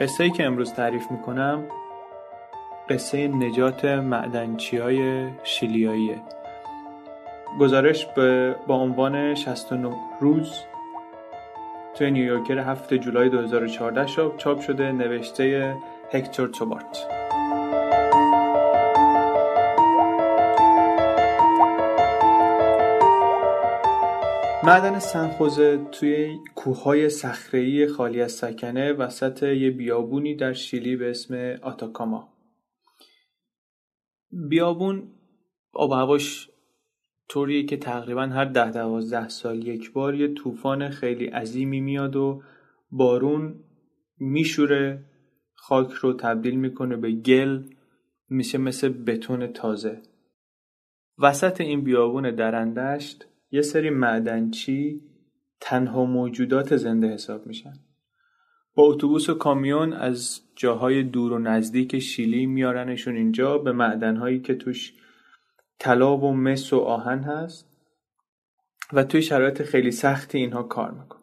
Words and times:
قصه 0.00 0.24
ای 0.24 0.30
که 0.30 0.44
امروز 0.44 0.72
تعریف 0.72 1.10
می‌کنم 1.10 1.64
قصه 2.88 3.28
نجات 3.28 3.84
معدنچی 3.84 4.76
های 4.76 5.28
شیلیاییه. 5.42 6.22
گزارش 7.60 8.06
با 8.66 8.74
عنوان 8.74 9.34
69 9.34 9.96
روز 10.20 10.60
توی 11.94 12.10
نیویورکر 12.10 12.58
هفته 12.58 12.98
جولای 12.98 13.28
2014 13.28 14.06
چاپ 14.36 14.60
شده 14.60 14.92
نوشته 14.92 15.76
هکتور 16.12 16.48
توبارت. 16.48 17.25
معدن 24.66 24.98
سنخوزه 24.98 25.78
توی 25.92 26.38
کوههای 26.54 27.08
صخره‌ای 27.08 27.86
خالی 27.86 28.20
از 28.22 28.32
سکنه 28.32 28.92
وسط 28.92 29.42
یه 29.42 29.70
بیابونی 29.70 30.34
در 30.34 30.52
شیلی 30.52 30.96
به 30.96 31.10
اسم 31.10 31.58
آتاکاما. 31.62 32.28
بیابون 34.48 35.12
آب 35.72 35.92
هواش 35.92 36.50
طوریه 37.28 37.64
که 37.64 37.76
تقریبا 37.76 38.22
هر 38.22 38.44
ده 38.44 38.70
دوازده 38.70 39.28
سال 39.28 39.66
یک 39.66 39.92
بار 39.92 40.14
یه 40.14 40.34
طوفان 40.34 40.88
خیلی 40.88 41.26
عظیمی 41.26 41.80
میاد 41.80 42.16
و 42.16 42.42
بارون 42.90 43.64
میشوره 44.18 45.04
خاک 45.54 45.92
رو 45.92 46.12
تبدیل 46.12 46.56
می‌کنه 46.56 46.96
به 46.96 47.12
گل 47.12 47.62
میشه 48.28 48.58
مثل 48.58 48.88
بتون 48.88 49.46
تازه. 49.46 50.02
وسط 51.18 51.60
این 51.60 51.84
بیابون 51.84 52.30
درندشت 52.30 53.26
یه 53.50 53.62
سری 53.62 53.90
معدنچی 53.90 55.00
تنها 55.60 56.04
موجودات 56.04 56.76
زنده 56.76 57.08
حساب 57.08 57.46
میشن. 57.46 57.72
با 58.74 58.82
اتوبوس 58.82 59.28
و 59.28 59.34
کامیون 59.34 59.92
از 59.92 60.40
جاهای 60.56 61.02
دور 61.02 61.32
و 61.32 61.38
نزدیک 61.38 61.98
شیلی 61.98 62.46
میارنشون 62.46 63.16
اینجا 63.16 63.58
به 63.58 63.72
معدنهایی 63.72 64.40
که 64.40 64.54
توش 64.54 64.94
طلا 65.78 66.16
و 66.16 66.34
مس 66.34 66.72
و 66.72 66.78
آهن 66.78 67.18
هست 67.18 67.76
و 68.92 69.04
توی 69.04 69.22
شرایط 69.22 69.62
خیلی 69.62 69.90
سختی 69.90 70.38
اینها 70.38 70.62
کار 70.62 70.90
میکن 70.90 71.20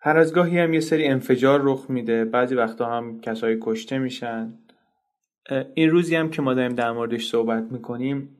هر 0.00 0.16
از 0.16 0.34
گاهی 0.34 0.58
هم 0.58 0.74
یه 0.74 0.80
سری 0.80 1.06
انفجار 1.06 1.60
رخ 1.62 1.90
میده 1.90 2.24
بعضی 2.24 2.54
وقتا 2.54 2.96
هم 2.96 3.20
کسایی 3.20 3.58
کشته 3.60 3.98
میشن. 3.98 4.58
این 5.74 5.90
روزی 5.90 6.16
هم 6.16 6.30
که 6.30 6.42
ما 6.42 6.54
داریم 6.54 6.74
در 6.74 6.92
موردش 6.92 7.30
صحبت 7.30 7.72
می‌کنیم 7.72 8.36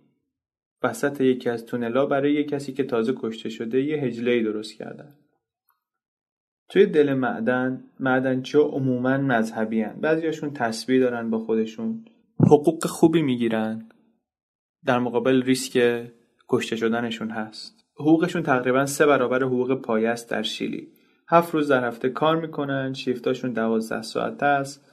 وسط 0.82 1.20
یکی 1.20 1.50
از 1.50 1.66
تونلا 1.66 2.06
برای 2.06 2.32
یه 2.32 2.44
کسی 2.44 2.72
که 2.72 2.84
تازه 2.84 3.14
کشته 3.16 3.48
شده 3.48 3.82
یه 3.82 3.96
هجله 3.96 4.42
درست 4.42 4.78
کردن 4.78 5.14
توی 6.70 6.86
دل 6.86 7.14
معدن 7.14 7.84
معدنچی 8.00 8.58
ها 8.58 8.64
عموما 8.64 9.16
مذهبی 9.16 9.82
هن. 9.82 10.00
بعضیاشون 10.00 10.52
تصویر 10.52 11.00
دارن 11.00 11.30
با 11.30 11.38
خودشون. 11.38 12.04
حقوق 12.40 12.86
خوبی 12.86 13.22
می‌گیرن. 13.22 13.88
در 14.84 14.98
مقابل 14.98 15.42
ریسک 15.42 16.04
کشته 16.48 16.76
شدنشون 16.76 17.30
هست. 17.30 17.84
حقوقشون 17.96 18.42
تقریبا 18.42 18.86
سه 18.86 19.06
برابر 19.06 19.42
حقوق 19.42 19.74
پایه 19.74 20.08
است 20.08 20.30
در 20.30 20.42
شیلی. 20.42 20.88
هفت 21.28 21.54
روز 21.54 21.68
در 21.68 21.88
هفته 21.88 22.08
کار 22.08 22.40
می‌کنن 22.40 22.92
شیفتاشون 22.92 23.52
دوازده 23.52 24.02
ساعت 24.02 24.42
است 24.42 24.84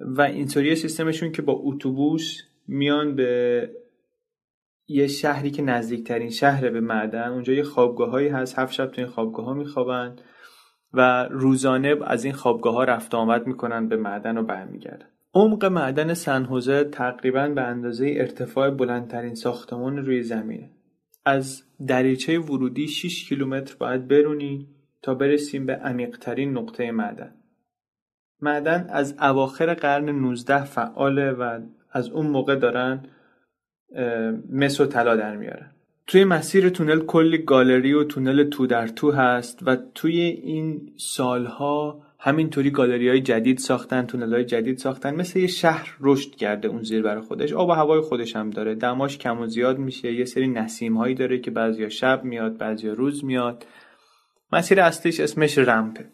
و 0.00 0.22
اینطوری 0.22 0.76
سیستمشون 0.76 1.32
که 1.32 1.42
با 1.42 1.52
اتوبوس 1.52 2.38
میان 2.68 3.16
به 3.16 3.70
یه 4.92 5.06
شهری 5.06 5.50
که 5.50 5.62
نزدیکترین 5.62 6.30
شهر 6.30 6.70
به 6.70 6.80
معدن 6.80 7.28
اونجا 7.28 7.52
یه 7.52 7.62
خوابگاه 7.62 8.10
هایی 8.10 8.28
هست. 8.28 8.58
هفت 8.58 8.72
شب 8.72 8.86
تو 8.86 9.00
این 9.00 9.10
خوابگاه 9.10 9.44
ها 9.44 9.54
میخوابن 9.54 10.16
و 10.92 11.28
روزانه 11.30 11.96
از 12.04 12.24
این 12.24 12.34
خوابگاه 12.34 12.74
ها 12.74 12.84
رفت 12.84 13.14
آمد 13.14 13.46
می‌کنن 13.46 13.88
به 13.88 13.96
معدن 13.96 14.38
و 14.38 14.42
برمیگردن. 14.42 15.06
عمق 15.34 15.64
معدن 15.64 16.14
سنحوزه 16.14 16.84
تقریبا 16.84 17.48
به 17.48 17.62
اندازه 17.62 18.14
ارتفاع 18.16 18.70
بلندترین 18.70 19.34
ساختمان 19.34 19.96
روی 19.96 20.22
زمینه. 20.22 20.70
از 21.24 21.62
دریچه 21.86 22.38
ورودی 22.38 22.88
6 22.88 23.28
کیلومتر 23.28 23.76
باید 23.78 24.08
برونی 24.08 24.68
تا 25.02 25.14
برسیم 25.14 25.66
به 25.66 25.76
عمیقترین 25.76 26.58
نقطه 26.58 26.90
معدن. 26.90 27.34
معدن 28.40 28.86
از 28.90 29.14
اواخر 29.20 29.74
قرن 29.74 30.08
19 30.08 30.64
فعاله 30.64 31.30
و 31.30 31.60
از 31.92 32.08
اون 32.08 32.26
موقع 32.26 32.56
دارن 32.56 33.02
مس 34.52 34.80
و 34.80 34.86
طلا 34.86 35.16
در 35.16 35.36
میارن 35.36 35.70
توی 36.06 36.24
مسیر 36.24 36.68
تونل 36.68 37.00
کلی 37.00 37.38
گالری 37.38 37.92
و 37.92 38.04
تونل 38.04 38.44
تو 38.44 38.66
در 38.66 38.86
تو 38.86 39.10
هست 39.10 39.58
و 39.62 39.76
توی 39.94 40.20
این 40.20 40.92
سالها 40.96 42.02
همینطوری 42.24 42.70
گالری 42.70 43.08
های 43.08 43.20
جدید 43.20 43.58
ساختن 43.58 44.06
تونل 44.06 44.34
های 44.34 44.44
جدید 44.44 44.78
ساختن. 44.78 45.14
مثل 45.14 45.38
یه 45.38 45.46
شهر 45.46 45.96
رشد 46.00 46.34
کرده 46.34 46.68
اون 46.68 46.82
زیر 46.82 47.02
برای 47.02 47.22
خودش. 47.22 47.52
آب 47.52 47.68
و 47.68 47.72
هوای 47.72 48.00
خودش 48.00 48.36
هم 48.36 48.50
داره. 48.50 48.74
دماش 48.74 49.18
کم 49.18 49.40
و 49.40 49.46
زیاد 49.46 49.78
میشه. 49.78 50.12
یه 50.12 50.24
سری 50.24 50.48
نسیم 50.48 50.96
هایی 50.96 51.14
داره 51.14 51.38
که 51.38 51.50
بعضیا 51.50 51.88
شب 51.88 52.24
میاد 52.24 52.56
بعضیا 52.56 52.92
روز 52.92 53.24
میاد. 53.24 53.66
مسیر 54.52 54.80
اصلیش 54.80 55.20
اسمش 55.20 55.58
رمپه 55.58 56.04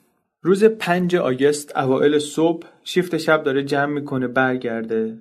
روز 0.42 0.64
پنج 0.64 1.16
آگست 1.16 1.76
اوائل 1.76 2.18
صبح 2.18 2.66
شیفت 2.84 3.16
شب 3.16 3.42
داره 3.42 3.64
جمع 3.64 3.92
می‌کنه 3.92 4.28
برگرده. 4.28 5.18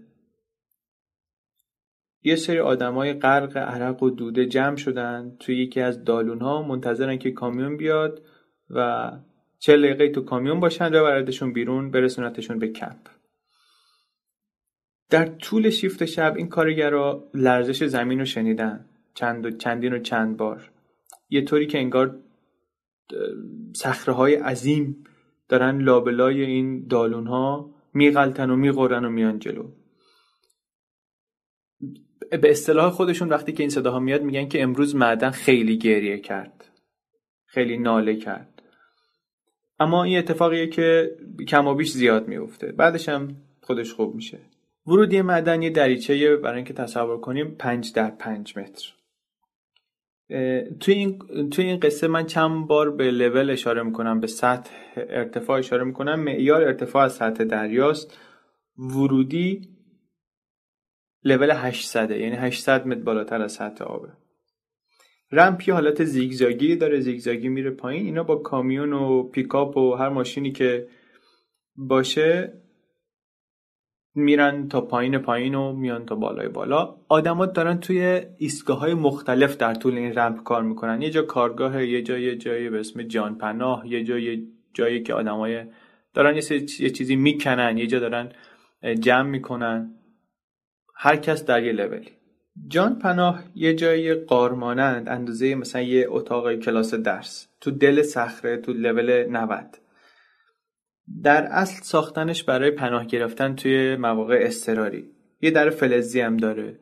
یه 2.28 2.36
سری 2.36 2.60
آدمای 2.60 3.14
غرق 3.14 3.58
عرق 3.58 4.04
و 4.04 4.10
دوده 4.10 4.46
جمع 4.46 4.76
شدن 4.76 5.36
توی 5.40 5.64
یکی 5.64 5.82
از 5.82 6.04
دالون 6.04 6.40
ها 6.40 6.62
منتظرن 6.62 7.18
که 7.18 7.32
کامیون 7.32 7.78
بیاد 7.78 8.22
و 8.70 9.12
چه 9.60 9.78
دقیقه 9.78 10.10
تو 10.10 10.22
کامیون 10.22 10.60
باشن 10.60 10.86
و 10.86 11.04
بردشون 11.04 11.54
بیرون 11.54 11.92
برسونتشون 11.92 12.60
به 12.60 12.68
کمپ 12.68 13.08
در 15.10 15.26
طول 15.26 15.70
شیفت 15.70 16.06
شب 16.06 16.34
این 16.38 16.48
کارگرا 16.48 17.30
لرزش 17.34 17.84
زمین 17.84 18.20
رو 18.20 18.26
شنیدن. 18.26 18.86
چند 19.14 19.46
و 19.46 19.52
چندین 19.52 19.94
و 19.94 20.00
چند 20.00 20.38
بار. 20.38 20.72
یه 21.30 21.42
طوری 21.42 21.68
که 21.68 21.78
انگار 21.78 22.20
سخره 23.76 24.14
های 24.14 24.36
عظیم 24.36 25.04
دارن 25.50 25.82
لابلای 25.82 26.42
این 26.42 26.88
دالون 26.88 27.28
ها 27.28 27.70
میغلطن 27.94 28.50
و 28.50 28.56
میغورن 28.56 29.06
و 29.06 29.10
میان 29.10 29.40
جلو. 29.40 29.68
به 32.32 32.52
اصطلاح 32.52 32.92
خودشون 32.92 33.30
وقتی 33.30 33.52
که 33.52 33.64
این 33.64 33.70
صداها 33.70 34.00
میاد 34.00 34.24
میگن 34.24 34.48
که 34.48 34.64
امروز 34.64 34.96
معدن 34.96 35.30
خیلی 35.30 35.78
گریه 35.78 36.20
کرد. 36.20 36.66
خیلی 37.46 37.78
ناله 37.78 38.16
کرد. 38.16 38.62
اما 39.80 40.04
این 40.04 40.18
اتفاقیه 40.18 40.68
که 40.68 41.12
کم 41.48 41.68
و 41.68 41.76
بیش 41.76 41.92
زیاد 41.92 42.28
میفته 42.28 42.72
بعدش 42.72 43.10
هم 43.10 43.36
خودش 43.62 43.94
خوب 43.94 44.16
میشه. 44.16 44.40
ورودی 44.88 45.22
معدن 45.22 45.62
یه 45.62 45.70
دریچه 45.70 46.36
برای 46.36 46.56
اینکه 46.56 46.74
تصور 46.74 47.20
کنیم 47.20 47.56
پنج 47.60 47.94
در 47.94 48.10
پنج 48.10 48.58
متر. 48.58 48.94
توی 50.80 50.94
این, 50.94 51.20
توی 51.50 51.66
این 51.66 51.80
قصه 51.80 52.08
من 52.08 52.26
چند 52.26 52.68
بار 52.68 52.92
به 52.92 53.12
لول 53.12 53.50
اشاره 53.50 53.84
می‌کنم 53.84 54.20
به 54.20 54.28
سطح 54.28 54.72
ارتفاع 54.98 55.60
اشاره 55.60 55.84
می‌کنم. 55.84 56.20
معیار 56.20 56.64
ارتفاع 56.64 57.04
از 57.04 57.14
سطح 57.14 57.44
دریاست. 57.44 58.20
ورودی 58.78 59.77
لول 61.28 61.52
800 61.52 62.12
یعنی 62.12 62.36
800 62.36 62.88
متر 62.88 63.00
بالاتر 63.00 63.42
از 63.42 63.52
سطح 63.52 63.84
آبه 63.84 64.10
رمپی 65.32 65.72
حالت 65.72 66.04
زیگزاگی 66.04 66.76
داره 66.76 67.00
زیگزاگی 67.00 67.50
میره 67.50 67.70
پایین. 67.70 68.06
اینا 68.06 68.24
با 68.24 68.36
کامیون 68.36 68.94
و 68.94 69.24
پیکاپ 69.24 69.78
و 69.78 69.96
هر 69.96 70.10
ماشینی 70.10 70.52
که 70.52 70.88
باشه 71.76 72.54
میرن 74.16 74.68
تا 74.68 74.82
پایین 74.82 75.18
پایین 75.18 75.56
و 75.56 75.74
میان 75.74 76.06
تا 76.06 76.16
بالای 76.16 76.48
بالا. 76.48 76.96
آدما 77.10 77.46
دارن 77.46 77.80
توی 77.80 78.22
ایستگاه 78.38 78.80
های 78.80 78.94
مختلف 78.94 79.58
در 79.58 79.74
طول 79.74 79.98
این 79.98 80.14
رمپ 80.16 80.44
کار 80.44 80.64
می‌کنن. 80.64 81.02
یه 81.02 81.10
جا 81.10 81.22
کارگاه 81.22 81.86
یه 81.86 82.02
جا 82.02 82.18
یه 82.18 82.36
جایی 82.36 82.70
به 82.70 82.80
اسم 82.80 83.04
جان 83.04 83.38
پناه 83.38 83.88
یه 83.88 84.04
جا 84.04 84.20
یه 84.20 84.44
جایی 84.74 85.04
که 85.04 85.14
آدمای 85.14 85.66
دارن 86.14 86.36
یه, 86.36 86.44
یه 86.80 86.90
چیزی 86.90 87.16
می‌کنن 87.16 87.78
یه 87.78 87.88
جا 87.88 88.00
دارن 88.00 88.32
جمع 89.00 89.30
می‌کنن. 89.30 89.97
هر 91.00 91.16
کس 91.16 91.46
در 91.46 91.64
یه 91.64 91.72
لولی 91.72 92.18
جان 92.68 93.00
پناه 93.00 93.44
یه 93.56 93.76
جای 93.76 94.14
قارمانند 94.14 95.10
اندازه 95.10 95.56
مثلا 95.56 95.82
یه 95.82 96.06
اتاق 96.10 96.56
کلاس 96.56 96.94
درس. 96.94 97.48
تو 97.62 97.72
دل 97.72 98.02
صخره 98.02 98.58
تو 98.58 98.74
لول 98.74 99.26
90 99.30 99.78
در 101.24 101.44
اصل 101.44 101.84
ساختنش 101.84 102.44
برای 102.44 102.72
پناه 102.72 103.06
گرفتن 103.06 103.56
توی 103.56 103.96
مواقع 103.96 104.40
استراری 104.42 105.12
یه 105.42 105.52
در 105.52 105.70
فلزی 105.70 106.22
هم 106.22 106.38
داره. 106.38 106.80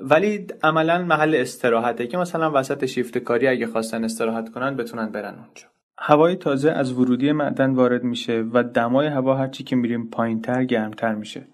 ولی 0.00 0.46
عملا 0.62 1.02
محل 1.04 1.34
استراحته 1.34 2.06
که 2.06 2.16
مثلا 2.18 2.50
وسط 2.54 2.86
شیفت 2.86 3.18
کاری 3.18 3.46
اگه 3.46 3.66
خواستن 3.66 4.04
استراحت 4.04 4.48
کنن 4.48 4.76
بتونن 4.76 5.12
برن 5.12 5.34
اونجا. 5.34 5.66
هوای 5.98 6.36
تازه 6.36 6.70
از 6.70 6.92
ورودی 6.92 7.32
معدن 7.32 7.74
وارد 7.74 8.04
میشه 8.04 8.44
و 8.52 8.62
دمای 8.62 9.06
هوا 9.06 9.34
هرچی 9.34 9.64
که 9.64 9.76
میریم 9.76 10.10
پایینتر 10.10 10.64
گرمتر 10.64 11.14
میشه. 11.14 11.46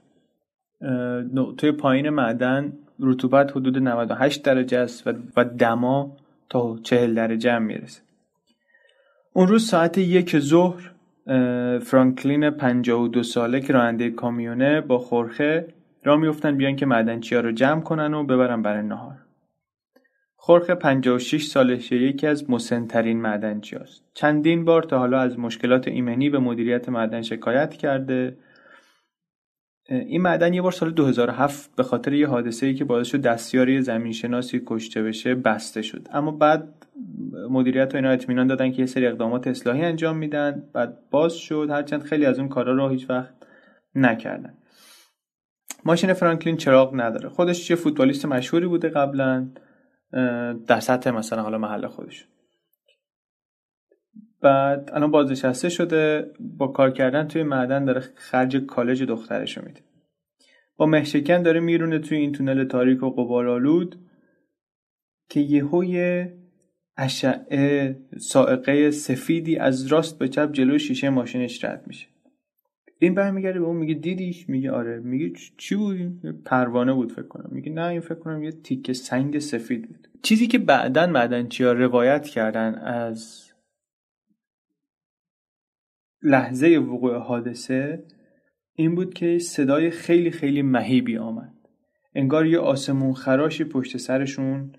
نقطه 1.34 1.72
پایین 1.72 2.10
معدن 2.10 2.72
رطوبت 3.00 3.50
حدود 3.50 3.78
98 3.78 4.42
درجه 4.42 4.78
است 4.78 5.06
و 5.36 5.44
دما 5.44 6.16
تا 6.50 6.78
40 6.82 7.14
درجه 7.14 7.52
هم 7.52 7.62
می‌رسه 7.62 8.00
اون 9.32 9.48
روز 9.48 9.66
ساعت 9.66 9.98
یک 9.98 10.38
ظهر 10.38 10.90
فرانکلین 11.78 12.50
52 12.50 13.22
ساله 13.22 13.60
که 13.60 13.72
راننده 13.72 14.10
کامیونه 14.10 14.80
با 14.80 14.98
خورخه 14.98 15.68
را 16.04 16.16
میفتن 16.16 16.56
بیان 16.56 16.76
که 16.76 16.86
معدنچی 16.86 17.34
ها 17.34 17.40
رو 17.40 17.52
جمع 17.52 17.80
کنن 17.80 18.14
و 18.14 18.24
ببرن 18.24 18.62
برای 18.62 18.82
نهار 18.82 19.14
خورخه 20.36 20.74
56 20.74 21.46
سالشه 21.46 21.96
یکی 21.96 22.26
از 22.26 22.50
مسنترین 22.50 23.20
معدنچی 23.20 23.76
هست. 23.76 24.04
چندین 24.14 24.64
بار 24.64 24.82
تا 24.82 24.98
حالا 24.98 25.20
از 25.20 25.38
مشکلات 25.38 25.88
ایمنی 25.88 26.30
به 26.30 26.38
مدیریت 26.38 26.88
معدن 26.88 27.22
شکایت 27.22 27.74
کرده 27.74 28.36
این 29.88 30.22
معدن 30.22 30.54
یه 30.54 30.62
بار 30.62 30.72
سال 30.72 30.90
2007 30.90 31.76
به 31.76 31.82
خاطر 31.82 32.12
یه 32.12 32.26
حادثه 32.26 32.66
ای 32.66 32.74
که 32.74 32.84
باعث 32.84 33.06
شد 33.06 33.20
دستیاری 33.20 33.82
زمین 33.82 34.12
شناسی 34.12 34.62
کشته 34.66 35.02
بشه 35.02 35.34
بسته 35.34 35.82
شد. 35.82 36.08
اما 36.12 36.30
بعد 36.30 36.86
مدیریت 37.50 37.94
و 37.94 37.96
اینا 37.96 38.10
اطمینان 38.10 38.46
دادن 38.46 38.72
که 38.72 38.78
یه 38.78 38.86
سری 38.86 39.06
اقدامات 39.06 39.46
اصلاحی 39.46 39.84
انجام 39.84 40.16
میدن. 40.16 40.62
بعد 40.72 40.98
باز 41.10 41.34
شد. 41.34 41.68
هرچند 41.70 42.02
خیلی 42.02 42.26
از 42.26 42.38
اون 42.38 42.48
کارا 42.48 42.72
رو 42.72 42.88
هیچ 42.88 43.10
وقت 43.10 43.34
نکردن. 43.94 44.54
ماشین 45.84 46.12
فرانکلین 46.12 46.56
چراغ 46.56 47.00
نداره. 47.00 47.28
خودش 47.28 47.70
یه 47.70 47.76
فوتبالیست 47.76 48.26
مشهوری 48.26 48.66
بوده 48.66 48.88
قبلا. 48.88 49.48
در 50.66 50.80
سطح 50.80 51.10
مثلا 51.10 51.42
حالا 51.42 51.58
محل 51.58 51.86
خودش. 51.86 52.28
بعد 54.40 54.90
الان 54.92 55.10
بازنشسته 55.10 55.68
شده 55.68 56.30
با 56.40 56.68
کار 56.68 56.90
کردن 56.90 57.28
توی 57.28 57.42
معدن 57.42 57.84
داره 57.84 58.00
خرج 58.14 58.56
کالج 58.56 59.02
دخترش 59.02 59.58
رو 59.58 59.64
میده. 59.64 59.80
با 60.76 60.86
مهشکن 60.86 61.42
داره 61.42 61.60
میرونه 61.60 61.98
توی 61.98 62.18
این 62.18 62.32
تونل 62.32 62.64
تاریک 62.64 63.02
و 63.02 63.10
قبار 63.10 63.48
آلود 63.48 63.96
که 65.28 65.40
یهو 65.40 65.84
یه 65.84 66.38
اشعه 66.96 67.96
سائقه 68.18 68.90
سفیدی 68.90 69.56
از 69.56 69.86
راست 69.86 70.18
به 70.18 70.28
چپ 70.28 70.52
جلوی 70.52 70.78
شیشه 70.78 71.10
ماشینش 71.10 71.64
رد 71.64 71.84
میشه. 71.86 72.06
این 73.00 73.14
برمیگرده 73.14 73.60
به 73.60 73.66
اون 73.66 73.76
میگه 73.76 73.94
دیدیش؟ 73.94 74.48
میگه 74.48 74.70
آره. 74.70 74.98
میگه 74.98 75.32
چی 75.56 75.74
بود؟ 75.74 76.42
پروانه 76.44 76.92
بود 76.92 77.12
فکر 77.12 77.28
کنم. 77.28 77.48
میگه 77.52 77.72
نه 77.72 77.86
این 77.86 78.00
فکر 78.00 78.14
کنم 78.14 78.42
یه 78.42 78.52
تیکه 78.52 78.92
سنگ 78.92 79.38
سفید 79.38 79.88
بود. 79.88 80.08
چیزی 80.22 80.46
که 80.46 80.58
بعدا 80.58 81.06
معدنچی 81.06 81.64
ها 81.64 81.72
روایت 81.72 82.26
کردن 82.26 82.74
از 82.74 83.47
لحظه 86.22 86.78
وقوع 86.78 87.18
حادثه 87.18 88.04
این 88.74 88.94
بود 88.94 89.14
که 89.14 89.38
صدای 89.38 89.90
خیلی 89.90 90.30
خیلی 90.30 90.62
مهیبی 90.62 91.18
آمد. 91.18 91.54
انگار 92.14 92.46
یه 92.46 92.58
آسمون 92.58 93.14
خراشی 93.14 93.64
پشت 93.64 93.96
سرشون 93.96 94.72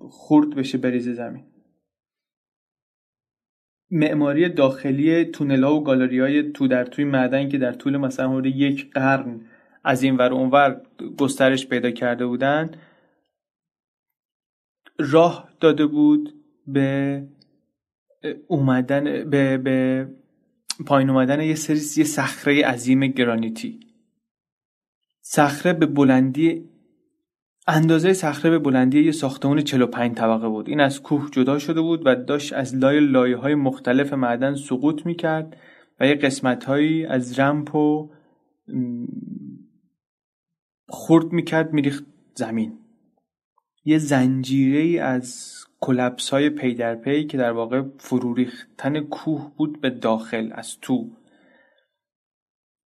خورد 0.00 0.54
بشه 0.54 0.78
بریزه 0.78 1.12
زمین. 1.12 1.44
معماری 3.90 4.48
داخلی 4.48 5.24
تونلا 5.24 5.74
و 5.74 5.84
گالری 5.84 6.20
های 6.20 6.52
تو 6.52 6.68
در 6.68 6.84
توی 6.84 7.04
معدن 7.04 7.48
که 7.48 7.58
در 7.58 7.72
طول 7.72 7.96
مثلا 7.96 8.30
حدود 8.30 8.46
یک 8.46 8.90
قرن 8.92 9.40
از 9.84 10.02
این 10.02 10.16
ور 10.16 10.32
اونور 10.32 10.82
گسترش 11.18 11.66
پیدا 11.66 11.90
کرده 11.90 12.26
بودن 12.26 12.70
راه 14.98 15.48
داده 15.60 15.86
بود 15.86 16.34
به 16.66 17.22
اومدن 18.48 19.30
به, 19.30 19.58
به 19.58 20.08
پایین 20.86 21.10
اومدن 21.10 21.40
یه 21.40 21.54
سری 21.54 21.80
یه 21.96 22.04
صخره 22.04 22.64
عظیم 22.64 23.06
گرانیتی. 23.06 23.80
صخره 25.20 25.72
به 25.72 25.86
بلندی 25.86 26.68
اندازه 27.66 28.12
صخره 28.12 28.50
به 28.50 28.58
بلندی 28.58 29.04
یه 29.04 29.12
ساختمان 29.12 29.60
45 29.60 30.16
طبقه 30.16 30.48
بود. 30.48 30.68
این 30.68 30.80
از 30.80 31.02
کوه 31.02 31.30
جدا 31.32 31.58
شده 31.58 31.80
بود 31.80 32.02
و 32.06 32.14
داشت 32.14 32.52
از 32.52 32.74
لای 32.76 33.00
لایه 33.00 33.36
های 33.36 33.54
مختلف 33.54 34.12
معدن 34.12 34.54
سقوط 34.54 35.06
می‌کرد 35.06 35.56
و 36.00 36.06
یه 36.06 36.14
قسمت 36.14 36.64
هایی 36.64 37.06
از 37.06 37.38
رمپ 37.38 37.74
و 37.74 38.10
خورد 40.88 41.32
می‌کرد 41.32 41.72
میریخت 41.72 42.04
زمین. 42.34 42.78
یه 43.84 43.98
زنجیره 43.98 44.78
ای 44.78 44.98
از 44.98 45.54
کلپس 45.84 46.30
های 46.30 46.50
پی 46.50 46.74
در 46.74 46.94
پی 46.94 47.24
که 47.24 47.38
در 47.38 47.52
واقع 47.52 47.82
فروریختن 47.98 49.00
کوه 49.00 49.52
بود 49.56 49.80
به 49.80 49.90
داخل 49.90 50.50
از 50.52 50.80
تو 50.80 51.10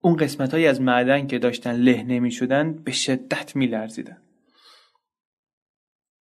اون 0.03 0.17
قسمت 0.17 0.55
های 0.55 0.67
از 0.67 0.81
معدن 0.81 1.27
که 1.27 1.39
داشتن 1.39 1.73
له 1.73 2.03
نمی 2.03 2.31
شدن 2.31 2.73
به 2.73 2.93
شدت 2.93 3.57
می 3.57 3.67
لرزیدن. 3.67 4.17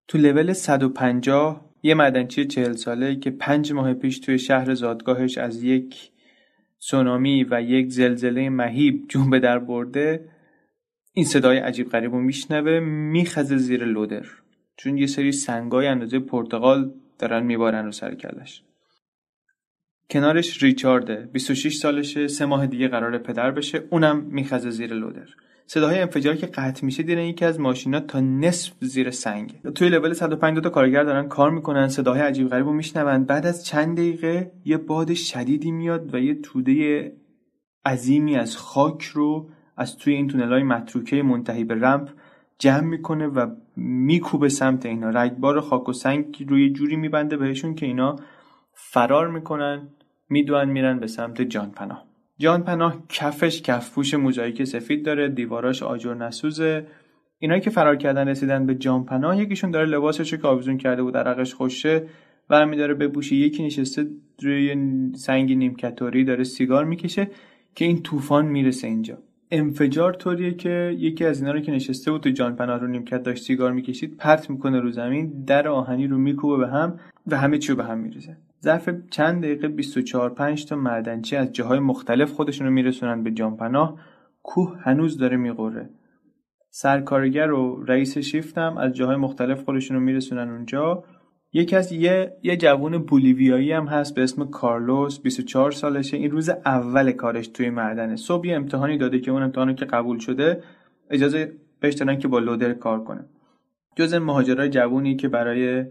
تو 0.08 0.18
لول 0.18 0.54
150 0.54 1.74
یه 1.84 1.94
مدنچی 1.94 2.46
چهل 2.46 2.74
ساله 2.74 3.16
که 3.16 3.32
پنج 3.32 3.72
ماه 3.72 3.94
پیش 3.94 4.20
توی 4.20 4.40
شهر 4.40 4.74
زادگاهش 4.74 5.38
از 5.38 5.64
یک 5.64 6.12
سونامی 6.80 7.44
و 7.44 7.62
یک 7.62 7.90
زلزله 7.90 8.50
مهیب 8.50 9.08
جون 9.08 9.30
به 9.30 9.40
در 9.40 9.60
برده 9.60 10.30
این 11.14 11.26
صدای 11.26 11.58
عجیب 11.58 11.90
غریب 11.90 12.12
رو 12.12 12.20
میشنوه 12.20 12.80
میخزه 12.80 13.58
زیر 13.58 13.86
لودر 13.86 14.26
چون 14.78 14.98
یه 14.98 15.08
سری 15.08 15.32
سنگای 15.32 15.88
اندازه 15.88 16.20
پرتغال 16.20 16.94
دارن 17.20 17.44
میبارن 17.44 17.86
رو 17.86 17.92
سر 17.92 18.16
کلش. 18.16 18.64
کنارش 20.10 20.64
ریچارده 20.64 21.30
26 21.34 21.76
سالشه 21.76 22.28
سه 22.28 22.46
ماه 22.46 22.68
دیگه 22.68 22.88
قرار 22.88 23.18
پدر 23.18 23.52
بشه 23.52 23.84
اونم 23.90 24.20
میخزه 24.20 24.70
زیر 24.70 24.94
لودر. 24.94 25.28
صداهای 25.66 26.00
انفجار 26.00 26.36
که 26.36 26.46
قطع 26.46 26.86
میشه 26.86 27.04
دیدن 27.04 27.22
یکی 27.22 27.46
از 27.46 27.60
ماشینا 27.60 28.00
تا 28.00 28.20
نصف 28.20 28.74
زیر 28.80 29.12
سنگ 29.12 29.62
توی 29.76 29.90
لول 29.90 30.14
105 30.14 30.56
دو 30.56 30.62
تا 30.62 30.70
کارگر 30.70 31.04
دارن 31.04 31.28
کار 31.28 31.52
می‌کنن 31.52 31.88
صداهای 31.88 32.22
عجیب 32.22 32.48
غریب 32.48 32.66
رو 32.66 32.74
میشنون. 32.74 33.24
بعد 33.24 33.46
از 33.46 33.66
چند 33.66 33.98
دقیقه 33.98 34.52
یه 34.66 34.78
باد 34.78 35.14
شدیدی 35.14 35.72
میاد 35.72 36.14
و 36.14 36.20
یه 36.20 36.36
توده 36.36 37.12
عظیمی 37.86 38.36
از 38.36 38.58
خاک 38.58 39.04
رو 39.04 39.50
از 39.78 39.98
توی 39.98 40.14
این 40.14 40.28
تونل 40.28 40.54
های 40.54 40.64
متروکه 40.64 41.24
منتهی 41.24 41.64
به 41.64 41.76
رمپ 41.76 42.10
جمع 42.60 42.88
می‌کنه 42.88 43.28
و 43.28 43.56
میکوبه 43.76 44.50
سمت 44.50 44.86
اینا. 44.86 45.10
رگبار 45.10 45.62
خاک 45.62 45.90
و 45.90 45.94
سنگ 45.94 46.46
روی 46.50 46.70
جوری 46.70 46.96
میبنده 46.96 47.38
بهشون 47.38 47.76
که 47.76 47.86
اینا 47.86 48.16
فرار 48.74 49.28
می‌کنن 49.28 49.88
می‌دونن 50.30 50.70
میرن 50.70 51.00
به 51.00 51.08
سمت 51.08 51.42
جان 51.42 51.72
پناه. 51.72 52.06
جان 52.38 52.64
پناه 52.64 53.04
کفش 53.10 53.62
کفپوش 53.62 54.14
موزاییک 54.14 54.64
سفید 54.64 55.06
داره 55.06 55.30
دیواراش 55.30 55.84
آجر 55.84 56.14
نسوزه 56.14 56.88
اینایی 57.40 57.62
که 57.62 57.70
فرار 57.70 57.96
کردن 57.96 58.28
رسیدن 58.28 58.66
به 58.66 58.76
جان 58.76 59.06
پناه 59.06 59.42
یکیشون 59.42 59.72
داره 59.72 59.86
لباسش 59.86 60.34
که 60.34 60.48
آویزون 60.48 60.78
کرده 60.78 61.04
بود 61.04 61.18
عرقش 61.18 61.54
خوشه 61.54 62.08
برمی 62.50 62.78
داره 62.78 62.94
بپوشه. 62.94 63.36
یکی 63.36 63.66
نشسته 63.66 64.08
روی 64.42 64.76
سنگ 65.16 65.54
نیمکتوری 65.54 66.24
داره 66.24 66.44
سیگار 66.44 66.86
می‌کشه 66.86 67.28
که 67.76 67.86
این 67.86 68.04
طوفان 68.04 68.46
می‌رسه 68.46 68.88
اینجا. 68.88 69.18
انفجار 69.52 70.14
طوریه 70.14 70.54
که 70.54 70.96
یکی 70.98 71.26
از 71.26 71.40
اینا 71.40 71.52
رو 71.52 71.60
که 71.60 71.72
نشسته 71.72 72.12
بود 72.12 72.22
تو 72.22 72.30
جان 72.30 72.56
پناه 72.56 72.80
رو 72.80 72.88
نیمکت 72.88 73.24
داشت 73.24 73.44
سیگار 73.44 73.72
می‌کشید 73.72 74.18
پرت 74.18 74.50
می‌کنه 74.50 74.80
رو 74.80 74.92
زمین 74.92 75.44
در 75.44 75.68
آهنی 75.68 76.08
رو 76.08 76.18
میکوبه 76.18 76.58
به 76.58 76.68
هم 76.68 77.00
و 77.28 77.38
همه 77.38 77.58
چی 77.58 77.72
رو 77.72 77.76
به 77.76 77.84
هم 77.84 77.98
میریزه. 77.98 78.38
ظرف 78.64 78.90
چند 79.10 79.44
دقیقه 79.44 79.68
24 79.68 80.30
5 80.30 80.66
تا 80.66 80.76
معدنچی 80.76 81.36
از 81.36 81.52
جاهای 81.52 81.80
مختلف 81.80 82.32
خودشون 82.32 82.68
رو 82.68 82.74
میرسونن 82.74 83.24
به 83.24 83.32
جان 83.32 83.58
پناه. 83.58 84.00
کوه 84.44 84.78
هنوز 84.82 85.18
داره 85.18 85.38
میقوره 85.38 85.90
سرکارگر 86.70 87.52
و 87.52 87.84
رئیس 87.88 88.18
شیفتم 88.18 88.78
از 88.78 88.94
جاهای 88.94 89.16
مختلف 89.16 89.64
خودشون 89.64 89.98
رو 89.98 90.04
میرسونن 90.04 90.50
اونجا. 90.50 91.04
یکی 91.54 91.76
از 91.76 91.92
یه 91.92 92.38
یه 92.44 92.58
جوون 92.58 92.98
بولیویایی 92.98 93.72
هم 93.72 93.86
هست 93.86 94.16
به 94.16 94.24
اسم 94.24 94.46
کارلوس 94.46 95.20
24 95.20 95.72
سالشه. 95.72 96.18
این 96.18 96.32
روز 96.32 96.50
اول 96.50 97.12
کارش 97.12 97.48
توی 97.48 97.70
معدنه. 97.70 98.16
صبح 98.16 98.48
یه 98.48 98.56
امتحانی 98.56 98.98
داده 98.98 99.20
که 99.20 99.32
اون 99.32 99.44
امتحانی 99.44 99.76
که 99.76 99.86
قبول 99.86 100.20
شده 100.20 100.64
اجازه 101.10 101.54
بهش 101.80 101.94
دادن 101.94 102.20
که 102.20 102.28
با 102.28 102.40
لودر 102.40 102.74
کار 102.74 103.04
کنه. 103.04 103.26
جز 103.96 104.14
مهاجرای 104.14 104.70
جوونی 104.70 105.16
که 105.16 105.28
برای 105.28 105.86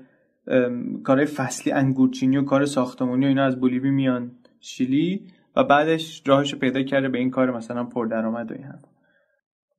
کارهای 1.05 1.27
فصلی 1.27 1.73
انگورچینی 1.73 2.37
و 2.37 2.43
کار 2.43 2.67
ساختمانی 2.67 3.25
و 3.25 3.29
اینا 3.29 3.45
از 3.45 3.61
بولیوی 3.61 3.91
میان 3.91 4.31
شیلی 4.61 5.27
و 5.57 5.65
بعدش 5.65 6.23
راهش 6.27 6.55
پیدا 6.55 6.83
کرده 6.83 7.09
به 7.09 7.19
این 7.19 7.31
کار 7.31 7.51
مثلا 7.51 7.85
پردرآمد 7.85 8.51
و 8.51 8.55
این 8.55 8.65
هم 8.65 8.79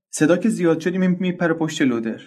صدا 0.10 0.38
که 0.38 0.50
زیاد 0.50 0.80
شدی 0.80 0.98
میپره 0.98 1.54
پشت 1.54 1.82
لودر. 1.82 2.22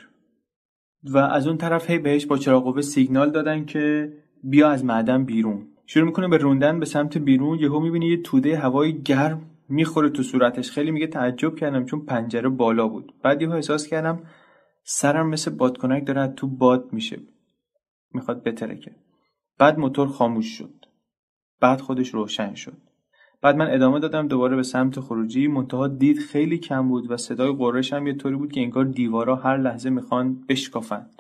و 1.04 1.19
از 1.19 1.47
اون 1.47 1.57
طرف 1.57 1.90
هی 1.90 1.99
بهش 1.99 2.26
با 2.26 2.38
چراغ 2.38 2.64
قوه 2.64 2.80
سیگنال 2.80 3.30
دادن 3.30 3.64
که 3.64 4.12
بیا 4.42 4.71
از 4.71 4.85
معدن 4.85 5.25
بیرون. 5.25 5.66
شروع 5.87 6.07
می‌کنه 6.07 6.28
به 6.28 6.37
روندن 6.37 6.80
به 6.80 6.87
سمت 6.87 7.19
بیرون. 7.19 7.59
یهو 7.59 7.80
می‌بینی 7.80 8.07
یه 8.07 8.23
توده 8.23 8.59
هوای 8.59 9.02
گرم 9.02 9.50
می‌خوره 9.69 10.09
تو 10.09 10.23
صورتش. 10.23 10.71
خیلی 10.71 10.90
میگه 10.90 11.07
تعجب 11.07 11.57
کردم 11.57 11.85
چون 11.85 12.04
پنجره 12.04 12.49
بالا 12.49 12.88
بود. 12.88 13.14
بعد 13.23 13.42
یهو 13.42 13.52
احساس 13.52 13.87
کردم 13.87 14.23
سرم 14.85 15.28
مثل 15.28 15.50
بادکنک 15.50 16.07
داره 16.07 16.28
تو 16.28 16.47
باد 16.47 16.92
میشه. 16.92 17.19
می‌خواد 18.12 18.42
بترکه. 18.42 18.90
بعد 19.59 19.78
موتور 19.78 20.09
خاموش 20.09 20.47
شد. 20.59 20.87
بعد 21.61 21.80
خودش 21.80 22.09
روشن 22.09 22.54
شد. 22.54 22.76
بعد 23.42 23.56
من 23.56 23.75
ادامه 23.75 24.00
دادم 24.00 24.28
دوباره 24.28 24.56
به 24.56 24.62
سمت 24.62 25.00
خروجی. 25.00 25.47
منتها 25.47 25.88
دید 25.88 26.18
خیلی 26.18 26.59
کم 26.59 26.88
بود 26.88 27.11
و 27.11 27.16
صدای 27.16 27.52
قرش 27.52 27.92
هم 27.92 28.06
یه 28.06 28.14
طوری 28.14 28.37
بود 28.37 28.52
که 28.52 28.61
انگار 28.61 28.85
دیوارا 28.85 29.37
هر 29.37 29.56
لحظه 29.56 29.90
می‌خوان 29.90 30.44
بشکافن. 30.49 31.11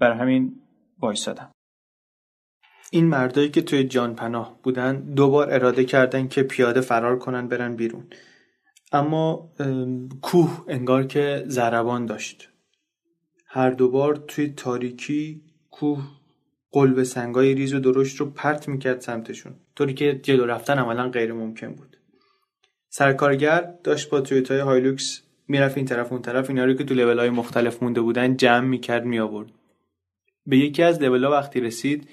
بر 0.00 0.12
همین 0.12 0.60
وایسادم. 0.98 1.50
این 2.90 3.06
مردایی 3.06 3.48
که 3.48 3.62
توی 3.62 3.84
جان 3.84 4.14
پناه 4.14 4.58
بودن 4.62 5.00
دوبار 5.00 5.54
اراده 5.54 5.84
کردن 5.84 6.28
که 6.28 6.42
پیاده 6.42 6.80
فرار 6.80 7.18
کنن 7.18 7.48
برن 7.48 7.76
بیرون. 7.76 8.04
اما 8.92 9.52
کوه 10.22 10.64
انگار 10.68 11.04
که 11.04 11.44
ضربان 11.46 12.06
داشت. 12.06 12.48
هر 13.46 13.70
دوبار 13.70 14.16
توی 14.16 14.48
تاریکی 14.48 15.42
کوه 15.70 16.15
قلوه 16.76 17.02
سنگای 17.02 17.54
ریز 17.54 17.74
و 17.74 17.80
درشت 17.80 18.16
رو 18.16 18.30
پرت 18.30 18.68
می‌کرد 18.68 19.00
سمتشون. 19.00 19.54
طوری 19.76 19.94
که 19.94 20.20
جلو 20.22 20.46
رفتن 20.46 20.78
عملا 20.78 21.08
غیر 21.08 21.32
ممکن 21.32 21.74
بود. 21.74 21.96
سرکارگر 22.88 23.74
داشت 23.84 24.10
با 24.10 24.20
تویوتای 24.20 24.58
Hilux 24.58 25.22
می‌رفت 25.48 25.76
این 25.76 25.86
طرف 25.86 26.12
اون 26.12 26.22
طرف. 26.22 26.50
اینا 26.50 26.64
رو 26.64 26.74
که 26.74 26.84
تو 26.84 26.94
لول 26.94 27.18
های 27.18 27.30
مختلف 27.30 27.82
مونده 27.82 28.00
بودن 28.00 28.36
جمع 28.36 28.66
می‌کرد 28.66 29.04
میآورد. 29.04 29.50
به 30.46 30.56
یکی 30.56 30.82
از 30.82 31.02
لول 31.02 31.24
وقتی 31.24 31.60
رسید 31.60 32.08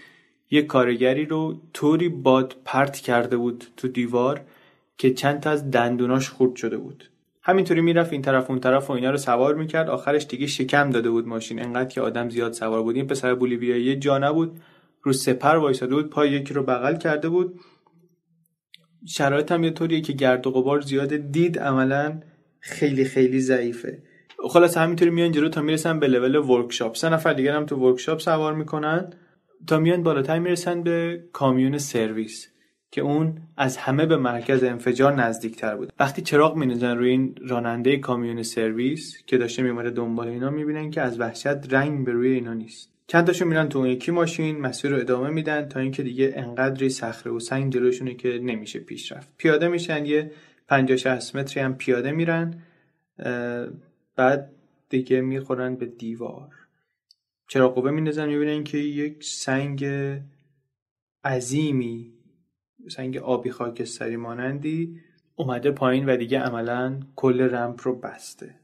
یک 0.52 0.66
کارگری 0.66 1.26
رو 1.26 1.62
طوری 1.74 2.10
باد 2.10 2.56
پرت 2.66 2.98
کرده 2.98 3.38
بود 3.38 3.68
تو 3.78 3.88
دیوار 3.88 4.42
که 4.98 5.14
چند 5.14 5.40
تا 5.40 5.50
از 5.50 5.72
دندوناش 5.72 6.30
خورد 6.30 6.56
شده 6.56 6.78
بود. 6.78 7.10
همینطوری 7.44 7.82
می‌رفت 7.82 8.12
این 8.14 8.22
طرف 8.22 8.50
اون 8.50 8.60
طرف 8.60 8.90
و 8.90 8.94
اینا 8.94 9.12
رو 9.12 9.18
سوار 9.18 9.56
می‌کرد. 9.56 9.90
آخرش 9.90 10.26
دیگه 10.26 10.48
شکم 10.48 10.90
داده 10.90 11.10
بود 11.10 11.28
ماشین. 11.28 11.62
انقدر 11.62 11.90
که 11.90 12.02
آدم 12.02 12.30
زیاد 12.30 12.54
سوار 12.54 12.84
بود. 12.84 12.96
این 12.96 13.08
پسر 13.08 13.36
بولیویایی 13.36 13.96
جا 13.96 14.18
نبود. 14.18 14.60
رو 15.04 15.14
سپر 15.14 15.56
وایساده 15.56 15.96
بود. 15.96 16.10
پای 16.10 16.32
یکی 16.32 16.54
رو 16.54 16.64
بغل 16.64 16.96
کرده 16.96 17.30
بود. 17.30 17.60
شرایط 19.08 19.52
هم 19.52 19.64
یه 19.64 19.70
طوریه 19.70 20.02
که 20.02 20.14
گرد 20.14 20.48
و 20.48 20.52
غبار 20.52 20.82
زیاده 20.82 21.18
دید 21.18 21.60
عملا 21.60 22.22
خیلی 22.60 23.06
خیلی 23.06 23.40
ضعیفه. 23.40 24.04
خلاص 24.50 24.78
همینطوری 24.78 25.12
میان 25.12 25.32
جلو 25.32 25.50
تا 25.50 25.62
می‌رسن 25.62 26.00
به 26.00 26.08
level 26.08 26.36
workshop. 26.36 26.96
سه 26.96 27.10
نفر 27.10 27.34
دیگر 27.34 27.56
هم 27.56 27.66
تو 27.66 27.76
workshop 27.76 28.20
سوار 28.20 28.54
می‌کنن. 28.54 29.14
تا 29.68 29.80
میان 29.80 30.04
بالاتر 30.04 30.40
می‌رسن 30.40 30.84
به 30.84 31.24
کامیون 31.34 31.78
سرویس. 31.78 32.53
که 32.94 33.02
اون 33.02 33.38
از 33.58 33.78
همه 33.78 34.06
به 34.06 34.18
مرکز 34.18 34.64
انفجار 34.64 35.16
نزدیکتر 35.16 35.76
بود 35.76 35.94
وقتی 36.00 36.22
چراغ 36.22 36.58
مینزن 36.58 36.98
روی 36.98 37.10
این 37.10 37.36
راننده 37.48 37.98
کامیون 37.98 38.44
سرویس 38.44 39.18
که 39.28 39.38
داشته 39.38 39.64
میماره 39.64 39.92
دنبال 39.92 40.28
اینا 40.28 40.50
می‌بینن 40.50 40.92
که 40.92 41.02
از 41.02 41.20
وحشت 41.20 41.74
رنگ 41.74 42.06
به 42.06 42.12
روی 42.12 42.34
اینا 42.34 42.54
نیست. 42.54 42.92
چند 43.08 43.28
تاشون 43.28 43.48
میرن 43.48 43.70
تو 43.70 43.80
اون 43.80 43.88
یکی 43.88 44.12
ماشین 44.12 44.60
مسیر 44.60 44.92
رو 44.92 45.00
ادامه 45.00 45.30
میدن 45.30 45.66
تا 45.66 45.80
اینکه 45.80 46.04
دیگه 46.04 46.34
انقدری 46.36 46.90
صخره 46.90 47.32
و 47.32 47.40
سنگ 47.40 47.74
جلوشونه 47.74 48.14
که 48.14 48.40
نمیشه 48.44 48.80
پیش 48.80 49.12
رفت 49.12 49.30
پیاده 49.38 49.68
میشن 49.68 50.06
یه 50.06 50.32
50 50.68 50.98
60 50.98 51.36
متری 51.36 51.64
هم 51.64 51.76
پیاده 51.76 52.12
میرن 52.12 52.62
بعد 54.16 54.52
دیگه 54.90 55.22
می‌خورن 55.22 55.76
به 55.76 55.86
دیوار. 55.86 56.50
چراغ 57.48 57.76
قوه 57.76 57.92
میندازن 57.92 58.28
می‌بینن 58.28 58.64
که 58.64 58.78
یک 58.78 59.24
سنگ 59.24 59.86
عظیمی 61.24 62.14
سنگ 62.90 63.18
آبی 63.18 63.52
خاکستری 63.52 64.16
مانندی 64.16 65.00
اومده 65.36 65.72
پایین 65.72 66.10
و 66.10 66.18
دیگه 66.18 66.40
عملا 66.40 67.00
کل 67.16 67.42
رمپ 67.42 67.80
رو 67.84 68.00
بسته. 68.00 68.56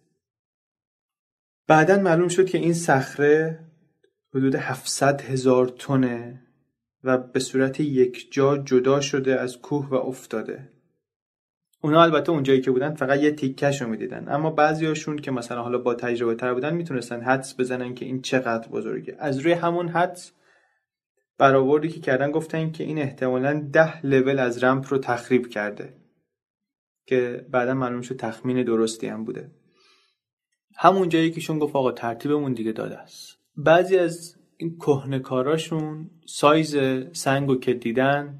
بعدا 1.67 1.99
معلوم 1.99 2.27
شد 2.27 2.45
که 2.45 2.57
این 2.57 2.73
صخره 2.73 3.59
حدود 4.35 4.55
700 4.55 5.21
هزار 5.21 5.67
تنه 5.67 6.41
و 7.03 7.17
به 7.17 7.39
صورت 7.39 7.79
یک 7.79 8.31
جا 8.31 8.57
جدا 8.57 9.01
شده 9.01 9.39
از 9.39 9.57
کوه 9.57 9.89
و 9.89 9.95
افتاده. 9.95 10.69
اونا 11.81 12.03
البته 12.03 12.31
اونجایی 12.31 12.61
که 12.61 12.71
بودن 12.71 12.93
فقط 12.95 13.19
یه 13.19 13.31
تیکش 13.31 13.81
رو 13.81 13.89
می‌دیدن. 13.89 14.29
اما 14.29 14.49
بعضیاشون 14.49 15.17
که 15.17 15.31
مثلا 15.31 15.61
حالا 15.61 15.77
با 15.77 15.93
تجربه 15.93 16.35
تر 16.35 16.53
بودن 16.53 16.73
می‌تونستن 16.73 17.21
حدس 17.21 17.59
بزنن 17.59 17.95
که 17.95 18.05
این 18.05 18.21
چقدر 18.21 18.69
بزرگه. 18.69 19.15
از 19.19 19.39
روی 19.39 19.53
همون 19.53 19.87
حدس 19.87 20.31
برآوردی 21.39 21.89
که 21.89 21.99
کردن 21.99 22.31
گفتن 22.31 22.71
که 22.71 22.83
این 22.83 22.97
احتمالا 22.97 23.69
ده 23.73 24.05
لول 24.05 24.39
از 24.39 24.63
رمپ 24.63 24.85
رو 24.89 24.97
تخریب 24.97 25.47
کرده 25.47 25.93
که 27.05 27.45
بعدا 27.51 27.73
معلوم 27.73 28.01
شد 28.01 28.15
تخمین 28.15 28.63
درستی 28.63 29.07
هم 29.07 29.23
بوده. 29.23 29.51
همون 30.77 31.09
جایی 31.09 31.31
که 31.31 31.41
شون 31.41 31.59
گفت 31.59 31.75
آقا 31.75 31.91
ترتیبمون 31.91 32.53
دیگه 32.53 32.71
داده 32.71 32.97
است. 32.97 33.37
بعضی 33.57 33.97
از 33.97 34.35
این 34.57 34.77
کهنکاراشون 34.77 36.09
سایز 36.25 36.77
سنگو 37.13 37.55
که 37.55 37.73
دیدن 37.73 38.39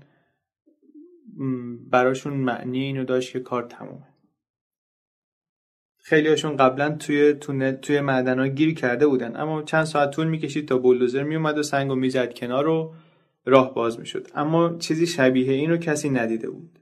براشون 1.92 2.34
معنی 2.34 2.80
اینو 2.80 3.04
داشت 3.04 3.34
که 3.34 3.40
کار 3.40 3.64
تمومه. 3.64 4.09
خیلی 6.10 6.30
هاشون 6.30 6.58
قبلا 6.58 6.90
توی 6.90 7.34
تونل 7.34 7.72
توی 7.72 8.02
معدن 8.02 8.40
ها 8.40 8.48
گیر 8.48 8.74
کرده 8.74 9.08
بودن. 9.08 9.36
اما 9.36 9.64
چند 9.64 9.84
ساعت 9.84 10.12
طول 10.12 10.28
می‌کشید 10.28 10.68
تا 10.68 10.78
بولدوزر 10.78 11.24
میومد 11.24 11.58
و 11.58 11.64
سنگ 11.64 11.92
و 11.92 11.96
می‌زد 11.96 12.34
کنار 12.34 12.68
و 12.68 12.94
راه 13.46 13.74
باز 13.74 14.00
می‌شد. 14.00 14.28
اما 14.36 14.78
چیزی 14.78 15.08
شبیه 15.08 15.54
این 15.54 15.70
رو 15.70 15.78
کسی 15.78 16.10
ندیده 16.10 16.50
بود. 16.50 16.80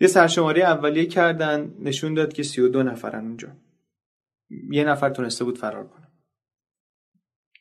یه 0.00 0.08
سرشماری 0.08 0.62
اولیه 0.62 1.06
کردن 1.06 1.74
نشون 1.80 2.14
داد 2.14 2.32
که 2.32 2.42
32 2.42 2.82
نفرن 2.82 3.24
اونجا. 3.24 3.48
یه 4.70 4.84
نفر 4.84 5.10
تونسته 5.10 5.44
بود 5.44 5.58
فرار 5.58 5.86
کنه. 5.86 6.08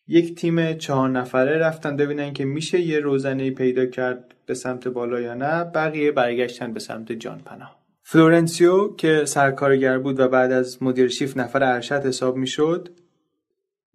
یک 0.08 0.36
تیم 0.36 0.74
چهار 0.74 1.10
نفره 1.10 1.58
رفتن 1.58 1.96
ببینن 1.96 2.34
که 2.34 2.46
میشه 2.46 2.82
یه 2.82 3.00
روزنه 3.00 3.52
پیدا 3.52 3.86
کرد 3.86 4.36
به 4.46 4.54
سمت 4.54 4.88
بالا 4.88 5.22
یا 5.22 5.34
نه. 5.34 5.64
بقیه 5.64 6.12
برگشتن 6.12 6.74
به 6.74 6.80
سمت 6.80 7.12
جان 7.12 7.40
پناه 7.40 7.81
فلورنسیو 8.12 8.96
که 8.96 9.26
سرکارگر 9.26 9.98
بود 10.00 10.20
و 10.20 10.28
بعد 10.28 10.52
از 10.52 10.84
مدیر 10.84 11.08
شیفت 11.08 11.38
نفر 11.38 11.64
ارشد 11.64 12.06
حساب 12.06 12.36
می‌شد 12.36 12.90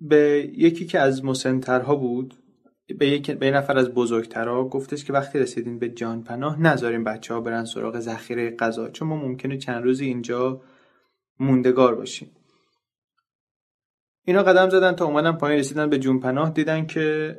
به 0.00 0.50
یکی 0.54 0.86
که 0.86 1.00
از 1.00 1.24
مسنترها 1.24 1.94
بود 1.94 2.34
به 2.98 3.06
یک 3.08 3.30
به 3.30 3.50
نفر 3.50 3.78
از 3.78 3.94
بزرگترها 3.94 4.68
گفتش 4.68 5.04
که 5.04 5.12
وقتی 5.12 5.38
رسیدین 5.38 5.78
به 5.78 5.88
جان 5.88 6.22
پناه 6.22 6.60
نذارین 6.60 7.04
بچه 7.04 7.34
ها 7.34 7.40
برن 7.40 7.64
سراغ 7.64 7.98
ذخیره 7.98 8.56
غذا 8.56 8.88
چون 8.88 9.08
ما 9.08 9.16
ممکنه 9.16 9.58
چند 9.58 9.84
روزی 9.84 10.04
اینجا 10.04 10.60
موندگار 11.40 11.94
باشیم. 11.94 12.30
اینا 14.24 14.42
قدم 14.42 14.70
زدن 14.70 14.92
تا 14.92 15.04
اومدن 15.04 15.32
پایین 15.32 15.58
رسیدن 15.58 15.90
به 15.90 15.98
جون 15.98 16.20
پناه 16.20 16.50
دیدن 16.50 16.86
که 16.86 17.38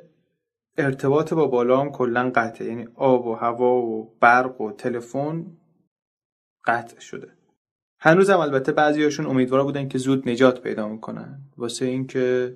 ارتباط 0.77 1.33
با 1.33 1.47
بالا 1.47 1.81
هم 1.81 1.91
کلا 1.91 2.31
قطعه 2.35 2.67
یعنی 2.67 2.87
آب 2.95 3.27
و 3.27 3.33
هوا 3.33 3.75
و 3.75 4.17
برق 4.21 4.61
و 4.61 4.71
تلفن 4.71 5.45
قطع 6.67 6.99
شده. 6.99 7.27
هنوز 7.99 8.29
هم 8.29 8.39
البته 8.39 8.71
بعضیاشون 8.71 9.25
امیدوار 9.25 9.63
بودن 9.63 9.87
که 9.87 9.97
زود 9.97 10.29
نجات 10.29 10.61
پیدا 10.61 10.87
می‌کنن. 10.87 11.39
واسه 11.57 11.85
اینکه 11.85 12.53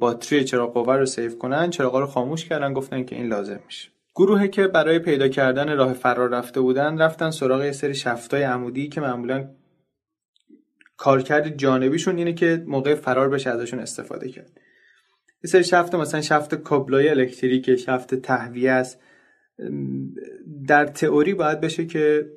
باتری 0.00 0.44
چراغ 0.44 0.74
قوه 0.74 0.96
رو 0.96 1.06
سیف 1.06 1.38
کنن 1.38 1.70
چراغا 1.70 2.00
رو 2.00 2.06
خاموش 2.06 2.44
کردن 2.44 2.72
گفتن 2.72 3.04
که 3.04 3.16
این 3.16 3.26
لازم 3.26 3.60
میشه. 3.66 3.88
گروهی 4.14 4.48
که 4.48 4.66
برای 4.66 4.98
پیدا 4.98 5.28
کردن 5.28 5.76
راه 5.76 5.92
فرار 5.92 6.28
رفته 6.28 6.60
بودن 6.60 6.98
رفتن 6.98 7.30
سراغ 7.30 7.64
یه 7.64 7.72
سری 7.72 7.94
شفتای 7.94 8.42
عمودی 8.42 8.88
که 8.88 9.00
معمولا 9.00 9.48
کارکرد 10.96 11.56
جانبیشون 11.56 12.16
اینه 12.16 12.32
که 12.32 12.64
موقع 12.66 12.94
فرار 12.94 13.28
بشه 13.28 13.50
ازشون 13.50 13.80
استفاده 13.80 14.28
کرد. 14.28 14.60
یه 15.44 15.50
سری 15.50 15.64
شفت 15.64 15.94
مثلا 15.94 16.20
شفت 16.20 16.54
کابلای 16.54 17.08
الکتریک 17.08 17.76
شفت 17.76 18.14
تهویه 18.14 18.70
است. 18.70 19.00
در 20.66 20.86
تئوری 20.86 21.34
باید 21.34 21.60
بشه 21.60 21.86
که 21.86 22.30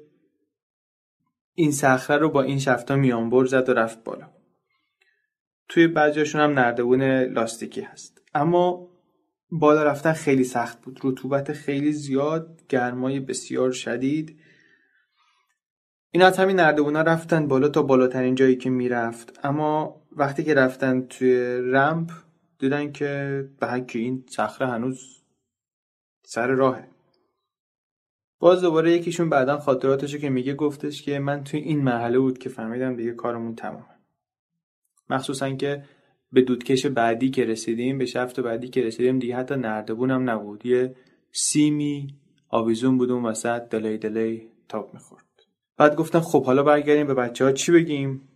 این 1.56 1.72
صخره 1.72 2.18
رو 2.18 2.30
با 2.30 2.42
این 2.42 2.60
شفتا 2.60 2.96
میانبر 2.96 3.46
زد 3.46 3.70
و 3.70 3.74
رفت 3.74 4.04
بالا. 4.04 4.30
توی 5.70 5.88
بعضیشون 5.88 6.42
هم 6.42 6.52
نردبون 6.52 7.04
لاستیکی 7.24 7.82
هست. 7.82 8.22
اما 8.34 8.90
بالا 9.52 9.84
رفتن 9.84 10.14
خیلی 10.14 10.44
سخت 10.44 10.82
بود. 10.82 11.00
رطوبت 11.04 11.54
خیلی 11.54 11.92
زیاد 11.92 12.62
گرمای 12.70 13.20
بسیار 13.20 13.72
شدید. 13.72 14.40
این 16.12 16.24
از 16.24 16.38
همین 16.38 16.56
نردبونا 16.56 17.02
رفتن 17.02 17.48
بالا 17.48 17.70
تا 17.70 17.82
بالاترین 17.82 18.36
جایی 18.36 18.56
که 18.56 18.70
می‌رفت. 18.70 19.40
اما 19.44 20.02
وقتی 20.12 20.44
که 20.44 20.54
رفتن 20.54 21.02
توی 21.02 21.58
رمپ 21.72 22.12
دیدن 22.60 22.92
که 22.92 23.44
به 23.60 23.68
حکی 23.68 24.00
این 24.00 24.26
صخره 24.30 24.68
هنوز 24.68 25.24
سر 26.26 26.48
راهه. 26.48 26.93
باز 28.44 28.62
دوباره 28.62 28.92
یکیشون 28.92 29.30
بعدا 29.30 29.58
خاطراتشو 29.58 30.18
که 30.18 30.30
میگه 30.30 30.54
گفتش 30.54 31.02
که 31.02 31.20
من 31.20 31.44
توی 31.44 31.60
این 31.60 31.84
مرحله 31.84 32.20
بود 32.20 32.38
که 32.38 32.50
فهمیدم 32.50 32.96
دیگه 32.96 33.12
کارمون 33.12 33.56
تمامه. 33.56 33.86
مخصوصا 35.10 35.50
که 35.50 35.84
به 36.32 36.42
دودکش 36.42 36.86
بعدی 36.86 37.30
که 37.30 37.46
رسیدیم 37.46 37.98
به 37.98 38.06
شفت 38.06 38.40
بعدی 38.40 38.68
که 38.68 38.82
رسیدیم 38.82 39.20
دیگه 39.20 39.36
حتی 39.36 39.56
نردبونم 39.56 40.30
نبود. 40.30 40.66
یه 40.66 40.96
سیمی 41.32 42.08
آویزون 42.50 42.98
بود 42.98 43.12
اون 43.12 43.26
وسط 43.26 43.62
دلی 43.70 43.98
دلی 43.98 44.50
تاپ 44.70 44.94
می‌خورد. 44.94 45.26
بعد 45.78 45.96
گفتن 45.96 46.20
خب 46.20 46.46
حالا 46.46 46.64
برگردیم 46.64 47.08
به 47.08 47.14
بچه 47.14 47.46
ها 47.46 47.52
چی 47.52 47.72
بگیم؟ 47.72 48.30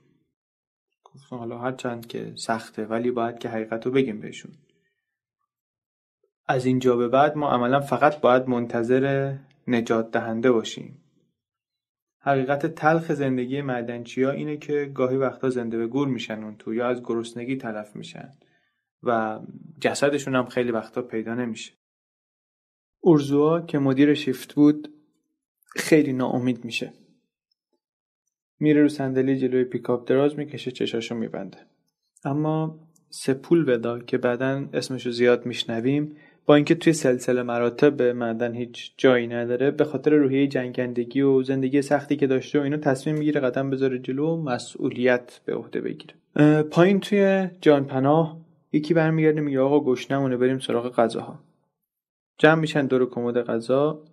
گفتن 1.04 1.38
حالا 1.38 1.58
هرچند 1.58 2.08
که 2.08 2.34
سخته 2.36 2.86
ولی 2.86 3.12
باید 3.12 3.40
که 3.40 3.50
حقیقت 3.50 3.86
رو 3.86 3.92
بگیم 3.92 4.20
بهشون. 4.20 4.52
از 6.46 6.66
اینجا 6.66 6.96
به 6.96 7.08
بعد 7.08 7.38
ما 7.38 7.50
عملا 7.50 7.80
فقط 7.80 8.22
باید 8.22 8.50
منتظر 8.50 9.36
نجات 9.68 10.12
دهنده 10.12 10.52
باشیم. 10.52 11.04
حقیقت 12.20 12.66
تلخ 12.66 13.14
زندگی 13.14 13.62
معدنچی 13.62 14.24
ها 14.24 14.32
اینه 14.32 14.58
که 14.58 14.92
گاهی 14.94 15.18
وقتا 15.18 15.50
زنده 15.50 15.78
به 15.78 15.88
گور 15.88 16.08
میشن 16.08 16.44
اون 16.44 16.58
تو 16.58 16.74
یا 16.74 16.88
از 16.88 17.04
گرسنگی 17.04 17.56
تلف 17.56 17.96
میشن 17.96 18.32
و 19.04 19.40
جسدشون 19.82 20.36
هم 20.36 20.46
خیلی 20.46 20.72
وقتا 20.72 21.02
پیدا 21.02 21.36
نمیشه. 21.36 21.74
اورزوا 23.00 23.62
که 23.62 23.80
مدیر 23.80 24.14
شیفت 24.14 24.54
بود 24.54 24.94
خیلی 25.76 26.14
ناامید 26.14 26.66
میشه. 26.66 26.94
میره 28.60 28.82
رو 28.82 28.90
صندلی 28.90 29.38
جلوی 29.38 29.64
پیکاپ 29.64 30.10
دراز 30.10 30.36
می‌کشه 30.38 30.72
چشاشو 30.72 31.16
میبنده. 31.16 31.58
اما 32.26 32.88
سپول 33.10 33.70
ودا 33.70 34.00
که 34.00 34.18
بعدا 34.18 34.70
اسمشو 34.74 35.12
زیاد 35.12 35.46
میشنویم 35.46 36.16
با 36.48 36.56
اینکه 36.56 36.76
توی 36.76 36.94
سلسله 36.94 37.44
مراتب 37.44 38.02
معدن 38.02 38.56
هیچ 38.56 38.94
جایی 38.98 39.28
نداره 39.28 39.72
به 39.72 39.84
خاطر 39.84 40.12
روحیه 40.12 40.48
جنگندگی 40.48 41.22
و 41.22 41.44
زندگی 41.44 41.82
سختی 41.82 42.16
که 42.16 42.28
داشته 42.28 42.60
و 42.60 42.64
اینو 42.64 42.78
تصمیم 42.78 43.16
می‌گیره 43.16 43.42
قدم 43.42 43.70
بذاره 43.70 44.00
جلو 44.00 44.28
و 44.28 44.42
مسئولیت 44.42 45.40
به 45.46 45.56
عهده 45.56 45.82
بگیره. 45.82 46.14
پایین 46.64 47.00
توی 47.00 47.50
جان 47.62 47.86
پناه 47.86 48.38
یکی 48.72 48.94
برمیگرده 48.94 49.42
میگه 49.42 49.60
آقا 49.60 49.80
گشنمونه 49.80 50.38
بریم 50.38 50.60
سراغ 50.60 50.96
غذاها. 50.96 51.40
جمع 52.38 52.62
میشن 52.62 52.86
دور 52.86 53.10
کمد 53.10 53.38
غذا. 53.38 54.04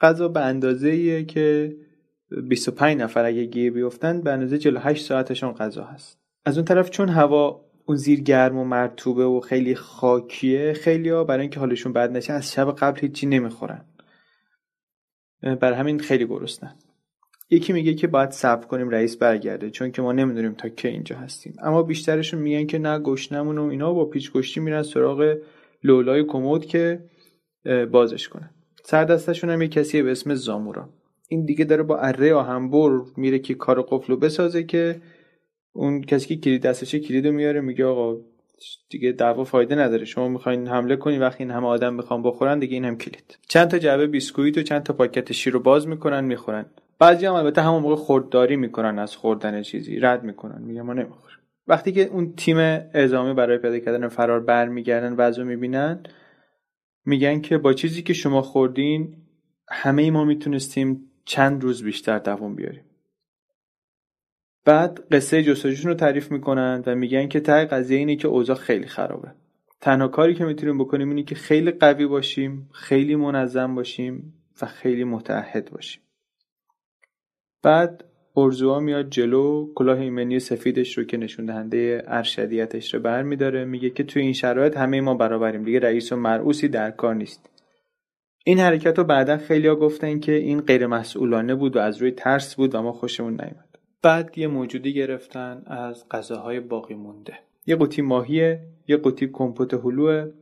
غذا 0.00 0.28
به 0.28 0.40
اندازه 0.40 0.88
ایه 0.88 1.24
که 1.24 1.76
25 2.42 3.00
نفر 3.00 3.24
اگه 3.24 3.44
گیه 3.44 3.70
بیفتن 3.70 4.20
به 4.20 4.32
اندازه 4.32 4.58
48 4.58 5.04
ساعتشون 5.04 5.52
غذا 5.52 5.84
هست. 5.84 6.18
از 6.44 6.58
اون 6.58 6.64
طرف 6.64 6.90
چون 6.90 7.08
هوا 7.08 7.63
اون 7.86 7.96
زیر 7.96 8.20
گرم 8.20 8.58
و 8.58 8.64
مرتوبه 8.64 9.24
و 9.24 9.40
خیلی 9.40 9.74
خاکیه 9.74 10.72
خیلی 10.72 11.08
ها 11.08 11.24
برای 11.24 11.40
اینکه 11.40 11.60
حالشون 11.60 11.92
بد 11.92 12.10
نشه 12.10 12.32
از 12.32 12.52
شب 12.52 12.76
قبل 12.76 13.00
هیچی 13.00 13.26
نمی‌خورن. 13.26 13.84
برای 15.42 15.78
همین 15.78 15.98
خیلی 15.98 16.26
گرسنن 16.26 16.74
یکی 17.50 17.72
میگه 17.72 17.94
که 17.94 18.06
باید 18.06 18.30
صبر 18.30 18.66
کنیم 18.66 18.88
رئیس 18.88 19.16
برگرده 19.16 19.70
چون 19.70 19.90
که 19.90 20.02
ما 20.02 20.12
نمی‌دونیم 20.12 20.54
تا 20.54 20.68
که 20.68 20.88
اینجا 20.88 21.16
هستیم. 21.16 21.54
اما 21.62 21.82
بیشترشون 21.82 22.40
میگن 22.40 22.66
که 22.66 22.78
نه 22.78 22.98
گشنمون 22.98 23.58
و 23.58 23.62
اینا 23.62 23.92
با 23.92 24.04
پیچ 24.04 24.32
گشتی 24.32 24.60
میرن 24.60 24.82
سراغ 24.82 25.36
لولای 25.82 26.24
کمد 26.24 26.66
که 26.66 27.04
بازش 27.92 28.28
کنن. 28.28 28.50
سر 28.84 29.04
دستشون 29.04 29.50
هم 29.50 29.62
یه 29.62 29.68
کسی 29.68 30.02
به 30.02 30.10
اسم 30.10 30.34
زامورا. 30.34 30.88
این 31.28 31.44
دیگه 31.44 31.64
داره 31.64 31.82
با 31.82 31.98
اره 31.98 32.34
آهنبر 32.34 33.00
میره 33.16 33.38
که 33.38 33.54
کار 33.54 33.82
قفلو 33.82 34.16
بسازه 34.16 34.62
که 34.64 35.00
اون 35.76 36.02
کسی 36.02 36.28
که 36.28 36.36
کلید 36.36 36.62
دستشه 36.62 37.00
کلیدو 37.00 37.32
میاره 37.32 37.60
میگه 37.60 37.84
آقا 37.84 38.16
دیگه 38.90 39.12
دعوا 39.12 39.44
فایده 39.44 39.74
نداره. 39.74 40.04
شما 40.04 40.28
می‌خواین 40.28 40.68
حمله 40.68 40.96
کنی 40.96 41.18
وقتی 41.18 41.42
این 41.44 41.52
همه 41.52 41.66
آدم 41.66 41.94
می‌خوان 41.94 42.22
بخورن 42.22 42.58
دیگه 42.58 42.74
این 42.74 42.84
هم 42.84 42.96
کلید. 42.96 43.38
چند 43.48 43.68
تا 43.68 43.78
جعبه 43.78 44.06
بیسکویت 44.06 44.58
و 44.58 44.62
چند 44.62 44.82
تا 44.82 44.92
پاکت 44.92 45.32
شیر 45.32 45.52
رو 45.52 45.60
باز 45.60 45.88
می‌کنن 45.88 46.24
می‌خورن. 46.24 46.66
بعضی 46.98 47.26
هم 47.26 47.34
البته 47.34 47.62
همون 47.62 47.82
موقع 47.82 47.96
خردداری 47.96 48.56
می‌کنن 48.56 48.98
از 48.98 49.16
خوردن 49.16 49.62
چیزی 49.62 50.00
رد 50.00 50.24
می‌کنن. 50.24 50.62
میگه 50.62 50.82
ما 50.82 50.92
نمی‌خوریم. 50.92 51.38
وقتی 51.66 51.92
که 51.92 52.02
اون 52.02 52.34
تیم 52.36 52.56
اعزامی 52.58 53.34
برای 53.34 53.58
پیدا 53.58 53.78
کردن 53.78 54.08
فرار 54.08 54.40
برمیگردن 54.40 55.12
وضع 55.12 55.42
می‌بینن 55.42 56.02
میگن 57.06 57.40
که 57.40 57.58
با 57.58 57.72
چیزی 57.72 58.02
که 58.02 58.12
شما 58.12 58.42
خوردین 58.42 59.16
همه 59.68 60.02
ای 60.02 60.10
ما 60.10 60.24
می‌تونستیم 60.24 61.10
چند 61.24 61.62
روز 61.62 61.84
بیشتر 61.84 62.18
دوام 62.18 62.54
بیاریم. 62.54 62.84
بعد 64.64 65.06
قصه 65.10 65.42
جستجوشون 65.42 65.90
رو 65.90 65.96
تعریف 65.96 66.32
می‌کنن 66.32 66.82
و 66.86 66.94
میگن 66.94 67.28
که 67.28 67.40
ته 67.40 67.64
قضیه 67.64 67.98
اینه 67.98 68.16
که 68.16 68.28
اوضاع 68.28 68.56
خیلی 68.56 68.86
خرابه. 68.86 69.32
تنها 69.80 70.08
کاری 70.08 70.34
که 70.34 70.44
می‌تونیم 70.44 70.78
بکنیم 70.78 71.08
اینه 71.08 71.22
که 71.22 71.34
خیلی 71.34 71.70
قوی 71.70 72.06
باشیم 72.06 72.70
خیلی 72.72 73.16
منظم 73.16 73.74
باشیم 73.74 74.34
و 74.62 74.66
خیلی 74.66 75.04
متعهد 75.04 75.70
باشیم. 75.70 76.02
بعد 77.62 78.04
ارزوها 78.36 78.80
میاد 78.80 79.10
جلو 79.10 79.72
کلاه 79.74 80.00
ایمنی 80.00 80.40
سفیدش 80.40 80.98
رو 80.98 81.04
که 81.04 81.16
نشون 81.16 81.46
دهنده 81.46 82.02
ارشدیتش 82.06 82.94
رو 82.94 83.00
برمیداره 83.00 83.64
میگه 83.64 83.90
که 83.90 84.04
توی 84.04 84.22
این 84.22 84.32
شرایط 84.32 84.76
همه 84.76 85.00
ما 85.00 85.14
برابریم. 85.14 85.62
دیگه 85.62 85.80
رئیس 85.80 86.12
و 86.12 86.16
مرعوسی 86.16 86.68
در 86.68 86.90
کار 86.90 87.14
نیست. 87.14 87.50
این 88.44 88.58
حرکت 88.58 88.98
رو 88.98 89.04
بعدا 89.04 89.36
خیلیا 89.36 89.76
گفتن 89.76 90.18
که 90.18 90.32
این 90.32 90.60
غیر 90.60 90.86
مسئولانه 90.86 91.54
بود 91.54 91.76
و 91.76 91.78
از 91.78 92.02
روی 92.02 92.10
ترس 92.10 92.54
بود 92.54 92.74
و 92.74 92.82
ما 92.82 92.92
خوشمون 92.92 93.32
نیومد. 93.32 93.63
بعد 94.04 94.38
یه 94.38 94.46
موجودی 94.46 94.94
گرفتن 94.94 95.62
از 95.66 96.08
غذاهای 96.08 96.60
باقی 96.60 96.94
مونده. 96.94 97.38
یه 97.66 97.76
قوطی 97.76 98.02
ماهیه 98.02 98.60
یه 98.88 98.96
قوطی 98.96 99.26
کمپوت 99.32 99.74
هلوه 99.74 100.32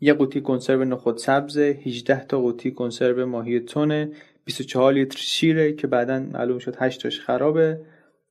یه 0.00 0.14
قوطی 0.14 0.40
کنسرو 0.40 0.84
نخود 0.84 1.16
سبز 1.16 1.58
18 1.58 2.24
تا 2.24 2.40
قوطی 2.40 2.70
کنسرو 2.70 3.26
ماهی 3.26 3.60
تونه 3.60 4.10
24 4.44 4.92
لیتر 4.92 5.18
شیره 5.18 5.72
که 5.72 5.86
بعدا 5.86 6.20
معلوم 6.20 6.58
شد 6.58 6.76
8 6.78 7.02
تاش 7.02 7.20
خرابه 7.20 7.80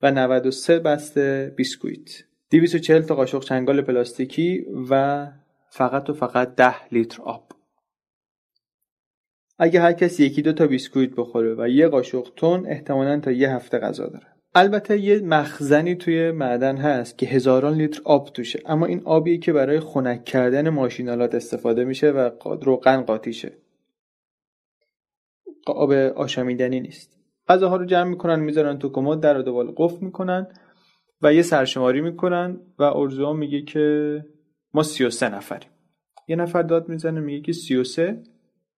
و 0.02 0.12
93 0.12 0.80
بسته 0.80 1.54
بیسکویت. 1.56 2.24
240 2.52 3.02
تا 3.02 3.16
قاشق 3.16 3.44
چنگال 3.44 3.82
پلاستیکی 3.82 4.66
و 4.90 5.28
فقط 5.70 6.10
و 6.10 6.14
فقط 6.14 6.56
10 6.56 6.88
لیتر 6.92 7.22
آب. 7.22 7.61
اگه 9.64 9.82
هر 9.82 9.94
کسی 9.94 10.26
یکی 10.26 10.42
دو 10.42 10.54
تا 10.54 10.68
بیسکویت 10.68 11.16
بخوره 11.16 11.56
و 11.58 11.70
یه 11.70 11.88
قاشق 11.88 12.28
تون 12.36 12.66
احتمالا 12.68 13.20
تا 13.20 13.32
یه 13.32 13.50
هفته 13.50 13.78
غذا 13.80 14.08
داره. 14.08 14.28
البته 14.56 15.00
یه 15.00 15.20
مخزنی 15.20 15.96
توی 15.96 16.32
معدن 16.32 16.78
هست 16.78 17.18
که 17.18 17.26
هزاران 17.26 17.74
لیتر 17.74 18.02
آب 18.06 18.30
توشه. 18.30 18.60
اما 18.66 18.86
این 18.86 19.02
آبیه 19.06 19.38
که 19.38 19.54
برای 19.54 19.80
خنک 19.80 20.26
کردن 20.26 20.70
ماشینالات 20.70 21.36
استفاده 21.36 21.84
میشه 21.84 22.12
و 22.12 22.30
روغن 22.62 23.02
قاطیشه 23.02 23.58
آب 25.68 25.92
آشامیدنی 25.92 26.80
نیست. 26.80 27.18
غذاها 27.48 27.76
رو 27.76 27.86
جمع 27.86 28.10
می‌کنن 28.10 28.40
می‌ذارن 28.40 28.80
تو 28.80 28.90
کمد 28.90 29.20
در 29.20 29.40
و 29.40 29.42
دوبال 29.42 29.74
قفل 29.78 30.06
می‌کنن 30.06 30.48
و 31.22 31.34
یه 31.34 31.42
سرشماری 31.42 32.02
می‌کنن 32.02 32.60
و 32.80 32.84
ارزوها 32.84 33.34
میگه 33.34 33.62
که 33.62 34.18
ما 34.74 34.84
33 34.84 35.36
نفریم. 35.36 35.70
یه 36.28 36.36
نفر 36.36 36.62
داد 36.62 36.90
می‌زنه 36.90 37.20
میگه 37.20 37.42
که 37.42 37.54
33 37.54 38.24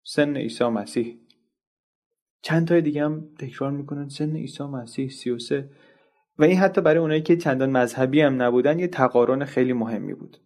سن 0.03 0.37
عیسی 0.37 0.63
مسیح. 0.63 1.17
چند 2.41 2.67
تای 2.67 2.81
دیگه 2.81 3.03
هم 3.03 3.29
تکرار 3.39 3.71
می‌کنن 3.71 4.09
سن 4.09 4.35
عیسی 4.35 4.63
مسیح 4.63 5.09
33 5.09 5.69
و 6.37 6.43
این 6.43 6.57
حتی 6.57 6.81
برای 6.81 6.99
اونایی 6.99 7.21
که 7.21 7.37
چندان 7.37 7.69
مذهبی 7.69 8.21
هم 8.21 8.41
نبودن 8.41 8.79
یه 8.79 8.87
تقارن 8.87 9.45
خیلی 9.45 9.73
مهمی 9.73 10.13
بود. 10.13 10.37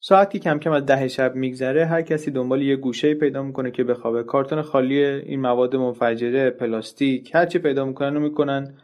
ساعتی 0.00 0.38
کم 0.38 0.58
کم 0.58 0.72
از 0.72 0.86
ده 0.86 1.08
شب 1.08 1.34
میگذره 1.34 1.86
هر 1.86 2.02
کسی 2.02 2.30
دنبال 2.30 2.62
یه 2.62 2.76
گوشه 2.76 3.14
پیدا 3.14 3.42
می‌کنه 3.42 3.70
که 3.70 3.84
بخوابه. 3.84 4.22
کارتون 4.22 4.62
خالی 4.62 5.04
این 5.04 5.40
مواد 5.40 5.76
منفجره 5.76 6.50
پلاستیک 6.50 7.34
هرچی 7.34 7.58
پیدا 7.58 7.84
می‌کنن 7.84 8.14
رو 8.14 8.20
می‌کنن. 8.20 8.78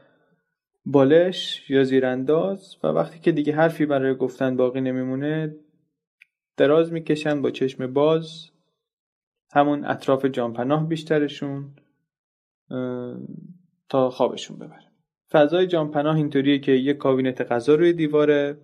بالش 0.85 1.71
یا 1.71 1.85
زیرانداز 1.85 2.77
و 2.83 2.87
وقتی 2.87 3.19
که 3.19 3.33
دیگه 3.33 3.53
حرفی 3.53 3.87
برای 3.87 4.15
گفتن 4.15 4.57
باقی 4.57 4.81
نمیمونه 4.81 5.57
دراز 6.57 6.93
می‌کشن 6.93 7.43
با 7.43 7.51
چشم 7.51 7.93
باز. 7.93 8.51
همون 9.53 9.85
اطراف 9.85 10.25
جانپناه 10.25 10.89
بیشترشون 10.89 11.75
تا 13.89 14.11
خوابشون 14.11 14.59
ببره 14.59 14.89
فضای 15.31 15.67
جانپناه 15.67 16.17
اینطوریه 16.17 16.59
که 16.59 16.73
یه 16.73 16.95
کابینت 16.95 17.41
غذا 17.53 17.75
روی 17.75 17.93
دیواره 17.93 18.59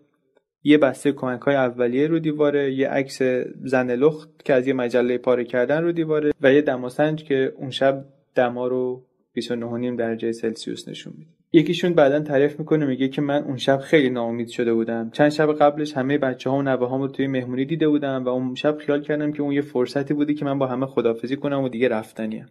یه 0.63 0.79
بسته 0.79 1.13
کمک 1.13 1.41
های 1.41 1.55
اولیه 1.55 2.07
رو 2.07 2.19
دیواره 2.19 2.75
یه 2.75 2.89
عکس 2.89 3.23
زن 3.65 3.91
لخت 3.91 4.45
که 4.45 4.55
از 4.55 4.67
یه 4.67 4.75
مجله 4.75 5.19
پاره 5.19 5.45
کردن 5.45 5.83
رو 5.83 5.93
دیواره 5.93 6.33
و 6.41 6.53
یه 6.53 6.63
دماسنج 6.63 7.25
که 7.25 7.53
اون 7.57 7.71
شب 7.71 8.05
دما 8.35 8.67
رو 8.67 9.07
29.5 9.39 9.51
درجه 9.99 10.33
سلسیوس 10.33 10.89
نشون 10.89 11.15
میده. 11.19 11.31
یکیشون 11.55 11.95
بعدا 11.95 12.21
تعریف 12.21 12.59
می‌کنه 12.59 12.87
میگه 12.87 13.09
که 13.09 13.21
من 13.23 13.45
اون 13.45 13.57
شب 13.57 13.79
خیلی 13.79 14.11
ناامید 14.11 14.49
شده 14.49 14.75
بودم. 14.75 15.11
چند 15.11 15.31
شب 15.31 15.53
قبلش 15.53 15.97
همه 15.97 16.19
بچه 16.19 16.51
ها 16.51 16.57
و 16.57 16.63
نوه 16.63 16.99
رو 16.99 17.09
توی 17.09 17.27
مهمونی 17.27 17.65
دیده 17.65 17.89
بودم 17.89 18.25
و 18.25 18.29
اون 18.29 18.55
شب 18.55 18.79
خیال 18.79 19.03
کردم 19.03 19.33
که 19.33 19.43
اون 19.43 19.53
یه 19.53 19.61
فرصتی 19.61 20.15
بودی 20.15 20.35
که 20.35 20.45
من 20.45 20.59
با 20.59 20.67
همه 20.67 20.87
خدافزی 20.87 21.37
کنم 21.37 21.63
و 21.63 21.69
دیگه 21.69 21.89
رفتنیم 21.89 22.47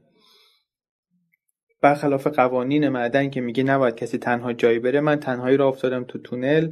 برخلاف 1.82 2.28
قوانین 2.28 2.90
معدن 2.90 3.30
که 3.30 3.42
میگه 3.42 3.64
نباید 3.64 3.96
کسی 3.96 4.18
تنها 4.18 4.54
جایی 4.54 4.80
بره 4.80 5.02
من 5.02 5.16
تنهایی 5.16 5.58
را 5.58 5.68
افتادم 5.68 6.04
تو 6.04 6.20
تونل. 6.20 6.72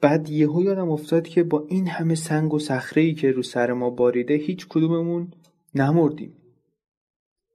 بعد 0.00 0.28
یهو 0.30 0.62
یادم 0.62 0.90
افتاد 0.90 1.28
که 1.28 1.42
با 1.42 1.66
این 1.68 1.88
همه 1.88 2.14
سنگ 2.14 2.54
و 2.54 2.58
صخره 2.58 3.02
ای 3.02 3.14
که 3.14 3.32
رو 3.32 3.42
سر 3.42 3.72
ما 3.72 3.90
باریده 3.90 4.34
هیچ 4.34 4.66
کدوممون 4.68 5.32
نمردیم. 5.74 6.36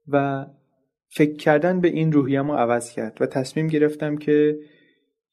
و 0.08 0.46
فکر 1.14 1.36
کردن 1.36 1.80
به 1.80 1.88
این 1.88 2.12
روحیه‌مو 2.12 2.54
عوض 2.54 2.92
کرد 2.92 3.18
و 3.20 3.26
تصمیم 3.26 3.68
گرفتم 3.68 4.16
که 4.16 4.58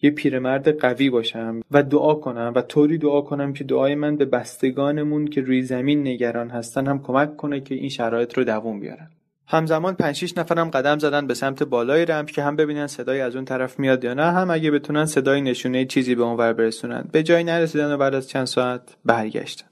یه 0.02 0.12
پیرمرد 0.12 0.80
قوی 0.80 1.10
باشم 1.10 1.62
و 1.72 1.84
دعا 1.84 2.16
کنم 2.16 2.54
و 2.56 2.62
طوری 2.62 2.98
دعا 2.98 3.22
کنم 3.22 3.54
که 3.54 3.64
دعای 3.64 3.96
من 3.96 4.16
به 4.16 4.26
بستگانمون 4.26 5.28
که 5.28 5.42
روی 5.42 5.62
زمین 5.62 6.08
نگران 6.08 6.50
هستن 6.50 6.88
هم 6.88 7.02
کمک 7.04 7.38
کنه 7.38 7.62
که 7.62 7.76
این 7.76 7.90
شرایط 7.90 8.34
رو 8.38 8.44
دووم 8.44 8.80
بیارن. 8.80 9.10
همزمان 9.48 9.96
5 9.96 10.16
6 10.16 10.38
نفرم 10.38 10.70
قدم 10.70 11.00
زدن 11.00 11.28
به 11.28 11.34
سمت 11.34 11.64
بالای 11.64 12.06
رمپ 12.06 12.30
که 12.30 12.44
هم 12.44 12.56
ببینن 12.56 12.88
صدای 12.88 13.22
از 13.22 13.36
اون 13.36 13.46
طرف 13.46 13.80
میاد 13.80 14.04
یا 14.04 14.14
نه 14.14 14.32
هم 14.32 14.52
اگه 14.52 14.72
بتونن 14.72 15.06
صدای 15.06 15.42
نشونه 15.42 15.86
چیزی 15.86 16.16
به 16.16 16.24
اونور 16.24 16.54
برسونن. 16.54 17.10
به 17.12 17.24
جایی 17.24 17.44
نرسیدن 17.44 17.94
و 17.94 17.98
بعد 17.98 18.16
از 18.16 18.30
چند 18.30 18.46
ساعت 18.46 18.98
برگشتن. 19.06 19.68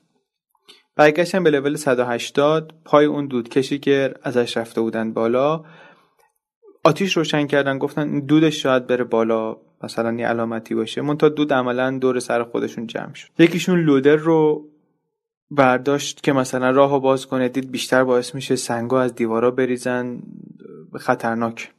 برگشتن 0.96 1.44
به 1.44 1.50
لول 1.50 1.76
180 1.76 2.74
پای 2.86 3.06
اون 3.06 3.28
دودکشی 3.28 3.80
که 3.80 4.14
ازش 4.24 4.58
رفته 4.58 4.82
بودن 4.82 5.14
بالا 5.14 5.64
آتیش 6.88 7.18
روشن 7.18 7.48
کردن 7.48 7.78
گفتن 7.78 8.20
دودش 8.20 8.64
شاید 8.64 8.88
بره 8.88 9.04
بالا 9.04 9.58
مثلا 9.84 10.14
یه 10.14 10.28
علامتی 10.28 10.76
باشه. 10.76 11.16
تا 11.16 11.30
دود 11.30 11.54
عملا 11.54 11.98
دور 11.98 12.20
سر 12.20 12.44
خودشون 12.44 12.88
جمع 12.88 13.14
شد. 13.14 13.30
یکیشون 13.40 13.80
لودر 13.80 14.16
رو 14.16 14.66
برداشت 15.52 16.24
که 16.24 16.34
مثلا 16.34 16.72
راه 16.72 17.02
باز 17.02 17.26
کنه. 17.26 17.50
دید 17.50 17.72
بیشتر 17.72 18.04
باعث 18.04 18.36
میشه 18.36 18.56
سنگا 18.56 19.02
از 19.02 19.16
دیوارا 19.16 19.52
بریزن. 19.52 20.20
خطرناک. 20.96 21.72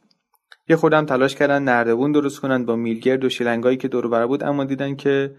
یه 0.69 0.77
خودم 0.77 1.07
تلاش 1.07 1.35
کردن 1.35 1.63
نردبون 1.63 2.13
درست 2.13 2.41
کنن 2.41 2.65
با 2.65 2.77
میلگرد 2.77 3.25
و 3.25 3.29
شیلنگایی 3.29 3.77
که 3.77 3.89
دور 3.89 4.27
بود 4.27 4.43
اما 4.43 4.65
دیدن 4.65 4.97
که 4.97 5.31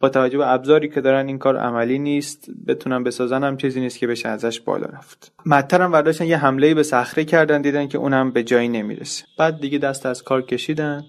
با 0.00 0.08
توجه 0.08 0.38
به 0.38 0.52
ابزاری 0.52 0.88
که 0.88 1.00
دارن 1.00 1.26
این 1.26 1.38
کار 1.38 1.56
عملی 1.56 1.98
نیست. 1.98 2.50
بتونن 2.66 3.04
بسازن 3.04 3.44
هم 3.44 3.56
چیزی 3.56 3.80
نیست 3.80 3.98
که 3.98 4.06
بشه 4.06 4.28
ازش 4.28 4.60
بالا 4.60 4.86
رفت. 4.86 5.32
مدتر 5.46 5.82
هم 5.82 5.92
برداشتن 5.92 6.24
یه 6.24 6.36
حمله 6.36 6.74
به 6.74 6.82
صخره 6.82 7.24
کردن 7.24 7.62
دیدن 7.62 7.88
که 7.88 7.98
اونم 7.98 8.30
به 8.30 8.42
جایی 8.42 8.68
نمی‌رسه. 8.68 9.24
بعد 9.38 9.60
دیگه 9.60 9.78
دست 9.78 10.06
از 10.06 10.22
کار 10.22 10.42
کشیدن 10.42 11.04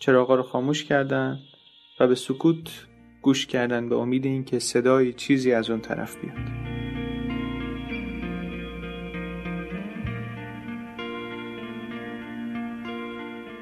چراغا 0.00 0.34
رو 0.34 0.42
خاموش 0.42 0.84
کردن 0.84 1.38
و 2.00 2.06
به 2.06 2.14
سکوت 2.14 2.70
گوش 3.22 3.46
کردن 3.46 3.88
به 3.88 3.96
امید 3.96 4.24
اینکه 4.24 4.58
صدای 4.58 5.12
چیزی 5.12 5.52
از 5.52 5.70
اون 5.70 5.80
طرف 5.80 6.16
بیاد. 6.16 6.70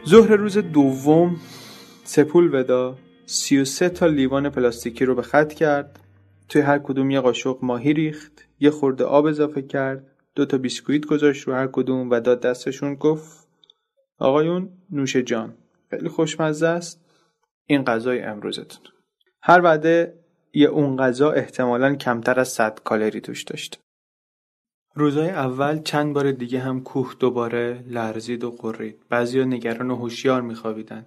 ظهر 0.07 0.37
روز 0.37 0.59
دوم 0.59 1.37
سپول 2.05 2.55
ودا. 2.55 2.99
33 3.31 3.89
تا 3.89 4.07
لیوان 4.07 4.51
پلاستیکی 4.51 5.05
رو 5.05 5.15
به 5.15 5.23
خط 5.23 5.53
کرد. 5.53 6.01
توی 6.49 6.63
هر 6.63 6.79
کدوم 6.79 7.11
یه 7.11 7.21
قاشق 7.21 7.59
ماهی 7.63 7.93
ریخت 7.93 8.45
یه 8.61 8.71
خورده 8.71 9.05
آب 9.05 9.27
اضافه 9.27 9.63
کرد 9.63 10.07
دو 10.35 10.47
تا 10.47 10.59
بیسکویت 10.59 11.07
گذاشت 11.07 11.43
رو 11.49 11.55
هر 11.55 11.67
کدوم 11.67 12.11
و 12.11 12.21
داد 12.21 12.41
دستشون 12.41 12.95
گفت 12.95 13.49
آقایون 14.19 14.71
نوش 14.91 15.17
جان 15.17 15.55
خیلی 15.91 16.09
خوشمزه 16.09 16.67
است. 16.67 17.05
این 17.67 17.85
غذای 17.85 18.23
امروزتون. 18.23 18.83
هر 19.43 19.61
وعده 19.61 20.15
یه 20.53 20.69
اون 20.69 20.97
غذا 20.97 21.31
احتمالا 21.31 21.95
کمتر 21.95 22.41
از 22.41 22.49
100 22.49 22.81
کالری 22.85 23.21
توش 23.21 23.43
داشت. 23.43 23.81
روزای 24.95 25.31
اول 25.31 25.83
چند 25.83 26.15
بار 26.15 26.33
دیگه 26.33 26.61
هم 26.61 26.81
کوه 26.81 27.15
دوباره 27.19 27.85
لرزید 27.87 28.45
و 28.45 28.51
قرید 28.51 28.99
بعضیا 29.09 29.45
نگران 29.45 29.91
و 29.91 29.97
هوشیار 29.97 30.43
میخوابیدن. 30.43 31.07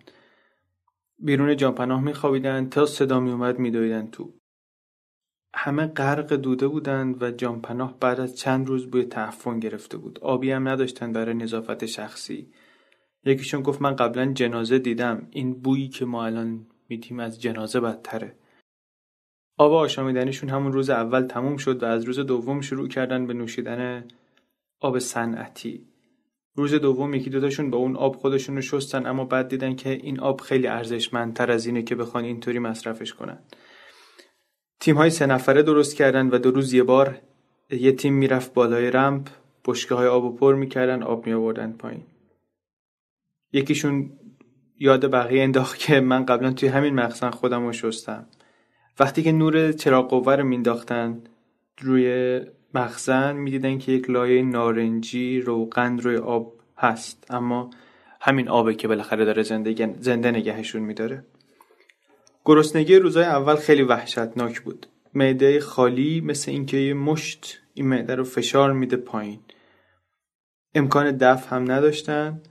بیرون 1.22 1.58
جانپناه 1.58 2.04
میخوابیدن 2.04 2.70
تا 2.70 2.86
صدا 2.86 3.20
میومد 3.20 3.60
میدویدن 3.60 4.08
تو. 4.08 4.34
همه 5.56 5.88
غرق 5.88 6.34
دوده 6.34 6.68
بودند 6.68 7.24
و 7.24 7.32
جانپناه 7.32 8.00
بعد 8.00 8.20
از 8.20 8.38
چند 8.38 8.68
روز 8.68 8.92
بوی 8.92 9.04
تعفن 9.04 9.60
گرفته 9.60 9.98
بود. 9.98 10.20
آبی 10.20 10.52
هم 10.52 10.68
نداشتن 10.68 11.14
برای 11.14 11.34
نظافت 11.34 11.86
شخصی. 11.86 12.52
یکیشون 13.26 13.62
گفت 13.62 13.82
من 13.82 13.96
قبلا 13.96 14.34
جنازه 14.34 14.80
دیدم. 14.80 15.28
این 15.32 15.54
بویی 15.54 15.88
که 15.90 16.06
ما 16.06 16.26
الان 16.26 16.68
میدیم 16.90 17.20
از 17.20 17.42
جنازه 17.42 17.80
بدتره. 17.80 18.36
آب 19.58 19.74
آشامیدنیشون 19.74 20.50
همون 20.50 20.74
روز 20.74 20.90
اول 20.90 21.22
تموم 21.22 21.58
شد 21.58 21.84
و 21.84 21.86
از 21.86 22.04
روز 22.04 22.20
دوم 22.20 22.62
شروع 22.62 22.88
کردن 22.88 23.28
به 23.28 23.34
نوشیدن 23.34 24.08
آب 24.80 25.00
صنعتی. 25.00 25.91
روز 26.56 26.74
دوم 26.74 27.14
یکی 27.14 27.30
دوتاشون 27.30 27.70
با 27.70 27.78
اون 27.78 27.96
آب 27.96 28.16
خودشون 28.16 28.56
رو 28.56 28.62
شستن 28.62 29.06
اما 29.06 29.26
بعد 29.26 29.48
دیدن 29.48 29.76
که 29.76 29.90
این 29.90 30.20
آب 30.20 30.42
خیلی 30.42 30.68
ارزشمندتر 30.68 31.52
از 31.52 31.66
اینه 31.66 31.84
که 31.84 31.96
بخوان 31.96 32.24
اینطوری 32.24 32.60
مصرفش 32.60 33.14
کنن. 33.14 33.40
تیم 34.80 34.98
های 34.98 35.10
سه 35.10 35.26
نفره 35.26 35.64
درست 35.64 35.96
کردن 35.96 36.28
و 36.28 36.38
دو 36.38 36.52
روز 36.52 36.74
یه 36.74 36.84
بار 36.84 37.18
یه 37.70 37.92
تیم 37.92 38.14
می‌رفت 38.14 38.54
بالای 38.54 38.92
رمپ 38.92 39.30
بشکه 39.66 39.96
های 39.96 40.08
آب 40.08 40.24
و 40.24 40.36
پر 40.36 40.56
می‌کردن 40.56 41.04
آب 41.04 41.28
می 41.28 41.34
آوردن 41.34 41.72
پایین. 41.72 42.04
یکیشون 43.54 44.12
یاد 44.80 45.12
بقیه 45.12 45.44
انداخت 45.44 45.80
که 45.80 46.00
من 46.00 46.26
قبلا 46.26 46.54
توی 46.54 46.70
همین 46.70 46.96
مخزن 46.96 47.30
خودم 47.30 47.66
رو 47.66 47.74
شستم. 47.74 48.28
وقتی 49.00 49.24
که 49.24 49.32
نور 49.32 49.72
چراغ 49.72 50.10
قوه 50.10 50.36
رو 50.36 50.44
مینداختن 50.44 51.24
روی 51.82 52.40
مخزن 52.74 53.36
می‌دیدن 53.36 53.78
که 53.78 53.92
یک 53.92 54.10
لایه 54.10 54.44
نارنجی 54.44 55.42
روغن 55.42 55.98
روی 55.98 56.18
آب 56.18 56.54
هست 56.78 57.26
اما 57.30 57.70
همین 58.22 58.50
آبه 58.50 58.76
که 58.76 58.88
بالاخره 58.88 59.26
داره 59.26 59.44
زنده, 59.44 59.96
زنده 60.00 60.32
نگهشون 60.32 60.82
میداره. 60.82 61.26
گرسنگی 62.46 62.96
روزای 62.96 63.26
اول 63.26 63.56
خیلی 63.56 63.84
وحشتناک 63.84 64.62
بود. 64.62 64.88
معده 65.14 65.60
خالی 65.60 66.22
مثل 66.22 66.52
اینکه 66.52 66.78
یه 66.78 66.94
مشت 66.94 67.62
این 67.74 67.88
معده 67.88 68.16
رو 68.16 68.24
فشار 68.24 68.74
میده 68.74 68.98
پایین. 68.98 69.40
امکان 70.76 71.18
دفع 71.18 71.56
هم 71.56 71.72
نداشتن. 71.72 72.42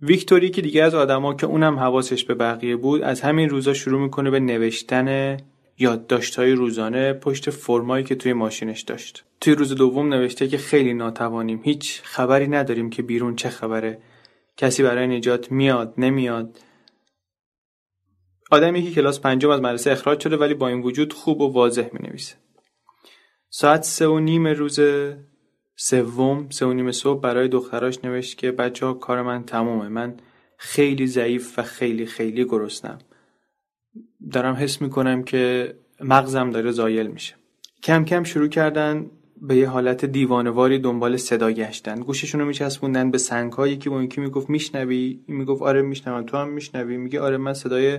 ویکتوری 0.00 0.50
که 0.50 0.62
دیگه 0.62 0.82
از 0.82 0.94
آدما 0.94 1.34
که 1.34 1.46
اونم 1.46 1.78
حواسش 1.78 2.24
به 2.24 2.34
بقیه 2.34 2.76
بود 2.76 3.02
از 3.02 3.20
همین 3.20 3.48
روزا 3.48 3.74
شروع 3.74 4.00
می‌کنه 4.00 4.30
به 4.30 4.40
نوشتن 4.40 5.36
یادداشت‌های 5.78 6.52
روزانه 6.52 7.12
پشت 7.12 7.50
فرمایی 7.50 8.04
که 8.04 8.14
توی 8.14 8.32
ماشینش 8.32 8.80
داشت. 8.82 9.24
توی 9.40 9.54
روز 9.54 9.74
دوم 9.74 10.14
نوشته 10.14 10.48
که 10.48 10.58
خیلی 10.58 10.94
ناتوانیم 10.94 11.60
هیچ 11.64 12.02
خبری 12.02 12.48
نداریم 12.48 12.90
که 12.90 13.02
بیرون 13.02 13.36
چه 13.36 13.48
خبره. 13.48 13.98
کسی 14.56 14.82
برای 14.82 15.06
نجات 15.06 15.52
میاد 15.52 15.94
نمیاد. 15.98 16.58
آدمی 18.50 18.82
که 18.82 18.90
کلاس 18.90 19.20
پنجم 19.20 19.50
از 19.50 19.60
مدرسه 19.60 19.90
اخراج 19.90 20.20
شده 20.20 20.36
ولی 20.36 20.54
با 20.54 20.68
این 20.68 20.82
وجود 20.82 21.12
خوب 21.12 21.40
و 21.40 21.52
واضح 21.52 21.88
می 21.92 22.08
نویسه 22.08 22.34
ساعت 23.50 23.82
سه 23.82 24.06
و 24.06 24.18
نیم 24.18 24.46
روز 24.46 24.80
سوم 25.76 26.46
سه 26.50 26.66
و 26.66 26.72
نیم 26.72 26.92
صبح 26.92 27.20
برای 27.20 27.48
دختراش 27.48 28.04
نوشت 28.04 28.38
که 28.38 28.52
بچه 28.52 28.86
ها 28.86 28.94
کار 28.94 29.22
من 29.22 29.44
تمومه. 29.44 29.88
من 29.88 30.16
خیلی 30.56 31.06
ضعیف 31.06 31.58
و 31.58 31.62
خیلی 31.62 32.06
خیلی 32.06 32.44
گرسنم. 32.44 32.98
دارم 34.30 34.54
حس 34.54 34.82
می‌کنم 34.82 35.22
که 35.22 35.74
مغزم 36.00 36.50
داره 36.50 36.70
زایل 36.70 37.06
میشه. 37.06 37.34
کم 37.82 38.04
کم 38.04 38.22
شروع 38.22 38.48
کردن 38.48 39.06
به 39.40 39.56
یه 39.56 39.68
حالت 39.68 40.04
دیوانواری 40.04 40.78
دنبال 40.78 41.16
صدا 41.16 41.50
گشتن. 41.50 42.00
گوششون 42.00 42.40
رو 42.40 42.46
میچسبوندن 42.46 43.10
به 43.10 43.18
سنگ 43.18 43.52
هایی 43.52 43.76
که 43.76 43.90
با 43.90 44.02
یکی 44.02 44.20
می‌گفت 44.20 44.50
میشنوی؟ 44.50 45.20
می‌گفت 45.28 45.62
آره 45.62 45.82
میشنوم. 45.82 46.22
تو 46.22 46.36
هم 46.36 46.48
میشنوی؟ 46.48 46.96
میگه 46.96 47.20
آره 47.20 47.36
من 47.36 47.54
صدای 47.54 47.98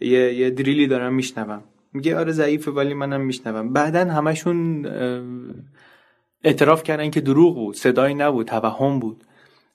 یه, 0.00 0.34
یه 0.34 0.50
دریلی 0.50 0.86
دارم 0.86 1.14
میشنوم. 1.14 1.62
میگه 1.92 2.16
آره 2.18 2.32
ضعیفه 2.32 2.70
ولی 2.70 2.94
منم 2.94 3.20
میشنوم. 3.20 3.72
بعدا 3.72 4.04
همشون 4.04 4.86
اعتراف 6.44 6.82
کردن 6.82 7.10
که 7.10 7.20
دروغ 7.20 7.54
بود. 7.54 7.76
صدایی 7.76 8.14
نبود. 8.14 8.46
توهم 8.46 8.98
بود. 9.00 9.24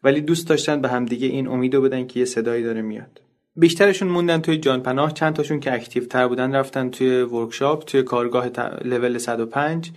ولی 0.04 0.22
دوست 0.22 0.50
داشتن 0.50 0.82
به 0.82 0.90
همدیگه 0.90 1.28
این 1.28 1.48
امیدو 1.48 1.82
بدن 1.82 2.08
که 2.08 2.20
یه 2.20 2.26
صدایی 2.26 2.64
داره 2.64 2.82
میاد. 2.82 3.22
بیشترشون 3.56 4.08
موندن 4.08 4.42
توی 4.42 4.58
جان 4.58 4.84
پناه 4.84 5.14
چند 5.14 5.34
تاشون 5.34 5.60
که 5.60 5.74
active 5.74 6.06
تر 6.06 6.28
بودن 6.28 6.56
رفتن 6.56 6.90
توی 6.90 7.22
workshop 7.22 7.86
توی 7.86 8.04
کارگاه 8.04 8.50
لول 8.84 9.18
105 9.18 9.92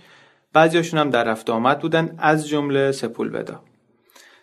بعضیاشون 0.53 0.99
هم 0.99 1.09
در 1.09 1.23
رفت 1.23 1.42
و 1.42 1.49
آمد 1.49 1.79
بودن 1.79 2.15
از 2.17 2.47
جمله 2.47 2.91
سپولودا 2.91 3.63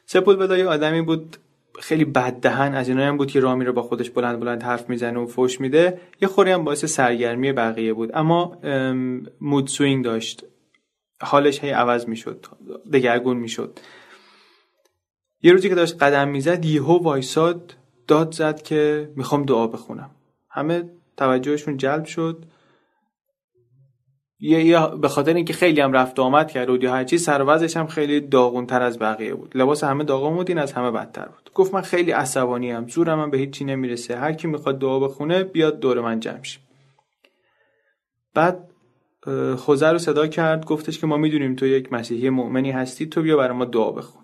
سپولودا 0.07 0.59
یه 0.59 0.66
آدمی 0.66 1.03
بود 1.03 1.37
خیلی 1.81 2.05
بد 2.05 2.33
دهن 2.33 2.75
از 2.75 2.88
اینایی 2.88 3.09
هم 3.09 3.16
بود 3.16 3.31
که 3.31 3.40
راه 3.40 3.64
میره 3.64 3.72
با 3.72 3.83
خودش 3.83 4.11
بلند 4.11 4.40
بلند 4.40 4.62
حرف 4.62 4.90
می‌زنه 4.90 5.20
و 5.20 5.27
فوش 5.27 5.61
میده. 5.61 6.01
یه 6.20 6.29
خورده 6.29 6.51
هم 6.51 6.64
باعث 6.64 6.85
سرگرمی 6.85 7.53
بقیه 7.53 7.92
بود. 7.92 8.11
اما 8.14 8.59
mood 9.40 9.66
swing 9.66 10.05
داشت. 10.05 10.44
حالش 11.22 11.64
هی 11.64 11.70
عوض 11.70 12.09
می‌شد 12.09 12.46
دگرگون 12.92 13.37
می‌شد. 13.37 13.79
یه 15.42 15.53
روزی 15.53 15.68
که 15.68 15.75
داشت 15.75 16.03
قدم 16.03 16.29
می‌زد 16.29 16.64
یهو 16.64 17.03
وایساد 17.03 17.75
داد 18.07 18.35
زد 18.35 18.62
که 18.62 19.12
می‌خوام 19.17 19.43
دعا 19.43 19.67
بخونم. 19.67 20.11
همه 20.51 20.91
توجهشون 21.17 21.77
جلب 21.77 22.05
شد. 22.05 22.45
یه 24.41 24.87
به 24.87 25.09
خاطر 25.09 25.35
اینکه 25.35 25.53
خیلی 25.53 25.81
هم 25.81 25.93
رفت 25.93 26.19
آمد 26.19 26.51
کرد 26.51 26.71
و 26.71 26.83
یا 26.83 26.93
هر 26.93 27.05
چیز 27.05 27.25
سر 27.25 27.43
هم 27.77 27.87
خیلی 27.87 28.21
داغون 28.21 28.67
تر 28.67 28.83
از 28.83 28.99
بقیه 28.99 29.35
بود. 29.35 29.57
لباس 29.57 29.85
همه 29.85 30.05
داغون 30.05 30.35
بود 30.35 30.49
این 30.49 30.59
از 30.59 30.73
همه 30.73 30.91
بدتر 30.91 31.25
بود. 31.25 31.51
گفت 31.55 31.75
من 31.75 31.81
خیلی 31.81 32.11
عصبانی 32.11 32.73
ام 32.73 32.88
زورم 32.88 33.21
هم 33.21 33.31
به 33.31 33.38
هیچی 33.38 33.65
نمی‌رسه. 33.65 34.17
هر 34.17 34.33
کی 34.33 34.49
می‌خواد 34.49 34.79
دعا 34.79 34.99
بخونه 34.99 35.45
بیاد 35.45 35.81
دور 35.81 36.01
من 36.01 36.21
جمع 36.21 36.41
بعد 38.35 38.69
خوزه 39.57 39.88
رو 39.88 39.99
صدا 39.99 40.27
کرد 40.27 40.65
گفتش 40.65 40.99
که 40.99 41.07
ما 41.07 41.17
می‌دونیم 41.17 41.57
تو 41.57 41.67
یک 41.67 41.93
مسیحی 41.93 42.31
مؤمنی 42.31 42.71
هستی 42.71 43.07
تو 43.07 43.23
بیا 43.23 43.37
برای 43.37 43.57
ما 43.57 43.65
دعا 43.65 43.91
بخون. 43.91 44.21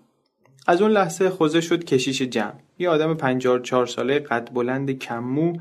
از 0.67 0.81
اون 0.81 0.91
لحظه 0.91 1.29
خوزه 1.29 1.61
شد 1.61 1.83
کشیش 1.83 2.21
جمع. 2.21 2.59
یه 2.79 2.89
آدم 2.89 3.13
54 3.13 3.85
ساله 3.85 4.19
قد 4.19 4.53
بلند 4.53 4.91
کممو 4.91 5.53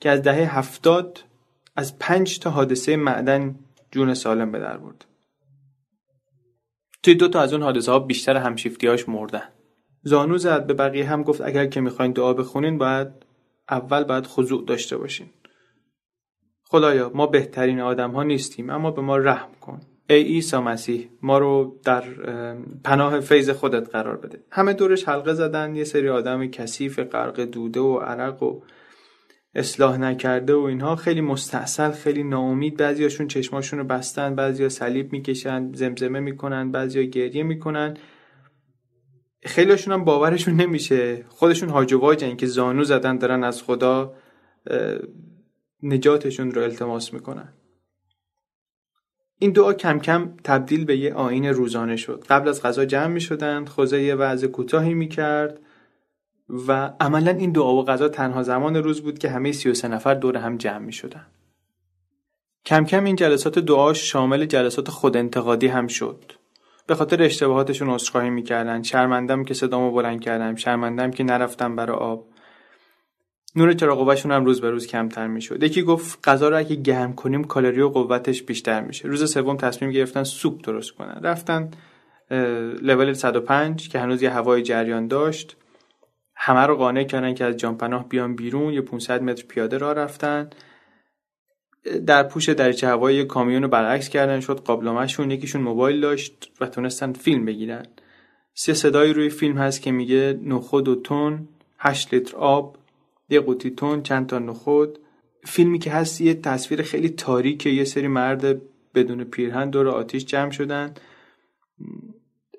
که 0.00 0.10
از 0.10 0.22
دهه 0.22 0.58
هفتاد 0.58 1.24
از 1.76 1.98
پنج 1.98 2.38
تا 2.38 2.50
حادثه 2.50 2.96
معدن 2.96 3.54
جون 3.90 4.14
سالم 4.14 4.52
به 4.52 4.58
در 4.58 4.76
برد. 4.76 5.04
توی 7.02 7.14
دو 7.14 7.28
تا 7.28 7.40
از 7.40 7.52
اون 7.52 7.62
حادثه 7.62 7.92
ها 7.92 7.98
بیشتر 7.98 8.36
همشیفتیاش 8.36 9.08
مردن. 9.08 9.48
زانو 10.02 10.38
زد 10.38 10.66
به 10.66 10.74
بقیه 10.74 11.06
هم 11.06 11.22
گفت 11.22 11.40
اگر 11.40 11.66
که 11.66 11.80
می‌خواین 11.80 12.12
دعا 12.12 12.32
بخونین 12.32 12.78
باید 12.78 13.08
اول 13.70 14.04
باید 14.04 14.26
خضوع 14.26 14.64
داشته 14.66 14.96
باشین. 14.96 15.30
خدایا 16.62 17.10
ما 17.14 17.26
بهترین 17.26 17.80
آدم 17.80 18.10
ها 18.10 18.22
نیستیم 18.22 18.70
اما 18.70 18.90
به 18.90 19.02
ما 19.02 19.16
رحم 19.16 19.50
کن. 19.60 19.80
ای 20.10 20.22
عیسی 20.22 20.56
مسیح 20.56 21.08
ما 21.22 21.38
رو 21.38 21.80
در 21.84 22.04
پناه 22.84 23.20
فیض 23.20 23.50
خودت 23.50 23.90
قرار 23.90 24.16
بده. 24.16 24.44
همه 24.50 24.72
دورش 24.72 25.08
حلقه 25.08 25.34
زدن 25.34 25.74
یه 25.74 25.84
سری 25.84 26.08
آدم 26.08 26.46
کثیف 26.46 26.98
غرق 26.98 27.40
دوده 27.40 27.80
و 27.80 27.98
عرق 27.98 28.42
و 28.42 28.60
اصلاح 29.54 29.98
نکرده 29.98 30.54
و 30.54 30.58
اینها. 30.58 30.96
خیلی 30.96 31.20
مستحصل 31.20 31.90
خیلی 31.90 32.22
ناامید. 32.22 32.76
بعضیاشون 32.76 33.28
چشماشون 33.28 33.78
رو 33.78 33.84
بستن 33.84 34.34
بعضیا 34.34 34.68
صلیب 34.68 35.12
می‌کشن 35.12 35.72
زمزمه 35.72 36.20
می‌کنن 36.20 36.70
بعضیا 36.70 37.02
گریه 37.02 37.42
می‌کنن. 37.42 37.96
خیلیشون 39.42 39.94
هم 39.94 40.04
باورشون 40.04 40.54
نمیشه. 40.54 41.24
خودشون 41.28 41.68
هاج 41.68 41.94
که 42.36 42.46
زانو 42.46 42.84
زدن 42.84 43.18
دارن 43.18 43.44
از 43.44 43.62
خدا 43.62 44.14
نجاتشون 45.82 46.50
رو 46.50 46.62
التماس 46.62 47.12
می‌کنن. 47.12 47.52
این 49.42 49.52
دعا 49.52 49.72
کم 49.72 49.98
کم 49.98 50.32
تبدیل 50.44 50.84
به 50.84 50.96
یه 50.96 51.14
آین 51.14 51.46
روزانه 51.46 51.96
شد 51.96 52.24
قبل 52.28 52.48
از 52.48 52.62
غذا 52.62 52.84
جمع 52.84 53.06
می 53.06 53.20
شدند 53.20 53.68
خوزه 53.68 54.02
یه 54.02 54.14
وعظ 54.14 54.44
کوتاهی 54.44 54.94
می 54.94 55.08
کرد 55.08 55.60
و 56.68 56.92
عملا 57.00 57.30
این 57.30 57.52
دعا 57.52 57.74
و 57.74 57.84
غذا 57.84 58.08
تنها 58.08 58.42
زمان 58.42 58.76
روز 58.76 59.02
بود 59.02 59.18
که 59.18 59.30
همه 59.30 59.52
33 59.52 59.88
نفر 59.88 60.14
دور 60.14 60.36
هم 60.36 60.56
جمع 60.56 60.78
می 60.78 60.92
شدن. 60.92 61.26
کم 62.64 62.84
کم 62.84 63.04
این 63.04 63.16
جلسات 63.16 63.58
دعا 63.58 63.92
شامل 63.92 64.44
جلسات 64.44 64.90
خود 64.90 65.16
انتقادی 65.16 65.66
هم 65.66 65.86
شد. 65.86 66.32
به 66.86 66.94
خاطر 66.94 67.22
اشتباهاتشون 67.22 67.90
عذرخواهی 67.90 68.30
می‌کردن 68.30 68.82
شرمندم 68.82 69.44
که 69.44 69.54
صدامو 69.54 69.90
بلند 69.90 70.20
کردم 70.20 70.54
شرمندم 70.54 71.10
که 71.10 71.24
نرفتم 71.24 71.76
برای 71.76 71.96
آب 71.96 72.26
نور 73.56 73.72
چراغ 73.72 74.26
هم 74.26 74.44
روز 74.44 74.60
به 74.60 74.70
روز 74.70 74.86
کمتر 74.86 75.26
می‌شد. 75.26 75.62
یکی 75.62 75.82
گفت 75.82 76.28
غذا 76.28 76.48
رو 76.48 76.58
اگه 76.58 76.76
گرم 76.76 77.12
کنیم 77.12 77.44
کالری 77.44 77.80
و 77.80 77.88
قوتش 77.88 78.42
بیشتر 78.42 78.80
میشه. 78.80 79.08
روز 79.08 79.32
سوم 79.32 79.56
تصمیم 79.56 79.90
گرفتن 79.90 80.24
سوپ 80.24 80.64
درست 80.64 80.90
کنن. 80.90 81.20
رفتن 81.22 81.70
لول 82.82 83.12
105 83.12 83.88
که 83.88 83.98
هنوز 83.98 84.22
یه 84.22 84.30
هوای 84.30 84.62
جریان 84.62 85.08
داشت. 85.08 85.56
همه 86.36 86.60
رو 86.60 86.76
قانع 86.76 87.04
کردن 87.04 87.34
که 87.34 87.44
از 87.44 87.56
جانپناه 87.56 88.08
بیان 88.08 88.36
بیرون. 88.36 88.72
یه 88.72 88.80
500 88.80 89.22
متر 89.22 89.44
پیاده 89.48 89.78
را 89.78 89.92
رفتن. 89.92 90.50
در 92.06 92.22
پوش 92.22 92.48
دریچه 92.48 92.88
هوایی 92.88 93.24
کامیون 93.24 93.62
رو 93.62 93.68
برعکس 93.68 94.08
کردن. 94.08 94.40
شد 94.40 94.60
قابلمهشون. 94.60 95.30
یکیشون 95.30 95.62
موبایل 95.62 96.00
داشت 96.00 96.52
و 96.60 96.66
تونستن 96.66 97.12
فیلم 97.12 97.44
بگیرن. 97.44 97.86
سه 98.54 98.74
صدایی 98.74 99.12
روی 99.12 99.28
فیلم 99.28 99.58
هست 99.58 99.82
که 99.82 99.92
میگه 99.92 100.40
نخود 100.44 100.88
و 100.88 100.94
تون 100.94 101.48
8 101.78 102.14
لیتر 102.14 102.36
آب 102.36 102.76
یه 103.30 103.40
قوطی 103.40 103.70
تون 103.70 104.02
چند 104.02 104.26
تا 104.26 104.38
نخود. 104.38 104.98
فیلمی 105.44 105.78
که 105.78 105.90
هست 105.90 106.20
یه 106.20 106.34
تصویر 106.34 106.82
خیلی 106.82 107.08
تاریکه 107.08 107.70
یه 107.70 107.84
سری 107.84 108.08
مرد 108.08 108.60
بدون 108.94 109.24
پیرهن 109.24 109.70
دور 109.70 109.88
آتیش 109.88 110.24
جمع 110.24 110.50
شدن. 110.50 110.94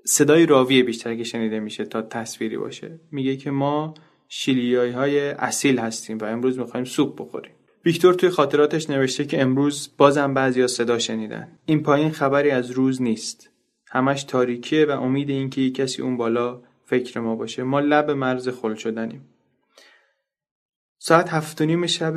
صدای 0.05 0.45
راویه 0.45 0.84
بیشتر 0.84 1.15
که 1.15 1.23
شنیده 1.23 1.60
میشه 1.60 1.86
تا 1.86 2.01
تصویری 2.01 2.57
باشه. 2.57 2.99
میگه 3.12 3.38
که 3.38 3.51
ما 3.51 3.93
شیلیایی 4.27 4.91
های 4.91 5.29
اصیل 5.29 5.79
هستیم 5.79 6.17
و 6.17 6.25
امروز 6.25 6.60
می‌خوایم 6.60 6.86
سوپ 6.86 7.21
بخوریم. 7.21 7.51
ویکتور 7.86 8.13
توی 8.13 8.29
خاطراتش 8.29 8.89
نوشته 8.89 9.25
که 9.25 9.41
امروز 9.41 9.89
بازم 9.97 10.34
بعضیا 10.34 10.67
صدا 10.67 10.99
شنیدن. 10.99 11.47
این 11.65 11.84
پایین 11.84 12.12
خبری 12.12 12.51
از 12.51 12.71
روز 12.71 13.01
نیست. 13.01 13.49
همش 13.88 14.23
تاریکیه 14.23 14.86
و 14.86 14.91
امید 14.91 15.29
اینکه 15.29 15.69
کسی 15.69 16.01
اون 16.01 16.17
بالا 16.17 16.62
فکر 16.86 17.19
ما 17.19 17.36
باشه. 17.36 17.63
ما 17.63 17.79
لب 17.79 18.12
مرز 18.12 18.49
خل 18.49 18.75
شدنیم. 18.75 19.25
ساعت 21.04 21.30
هفت 21.30 21.62
و 21.62 21.66
نیم 21.66 21.86
شب 21.86 22.14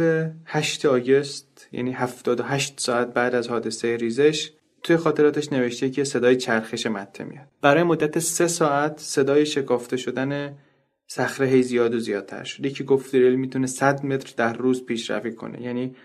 هشت 0.47 0.87
آگست 0.87 1.69
یعنی 1.73 1.93
هفتاد 1.93 2.41
و 2.41 2.43
هشت 2.43 2.81
ساعت 2.81 3.15
بعد 3.15 3.35
از 3.35 3.49
حادثه 3.49 3.97
ریزش 3.97 4.53
توی 4.83 4.97
خاطراتش 4.97 5.53
نوشته 5.53 5.91
که 5.91 6.05
صدای 6.05 6.37
چرخش 6.37 6.87
مته 6.87 7.25
میاد. 7.25 7.47
برای 7.61 7.83
مدت 7.83 8.19
سه 8.19 8.47
ساعت 8.47 8.99
صدای 8.99 9.47
شکافته 9.47 9.97
شدن 9.97 10.59
صخره 11.07 11.47
هی 11.47 11.63
زیاد 11.63 11.95
و 11.95 11.99
زیادتر 11.99 12.45
شد. 12.45 12.67
یکی 12.67 12.85
گفت 12.85 13.13
دریل 13.13 13.35
می‌تونه 13.35 13.67
100 13.67 14.05
متر 14.07 14.35
در 14.37 14.53
روز 14.53 14.85
پیشروی 14.87 15.33
کنه. 15.33 15.63
یعنی 15.63 15.97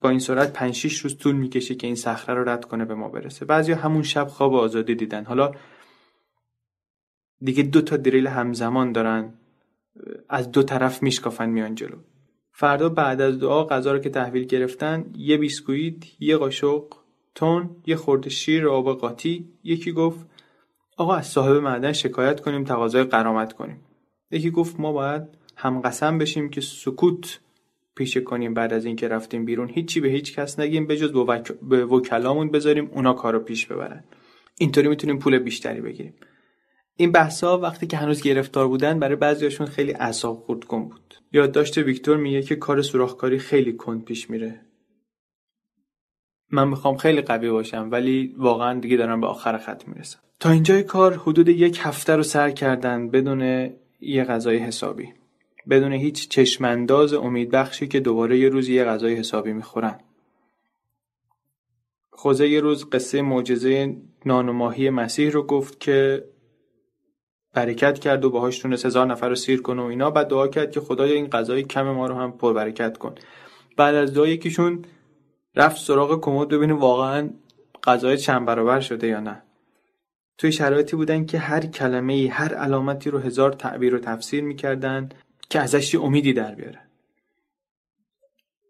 با 0.00 0.10
این 0.10 0.18
سرعت 0.18 0.52
5 0.52 0.74
6 0.74 0.98
روز 0.98 1.18
طول 1.18 1.34
می‌کشه 1.34 1.74
که 1.74 1.86
این 1.86 1.96
صخره 1.96 2.34
رو 2.34 2.48
رد 2.48 2.64
کنه 2.64 2.84
به 2.84 2.94
ما 2.94 3.08
برسه. 3.08 3.44
بعضیا 3.44 3.76
همون 3.76 4.02
شب 4.02 4.26
خواب 4.28 4.54
آزادی 4.54 4.94
دیدن. 4.94 5.24
حالا 5.24 5.52
دیگه 7.40 7.62
دو 7.62 7.80
تا 7.82 7.96
دریل 7.96 8.26
همزمان 8.26 8.92
دارن. 8.92 9.34
از 10.28 10.52
دو 10.52 10.62
طرف 10.62 11.02
میشکافن 11.02 11.48
میان 11.48 11.74
جلو. 11.74 11.96
فردا 12.52 12.88
بعد 12.88 13.20
از 13.20 13.38
دعا 13.38 13.64
غذا 13.64 13.92
رو 13.92 13.98
که 13.98 14.10
تحویل 14.10 14.44
گرفتن 14.44 15.12
یه 15.16 15.36
بیسکویت 15.36 15.94
یه 16.20 16.36
قاشق 16.36 16.84
تون 17.34 17.70
یه 17.86 17.96
خورده 17.96 18.30
شیر 18.30 18.68
آب 18.68 18.98
قاطی. 18.98 19.48
یکی 19.64 19.92
گفت 19.92 20.26
آقا 20.96 21.14
از 21.14 21.26
صاحب 21.26 21.56
معدن 21.56 21.92
شکایت 21.92 22.40
کنیم 22.40 22.64
تقاضای 22.64 23.04
قرامت 23.04 23.52
کنیم. 23.52 23.80
یکی 24.30 24.50
گفت 24.50 24.80
ما 24.80 24.92
باید 24.92 25.22
هم 25.56 25.80
قسم 25.80 26.18
بشیم 26.18 26.50
که 26.50 26.60
سکوت 26.60 27.40
پیشه 27.96 28.20
کنیم 28.20 28.54
بعد 28.54 28.72
از 28.72 28.84
اینکه 28.84 29.08
رفتیم 29.08 29.44
بیرون. 29.44 29.68
هیچی 29.68 30.00
به 30.00 30.08
هیچ 30.08 30.34
کس 30.34 30.58
نگیم 30.58 30.86
به 30.86 30.96
جز 30.96 31.12
به 31.62 31.84
وکلامون 31.84 32.50
بذاریم 32.50 32.90
اونا 32.92 33.12
کارو 33.12 33.38
پیش 33.38 33.66
ببرن. 33.66 34.04
اینطوری 34.58 34.88
می‌تونیم 34.88 35.18
پول 35.18 35.38
بیشتری 35.38 35.80
بگیریم. 35.80 36.14
این 36.96 37.12
بحثا 37.12 37.58
وقتی 37.58 37.86
که 37.86 37.96
هنوز 37.96 38.22
گرفتار 38.22 38.68
بودن 38.68 38.98
برای 38.98 39.16
بعضیاشون 39.16 39.66
خیلی 39.66 39.92
اعصاب 39.92 40.36
خورد 40.36 40.64
کن 40.64 40.88
بود. 40.88 41.14
یادداشت 41.32 41.78
ویکتور 41.78 42.16
میگه 42.16 42.42
که 42.42 42.56
کار 42.56 42.82
سوراخکاری 42.82 43.38
خیلی 43.38 43.72
کند 43.72 44.04
پیش 44.04 44.30
میره. 44.30 44.60
من 46.50 46.68
می‌خوام 46.68 46.96
خیلی 46.96 47.20
قوی 47.20 47.50
باشم 47.50 47.88
ولی 47.92 48.34
واقعا 48.38 48.80
دیگه 48.80 48.96
دارم 48.96 49.20
به 49.20 49.26
آخر 49.26 49.58
خط 49.58 49.88
می‌رسم. 49.88 50.18
تا 50.40 50.50
اینجای 50.50 50.82
کار 50.82 51.14
حدود 51.14 51.48
یک 51.48 51.78
هفته 51.82 52.16
رو 52.16 52.22
سر 52.22 52.50
کردن 52.50 53.10
بدون 53.10 53.70
یه 54.00 54.24
غذای 54.24 54.58
حسابی. 54.58 55.08
بدون 55.70 55.92
هیچ 55.92 56.28
چشمانداز 56.28 57.14
امیدبخشی 57.14 57.88
که 57.88 58.00
دوباره 58.00 58.38
یه 58.38 58.48
روز 58.48 58.68
یه 58.68 58.84
غذای 58.84 59.14
حسابی 59.14 59.52
می‌خورن. 59.52 60.00
خوزه 62.10 62.48
یه 62.48 62.60
روز 62.60 62.90
قصه 62.90 63.22
معجزه 63.22 63.96
نان 64.26 64.48
و 64.48 64.52
ماهی 64.52 64.90
مسیح 64.90 65.30
رو 65.30 65.42
گفت 65.42 65.80
که 65.80 66.24
برکت 67.54 67.98
کرد 67.98 68.24
و 68.24 68.30
باهاش 68.30 68.58
تونست 68.58 68.86
هزار 68.86 69.06
نفر 69.06 69.28
رو 69.28 69.34
سیر 69.34 69.62
کنه 69.62 69.82
و 69.82 69.84
اینا. 69.84 70.10
بعد 70.10 70.28
دعا 70.28 70.48
کرد 70.48 70.70
که 70.70 70.80
خدایا 70.80 71.14
این 71.14 71.26
غذای 71.26 71.62
کم 71.62 71.90
ما 71.90 72.06
رو 72.06 72.14
هم 72.14 72.32
پر 72.32 72.52
برکت 72.52 72.98
کن. 72.98 73.14
بعد 73.76 73.94
از 73.94 74.14
دعا 74.14 74.26
یکیشون 74.26 74.84
رفت 75.56 75.80
سراغ 75.80 76.20
کمد 76.20 76.48
ببینه 76.48 76.74
واقعا 76.74 77.30
غذای 77.84 78.18
چند 78.18 78.46
برابر 78.46 78.80
شده 78.80 79.06
یا 79.06 79.20
نه. 79.20 79.42
توی 80.38 80.52
شرایطی 80.52 80.96
بودن 80.96 81.26
که 81.26 81.38
هر 81.38 81.66
کلمه 81.66 82.12
ای 82.12 82.26
هر 82.26 82.54
علامتی 82.54 83.10
رو 83.10 83.18
هزار 83.18 83.52
تعبیر 83.52 83.94
و 83.94 83.98
تفسیر 83.98 84.44
می‌کردن 84.44 85.08
که 85.50 85.60
ازش 85.60 85.94
امیدی 85.94 86.32
در 86.32 86.54
بیاره. 86.54 86.80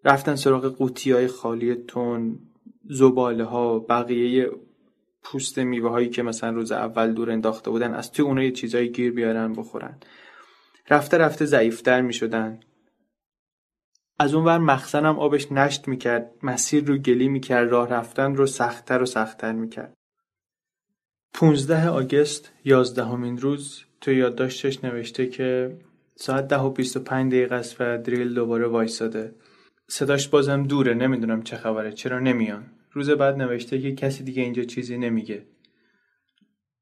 رفتن 0.04 0.36
سراغ 0.36 0.66
قوطی 0.66 1.12
های 1.12 1.26
خالی 1.26 1.74
تون 1.74 2.38
زباله 2.90 3.44
ها 3.44 3.78
بقیه 3.78 4.50
پوست 5.24 5.58
میوه 5.58 5.90
هایی 5.90 6.08
که 6.08 6.22
مثلا 6.22 6.50
روز 6.50 6.72
اول 6.72 7.12
دور 7.12 7.30
انداخته 7.30 7.70
بودن 7.70 7.94
از 7.94 8.12
توی 8.12 8.24
اونها 8.24 8.44
یه 8.44 8.50
چیزایی 8.50 8.88
گیر 8.88 9.12
بیارن 9.12 9.52
بخورن. 9.52 9.98
رفته 10.90 11.18
رفته 11.18 11.44
ضعیفتر 11.44 12.00
می‌شدن. 12.00 12.60
از 14.18 14.34
اون 14.34 14.44
ور 14.44 14.58
مخزنم 14.58 15.18
آبش 15.18 15.52
نشت 15.52 15.88
می‌کرد 15.88 16.30
مسیر 16.42 16.84
رو 16.84 16.96
گلی 16.96 17.28
می‌کرد 17.28 17.70
راه 17.70 17.88
رفتن 17.88 18.34
رو 18.34 18.46
سختتر 18.46 19.02
و 19.02 19.06
سختتر 19.06 19.52
می‌کرد. 19.52 19.94
15 21.34 21.88
آگست 21.88 22.52
یازدهمین 22.64 23.38
روز 23.38 23.84
تو 24.00 24.12
یادداشتش 24.12 24.84
نوشته 24.84 25.26
که 25.26 25.78
ساعت 26.16 26.48
ده 26.48 26.58
و 26.58 26.70
25 26.70 27.32
دقیقه 27.32 27.54
است 27.54 27.76
و 27.80 27.98
دریل 27.98 28.34
دوباره 28.34 28.66
وایساده. 28.66 29.34
صداش 29.88 30.28
بازم 30.28 30.62
دوره 30.62 30.94
نمی‌دونم 30.94 31.42
چه 31.42 31.56
خبره 31.56 31.92
چرا 31.92 32.18
نمیان. 32.18 32.73
روز 32.94 33.10
بعد 33.10 33.36
نوشته 33.36 33.80
که 33.80 33.94
کسی 33.94 34.24
دیگه 34.24 34.42
اینجا 34.42 34.62
چیزی 34.62 34.98
نمیگه. 34.98 35.46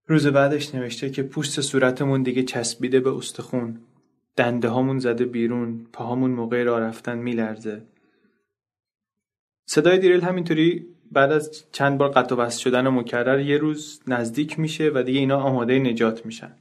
روز 0.06 0.26
بعدش 0.26 0.74
نوشته 0.74 1.10
که 1.10 1.22
پوست 1.22 1.60
صورتمون 1.60 2.22
دیگه 2.22 2.42
چسبیده 2.42 3.00
به 3.00 3.10
استخون. 3.10 3.80
دنده 4.36 4.68
هامون 4.68 4.98
زده 4.98 5.24
بیرون 5.24 5.86
پاهامون 5.92 6.30
موقع 6.30 6.62
راه 6.62 6.80
رفتن 6.80 7.18
میلرزه. 7.18 7.82
صدای 9.66 9.98
دیریل 9.98 10.20
همینطوری 10.20 10.86
بعد 11.12 11.32
از 11.32 11.64
چند 11.72 11.98
بار 11.98 12.08
قطع 12.08 12.34
و 12.34 12.38
بست 12.38 12.60
شدن 12.60 12.88
مکرر 12.88 13.40
یه 13.40 13.58
روز 13.58 14.00
نزدیک 14.06 14.58
میشه 14.58 14.90
و 14.94 15.02
دیگه 15.02 15.20
اینا 15.20 15.40
آماده 15.40 15.78
نجات 15.78 16.26
میشن. 16.26 16.52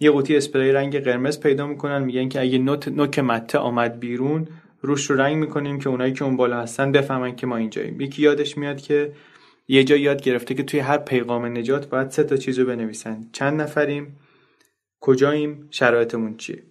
یه 0.00 0.10
قوطی 0.10 0.36
اسپری 0.36 0.72
رنگ 0.72 0.98
قرمز 0.98 1.40
پیدا 1.40 1.66
می‌کنن 1.66 2.02
میگن 2.02 2.28
که 2.28 2.40
اگه 2.40 2.58
نوک 2.58 3.18
مته 3.18 3.58
آمد 3.58 4.00
بیرون 4.00 4.48
روش 4.86 5.10
رو 5.10 5.16
رنگ 5.16 5.36
می‌کنیم 5.36 5.78
که 5.78 5.88
اونایی 5.88 6.12
که 6.12 6.24
اون 6.24 6.36
بالا 6.36 6.60
هستن 6.60 6.92
بفهمن 6.92 7.36
که 7.36 7.46
ما 7.46 7.56
اینجاییم. 7.56 8.00
یکی 8.00 8.22
یادش 8.22 8.58
میاد 8.58 8.80
که 8.80 9.12
یه 9.68 9.84
جا 9.84 9.96
یاد 9.96 10.22
گرفته 10.22 10.54
که 10.54 10.62
توی 10.62 10.80
هر 10.80 10.98
پیغام 10.98 11.46
نجات 11.46 11.88
باید 11.88 12.10
سه 12.10 12.24
تا 12.24 12.36
چیزو 12.36 12.66
بنویسن. 12.66 13.28
چند 13.32 13.60
نفریم؟ 13.60 14.16
کجاییم؟ 15.00 15.68
شرایطمون 15.70 16.36
چیه؟ 16.36 16.62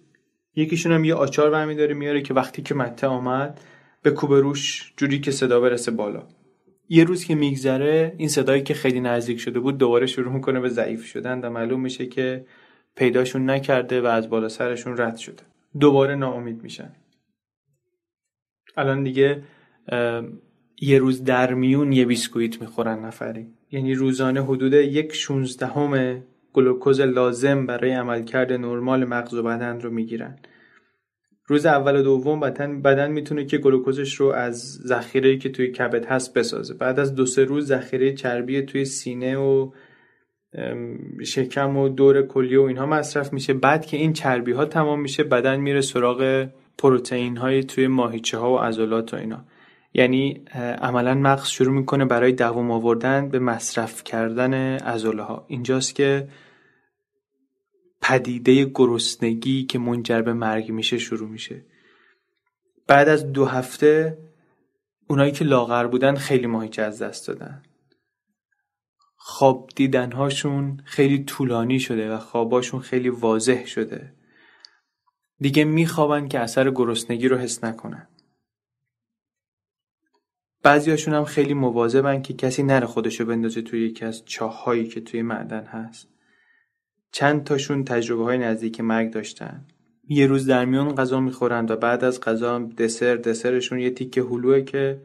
یکیشون 0.56 0.92
هم 0.92 1.04
یه 1.04 1.14
آچار 1.14 1.50
برمیداره 1.50 1.94
میاره 1.94 2.22
که 2.22 2.34
وقتی 2.34 2.62
که 2.62 2.74
مته 2.74 3.06
آمد 3.06 3.60
به 4.02 4.10
کوب 4.10 4.32
روش 4.32 4.92
جوری 4.96 5.20
که 5.20 5.30
صدا 5.30 5.60
برسه 5.60 5.90
بالا. 5.90 6.22
یه 6.88 7.04
روز 7.04 7.24
که 7.24 7.34
میگذره 7.34 8.14
این 8.18 8.28
صدایی 8.28 8.62
که 8.62 8.74
خیلی 8.74 9.00
نزدیک 9.00 9.40
شده 9.40 9.60
بود 9.60 9.78
دوباره 9.78 10.06
شروع 10.06 10.32
می‌کنه 10.32 10.60
به 10.60 10.68
ضعیف 10.68 11.04
شدن 11.04 11.40
و 11.40 11.50
معلوم 11.50 11.80
میشه 11.80 12.06
که 12.06 12.44
پیداشون 12.94 13.50
نکرده 13.50 14.00
و 14.00 14.06
از 14.06 14.30
بالا 14.30 14.48
سرشون 14.48 14.98
رد 14.98 15.16
شده. 15.16 15.42
دوباره 15.80 16.14
ناامید 16.14 16.62
میشن. 16.62 16.92
الان 18.76 19.02
دیگه 19.02 19.42
یه 20.80 20.98
روز 20.98 21.24
در 21.24 21.54
میون 21.54 21.92
یه 21.92 22.04
بیسکویت 22.04 22.60
می‌خورن 22.60 23.04
نفری. 23.04 23.46
یعنی 23.70 23.94
روزانه 23.94 24.44
حدود 24.44 24.72
یک 24.72 25.14
شونزدهم 25.14 26.22
گلوکوز 26.52 27.00
لازم 27.00 27.66
برای 27.66 27.90
عملکرد 27.90 28.52
نرمال 28.52 29.04
مغز 29.04 29.34
و 29.34 29.42
بدن 29.42 29.80
رو 29.80 29.90
می‌گیرن. 29.90 30.38
روز 31.46 31.66
اول 31.66 31.96
و 31.96 32.02
دوم 32.02 32.40
بدن 32.40 32.82
بدن 32.82 33.10
می‌تونه 33.10 33.44
که 33.44 33.58
گلوکوزش 33.58 34.14
رو 34.14 34.26
از 34.26 34.58
ذخیره 34.72 35.36
که 35.36 35.48
توی 35.48 35.68
کبد 35.68 36.06
هست 36.06 36.34
بسازه. 36.34 36.74
بعد 36.74 37.00
از 37.00 37.14
دو 37.14 37.26
سه 37.26 37.44
روز 37.44 37.66
ذخیره 37.66 38.12
چربی 38.12 38.62
توی 38.62 38.84
سینه 38.84 39.36
و 39.36 39.70
شکم 41.24 41.76
و 41.76 41.88
دور 41.88 42.22
کلیه 42.22 42.60
و 42.60 42.62
اینها 42.62 42.86
مصرف 42.86 43.32
میشه. 43.32 43.54
بعد 43.54 43.86
که 43.86 43.96
این 43.96 44.12
چربی 44.12 44.52
ها 44.52 44.64
تمام 44.64 45.00
میشه 45.00 45.24
بدن 45.24 45.60
میره 45.60 45.80
سراغ 45.80 46.48
پروتئین 46.78 47.36
های 47.36 47.64
توی 47.64 47.86
ماهیچه 47.86 48.38
ها 48.38 48.52
و 48.52 48.58
عضلات 48.58 49.14
و 49.14 49.16
اینا. 49.16 49.44
یعنی 49.94 50.44
عملا 50.80 51.14
مغز 51.14 51.48
شروع 51.48 51.74
می‌کنه 51.74 52.04
برای 52.04 52.32
دوام 52.32 52.70
آوردن 52.70 53.28
به 53.28 53.38
مصرف 53.38 54.04
کردن 54.04 54.54
عضله 54.76 55.22
ها 55.22 55.44
اینجاست 55.48 55.94
که 55.94 56.28
پدیده 58.02 58.64
گرسنگی 58.64 59.64
که 59.64 59.78
منجر 59.78 60.22
به 60.22 60.32
مرگ 60.32 60.70
میشه 60.70 60.98
شروع 60.98 61.28
میشه. 61.28 61.64
بعد 62.86 63.08
از 63.08 63.32
دو 63.32 63.44
هفته 63.44 64.18
اونایی 65.08 65.32
که 65.32 65.44
لاغر 65.44 65.86
بودن 65.86 66.14
خیلی 66.14 66.46
ماهیچه 66.46 66.82
از 66.82 67.02
دست 67.02 67.28
دادن. 67.28 67.62
خواب 69.16 69.70
دیدنهاشون 69.76 70.80
خیلی 70.84 71.24
طولانی 71.24 71.80
شده 71.80 72.14
و 72.14 72.18
خواباشون 72.18 72.80
خیلی 72.80 73.08
واضح 73.08 73.66
شده. 73.66 74.15
دیگه 75.38 75.64
میخوابن 75.64 76.28
که 76.28 76.38
اثر 76.38 76.70
گرسنگی 76.70 77.28
رو 77.28 77.36
حس 77.36 77.64
نکنن. 77.64 78.08
بعضیاشون 80.62 81.14
هم 81.14 81.24
خیلی 81.24 81.54
مواظبن 81.54 82.22
که 82.22 82.34
کسی 82.34 82.62
نره 82.62 82.86
خودشو 82.86 83.24
بندازه 83.24 83.62
توی 83.62 83.86
یکی 83.86 84.04
از 84.04 84.24
چاههایی 84.24 84.86
که 84.86 85.00
توی 85.00 85.22
معدن 85.22 85.64
هست. 85.64 86.08
چند 87.12 87.44
تاشون 87.44 87.84
تجربه 87.84 88.24
های 88.24 88.38
نزدیک 88.38 88.80
مرگ 88.80 89.10
داشتن. 89.10 89.64
یه 90.08 90.26
روز 90.26 90.46
در 90.46 90.64
میون 90.64 90.94
غذا 90.94 91.20
می‌خورن 91.20 91.66
و 91.68 91.76
بعد 91.76 92.04
از 92.04 92.20
غذا 92.20 92.58
دسر 92.58 93.16
دسرشون 93.16 93.78
یه 93.78 93.90
تیکه 93.90 94.22
هلوه 94.22 94.60
که 94.60 95.02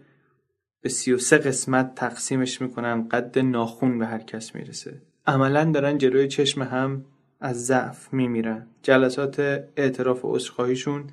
به 0.81 0.89
سی 0.89 1.13
و 1.13 1.17
سه 1.17 1.37
قسمت 1.37 1.95
تقسیمش 1.95 2.61
می‌کنن 2.61 3.07
قد 3.07 3.39
ناخون 3.39 3.99
به 3.99 4.05
هر 4.05 4.19
کس 4.19 4.55
می‌رسه. 4.55 5.01
عملا 5.27 5.71
دارن 5.71 5.97
جلوی 5.97 6.27
چشم 6.27 6.61
هم 6.61 7.05
از 7.41 7.65
ضعف 7.65 8.13
میمیرن. 8.13 8.67
جلسات 8.83 9.39
اعتراف 9.77 10.25
و 10.25 10.35
عذرخواهیشون 10.35 11.07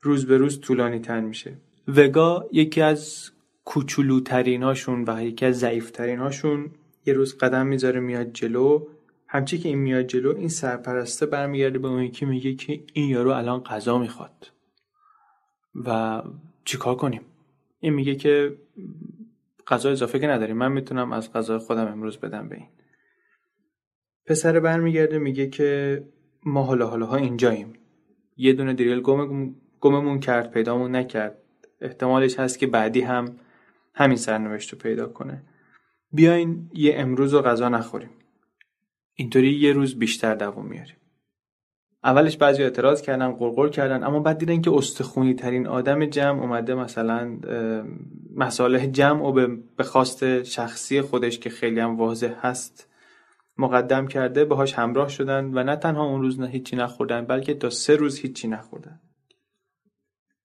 روز 0.00 0.26
به 0.26 0.36
روز 0.36 0.60
طولانی 0.60 0.98
تر 0.98 1.20
میشه. 1.20 1.56
وگا 1.88 2.48
یکی 2.52 2.80
از 2.80 3.30
کوچولوترین 3.64 4.62
هاشون 4.62 5.04
و 5.06 5.22
یکی 5.22 5.46
از 5.46 5.58
ضعیفترین 5.58 6.18
هاشون 6.18 6.70
یه 7.06 7.14
روز 7.14 7.38
قدم 7.38 7.66
می‌ذاره 7.66 8.00
میاد 8.00 8.32
جلو. 8.32 8.86
همچی 9.26 9.58
که 9.58 9.68
این 9.68 9.78
میاد 9.78 10.06
جلو 10.06 10.36
این 10.36 10.48
سرپرسته 10.48 11.26
برمیگرده 11.26 11.78
به 11.78 11.88
اون 11.88 12.02
یکی 12.02 12.24
میگه 12.24 12.54
که 12.54 12.84
این 12.92 13.08
یارو 13.08 13.30
الان 13.30 13.60
غذا 13.60 13.98
می‌خواد. 13.98 14.50
و 15.74 16.22
چیکار 16.64 16.94
کنیم؟ 16.94 17.22
این 17.80 17.92
میگه 17.92 18.14
که 18.14 18.56
غذا 19.66 19.90
اضافه 19.90 20.18
که 20.18 20.26
نداریم. 20.26 20.56
من 20.56 20.72
می‌تونم 20.72 21.12
از 21.12 21.32
غذای 21.32 21.58
خودم 21.58 21.86
امروز 21.86 22.16
بدم 22.16 22.48
به 22.48 22.56
این. 22.56 22.66
پسر 24.26 24.60
برمیگرده 24.60 25.18
میگه 25.18 25.46
که 25.46 26.02
ما 26.44 26.62
حالا 26.62 26.86
حالا 26.86 27.06
ها 27.06 27.16
اینجاییم. 27.16 27.72
یه 28.36 28.52
دونه 28.52 28.74
دریل 28.74 29.00
گم 29.00 29.54
گممون 29.80 30.20
کرد 30.20 30.50
پیدامون 30.50 30.96
نکرد. 30.96 31.38
احتمالش 31.80 32.38
هست 32.38 32.58
که 32.58 32.66
بعدی 32.66 33.00
هم 33.00 33.36
همین 33.94 34.16
سرنوشت 34.16 34.72
رو 34.72 34.78
پیدا 34.78 35.06
کنه. 35.06 35.42
بیاین 36.12 36.70
یه 36.74 36.94
امروز 36.96 37.34
رو 37.34 37.42
غذا 37.42 37.68
نخوریم. 37.68 38.10
اینطوری 39.14 39.52
یه 39.54 39.72
روز 39.72 39.98
بیشتر 39.98 40.34
دوام 40.34 40.66
میاریم. 40.66 40.96
اولش 42.04 42.36
بعضی 42.36 42.62
اعتراض 42.62 43.02
کردن 43.02 43.32
قرقر 43.32 43.68
کردن 43.68 44.04
اما 44.04 44.20
بعد 44.20 44.38
دیدن 44.38 44.60
که 44.60 44.72
استخونی 44.74 45.34
ترین 45.34 45.66
آدم 45.66 46.06
جمع 46.06 46.42
اومده 46.42 46.74
مثلا 46.74 47.38
مصالح 48.36 48.86
جمع 48.86 49.24
و 49.24 49.32
به 49.76 49.84
خواست 49.84 50.42
شخصی 50.42 51.00
خودش 51.00 51.38
که 51.38 51.50
خیلی 51.50 51.80
هم 51.80 51.96
واضح 51.96 52.34
هست. 52.40 52.93
مقدم 53.58 54.06
کرده 54.06 54.44
باهاش 54.44 54.74
همراه 54.74 55.08
شدن 55.08 55.50
و 55.54 55.62
نه 55.62 55.76
تنها 55.76 56.04
اون 56.04 56.22
روز 56.22 56.40
نه 56.40 56.48
هیچی 56.48 56.76
نخوردن 56.76 57.24
بلکه 57.24 57.54
تا 57.54 57.70
سه 57.70 57.96
روز 57.96 58.18
هیچی 58.18 58.48
نخوردن. 58.48 59.00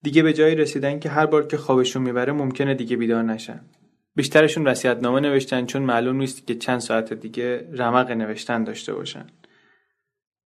دیگه 0.02 0.24
به 0.24 0.34
جایی 0.34 0.56
رسیدن 0.56 1.00
که 1.00 1.10
هر 1.10 1.26
بار 1.26 1.48
که 1.48 1.58
خوابشون 1.58 2.02
می‌بره 2.02 2.34
ممکنه 2.34 2.76
دیگه 2.76 2.98
بیدار 2.98 3.24
نشن. 3.24 3.62
بیشترشون 4.16 4.76
نامه 5.02 5.20
نوشتن 5.20 5.66
چون 5.66 5.82
معلوم 5.82 6.18
نیست 6.18 6.48
که 6.48 6.56
چند 6.56 6.80
ساعت 6.80 7.14
دیگه 7.14 7.70
رمق 7.74 8.12
نوشتن 8.12 8.64
داشته 8.64 8.94
باشن. 8.94 9.26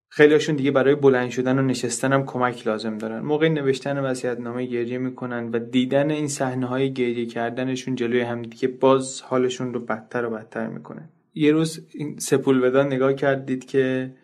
خیلیشون 0.10 0.56
دیگه 0.56 0.72
برای 0.72 0.96
بلند 0.96 1.30
شدن 1.30 1.60
و 1.60 1.62
نشستن 1.62 2.14
هم 2.14 2.26
کمک 2.26 2.68
لازم 2.68 2.98
دارن. 2.98 3.20
موقع 3.20 3.50
نوشتن 3.50 4.14
نامه 4.40 4.66
گریه 4.66 4.98
می‌کنن 4.98 5.50
و 5.50 5.60
دیدن 5.60 6.12
این 6.12 6.28
صحنه 6.28 6.66
های 6.66 6.94
گریه 6.94 7.26
کردنشون 7.26 7.96
جلوی 7.96 8.22
هم 8.22 8.42
دیگه 8.42 8.68
باز 8.68 9.22
حالشون 9.22 9.74
رو 9.74 9.80
بدتر 9.80 10.26
و 10.26 10.30
بدتر 10.30 10.68
می‌کنه. 10.68 11.10
یه 11.34 11.52
روز 11.52 11.88
این 11.92 12.20
سپول 12.20 12.84
نگاه 12.84 13.14
کردید 13.14 13.66
که 13.66 14.16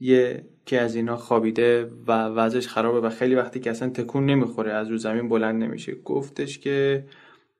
یه 0.00 0.46
که 0.66 0.80
از 0.80 0.94
اینا 0.94 1.16
خوابیده 1.16 1.84
و 2.06 2.12
وضعش 2.12 2.68
خرابه 2.68 3.00
و 3.00 3.10
خیلی 3.10 3.34
وقتی 3.34 3.60
که 3.60 3.70
اصلا 3.70 3.88
تکون 3.88 4.26
نمی‌خوره 4.26 4.72
از 4.72 4.88
رو 4.88 4.96
زمین 4.96 5.28
بلند 5.28 5.62
نمیشه. 5.62 5.94
گفتش 5.94 6.58
که 6.58 7.06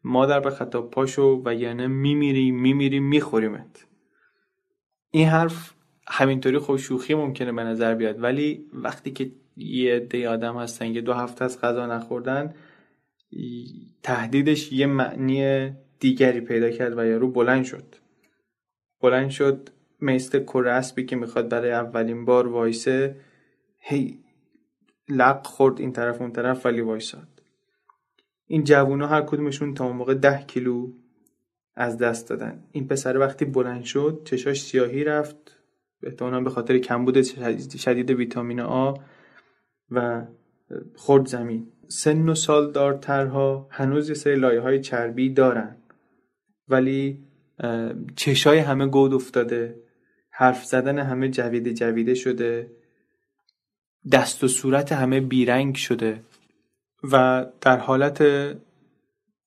مادر 0.04 0.40
به 0.40 0.50
خطا 0.50 0.82
پاشو 0.82 1.42
و 1.44 1.54
یعنی 1.54 1.86
میمیری 1.86 2.50
میمیری 2.50 3.00
میخوریمت. 3.00 3.86
این 5.10 5.28
حرف 5.28 5.72
همینطوری 6.08 6.58
خوب 6.58 6.76
شوخی 6.76 7.14
ممکنه 7.14 7.52
به 7.52 7.64
نظر 7.64 7.94
بیاد 7.94 8.22
ولی 8.22 8.64
وقتی 8.72 9.10
که 9.10 9.32
یه 9.56 9.94
عده 9.94 10.28
آدم 10.28 10.56
هستن 10.56 10.92
که 10.92 11.00
دو 11.00 11.12
هفته 11.12 11.44
از 11.44 11.60
غذا 11.60 11.86
نخوردن 11.86 12.54
تهدیدش 14.02 14.72
یه 14.72 14.86
معنی 14.86 15.70
دیگری 16.00 16.40
پیدا 16.40 16.70
کرد 16.70 16.98
و 16.98 17.06
یارو 17.06 17.30
بلند 17.30 17.64
شد. 17.64 18.05
بلند 19.00 19.30
شد 19.30 19.70
مثل 20.00 20.44
کرسبی 20.44 21.04
که 21.04 21.16
می‌خواد 21.16 21.48
برای 21.48 21.72
اولین 21.72 22.24
بار 22.24 22.46
وایسه 22.46 23.16
هی 23.78 24.18
لق 25.08 25.46
خورد 25.46 25.80
این 25.80 25.92
طرف 25.92 26.20
اون 26.20 26.32
طرف 26.32 26.66
ولی 26.66 26.80
وایساد. 26.80 27.28
این 28.46 28.64
جوونا 28.64 29.06
هر 29.06 29.22
کدومشون 29.22 29.74
تا 29.74 29.92
موقع 29.92 30.14
ده 30.14 30.42
کیلو 30.46 30.92
از 31.74 31.98
دست 31.98 32.28
دادن. 32.28 32.64
این 32.72 32.88
پسر 32.88 33.18
وقتی 33.18 33.44
بلند 33.44 33.84
شد 33.84 34.22
چشاش 34.24 34.62
سیاهی 34.62 35.04
رفت 35.04 35.36
احتمالا 36.02 36.40
به 36.40 36.50
خاطر 36.50 36.78
کمبود 36.78 37.22
شدید 37.76 38.10
ویتامین 38.10 38.60
آ 38.60 38.94
و 39.90 40.26
خورد 40.96 41.26
زمین. 41.26 41.72
سن 41.88 42.28
و 42.28 42.34
سال 42.34 42.72
دارترها 42.72 43.68
هنوز 43.70 44.08
یه 44.08 44.14
سری 44.14 44.36
لایه 44.36 44.60
های 44.60 44.80
چربی 44.80 45.30
دارن. 45.30 45.76
ولی 46.68 47.25
چشای 48.16 48.58
همه 48.58 48.86
گود 48.86 49.14
افتاده 49.14 49.74
حرف 50.30 50.64
زدن 50.64 50.98
همه 50.98 51.28
جویده 51.28 51.74
جویده 51.74 52.14
شده 52.14 52.70
دست 54.12 54.44
و 54.44 54.48
صورت 54.48 54.92
همه 54.92 55.20
بیرنگ 55.20 55.74
شده 55.74 56.20
و 57.12 57.46
در 57.60 57.78
حالت 57.78 58.24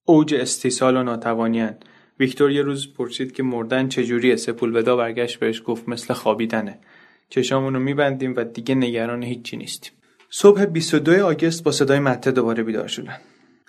اوج 0.04 0.34
استیصال 0.34 0.96
و 0.96 1.02
ناتوانیان 1.02 1.76
ویکتور 2.20 2.50
یه 2.50 2.62
روز 2.62 2.94
پرسید 2.94 3.32
که 3.32 3.42
مردن 3.42 3.88
چجوریه 3.88 4.36
سپول 4.36 4.76
ودا 4.76 4.96
برگشت 4.96 5.40
بهش 5.40 5.62
گفت 5.66 5.88
مثل 5.88 6.14
خوابیدنه. 6.14 6.78
چشامونو 7.28 7.78
میبندیم 7.78 8.34
و 8.36 8.44
دیگه 8.44 8.74
نگران 8.74 9.22
هیچی 9.22 9.56
نیستیم. 9.56 9.92
صبح 10.30 10.64
22 10.64 11.26
آگست 11.26 11.64
با 11.64 11.72
صدای 11.72 11.98
مته 11.98 12.30
دوباره 12.30 12.62
بیدار 12.62 12.88
شدن. 12.88 13.16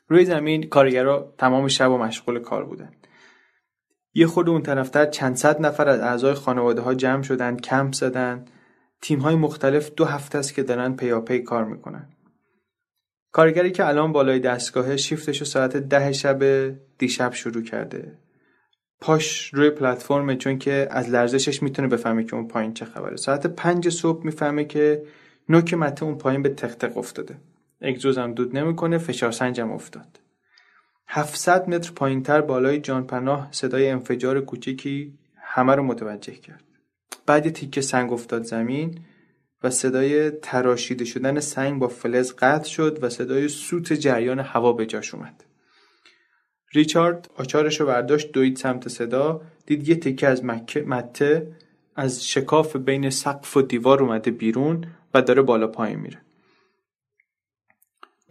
روی 0.07 0.25
زمین 0.25 0.69
کارگرا 0.69 1.33
تمام 1.37 1.67
شب 1.67 1.91
و 1.91 1.97
مشغول 1.97 2.39
کار 2.39 2.65
بودن. 2.65 2.91
یه 4.13 4.27
خود 4.27 4.49
اون 4.49 4.61
طرفتر 4.61 5.05
چند 5.05 5.35
صد 5.35 5.65
نفر 5.65 5.89
از 5.89 5.99
اعضای 5.99 6.33
خانواده 6.33 6.81
ها 6.81 6.93
جمع 6.93 7.21
شدن 7.21 7.57
کمپ 7.57 7.93
زدن. 7.93 8.45
تیم 9.01 9.19
های 9.19 9.35
مختلف 9.35 9.91
دو 9.95 10.05
هفته 10.05 10.37
است 10.37 10.53
که 10.53 10.63
دارن 10.63 10.95
پیاپی 10.95 11.39
کار 11.39 11.65
می‌کنن. 11.65 12.09
کارگری 13.31 13.71
که 13.71 13.87
الان 13.87 14.11
بالای 14.11 14.39
دستگاه 14.39 14.97
شیفتش 14.97 15.39
رو 15.39 15.45
ساعت 15.45 15.77
ده 15.77 16.11
شب 16.11 16.69
دیشب 16.97 17.33
شروع 17.33 17.63
کرده. 17.63 18.17
پاش 19.01 19.53
روی 19.53 19.69
پلتفرمه 19.69 20.35
چون 20.35 20.57
که 20.57 20.87
از 20.91 21.09
لرزشش 21.09 21.63
می‌تونه 21.63 21.87
بفهمه 21.87 22.23
که 22.23 22.35
اون 22.35 22.47
پایین 22.47 22.73
چه 22.73 22.85
خبره. 22.85 23.15
ساعت 23.15 23.47
پنج 23.47 23.89
صبح 23.89 24.25
می‌فهمه 24.25 24.65
که 24.65 25.03
نوک 25.49 25.73
مته 25.73 26.03
اون 26.03 26.17
پایین 26.17 26.41
به 26.41 26.49
تق 26.49 26.97
افتاده. 26.97 27.35
اگزوزم 27.81 28.33
دود 28.33 28.57
نمی‌کنه 28.57 28.97
فشار 28.97 29.31
سنجم 29.31 29.71
افتاد. 29.71 30.19
700 31.13 31.69
متر 31.69 31.91
پایینتر 31.91 32.41
بالای 32.41 32.79
جانپناه 32.79 33.47
صدای 33.51 33.89
انفجار 33.89 34.41
کوچیکی 34.41 35.13
همه 35.37 35.75
رو 35.75 35.83
متوجه 35.83 36.33
کرد. 36.33 36.63
بعد 37.25 37.49
تیکه 37.49 37.81
سنگ 37.81 38.13
افتاد 38.13 38.43
زمین 38.43 38.99
و 39.63 39.69
صدای 39.69 40.31
تراشیده 40.31 41.05
شدن 41.05 41.39
سنگ 41.39 41.79
با 41.79 41.87
فلز 41.87 42.33
قطع 42.39 42.69
شد 42.69 42.99
و 43.01 43.09
صدای 43.09 43.47
سوت 43.47 43.93
جریان 43.93 44.39
هوا 44.39 44.73
به 44.73 44.85
جاش 44.85 45.13
اومد. 45.13 45.43
ریچارد 46.73 47.29
آچارش 47.37 47.81
رو 47.81 47.87
برداشت 47.87 48.31
دوید 48.31 48.57
سمت 48.57 48.87
صدا 48.87 49.41
دید 49.65 49.89
یه 49.89 49.95
تکه 49.95 50.27
از 50.27 50.45
مکه 50.45 50.81
مته 50.81 51.55
از 51.95 52.27
شکاف 52.27 52.75
بین 52.75 53.09
سقف 53.09 53.57
و 53.57 53.61
دیوار 53.61 54.03
اومده 54.03 54.31
بیرون 54.31 54.85
و 55.13 55.21
داره 55.21 55.41
بالا 55.41 55.67
پایین 55.67 55.99
میره. 55.99 56.21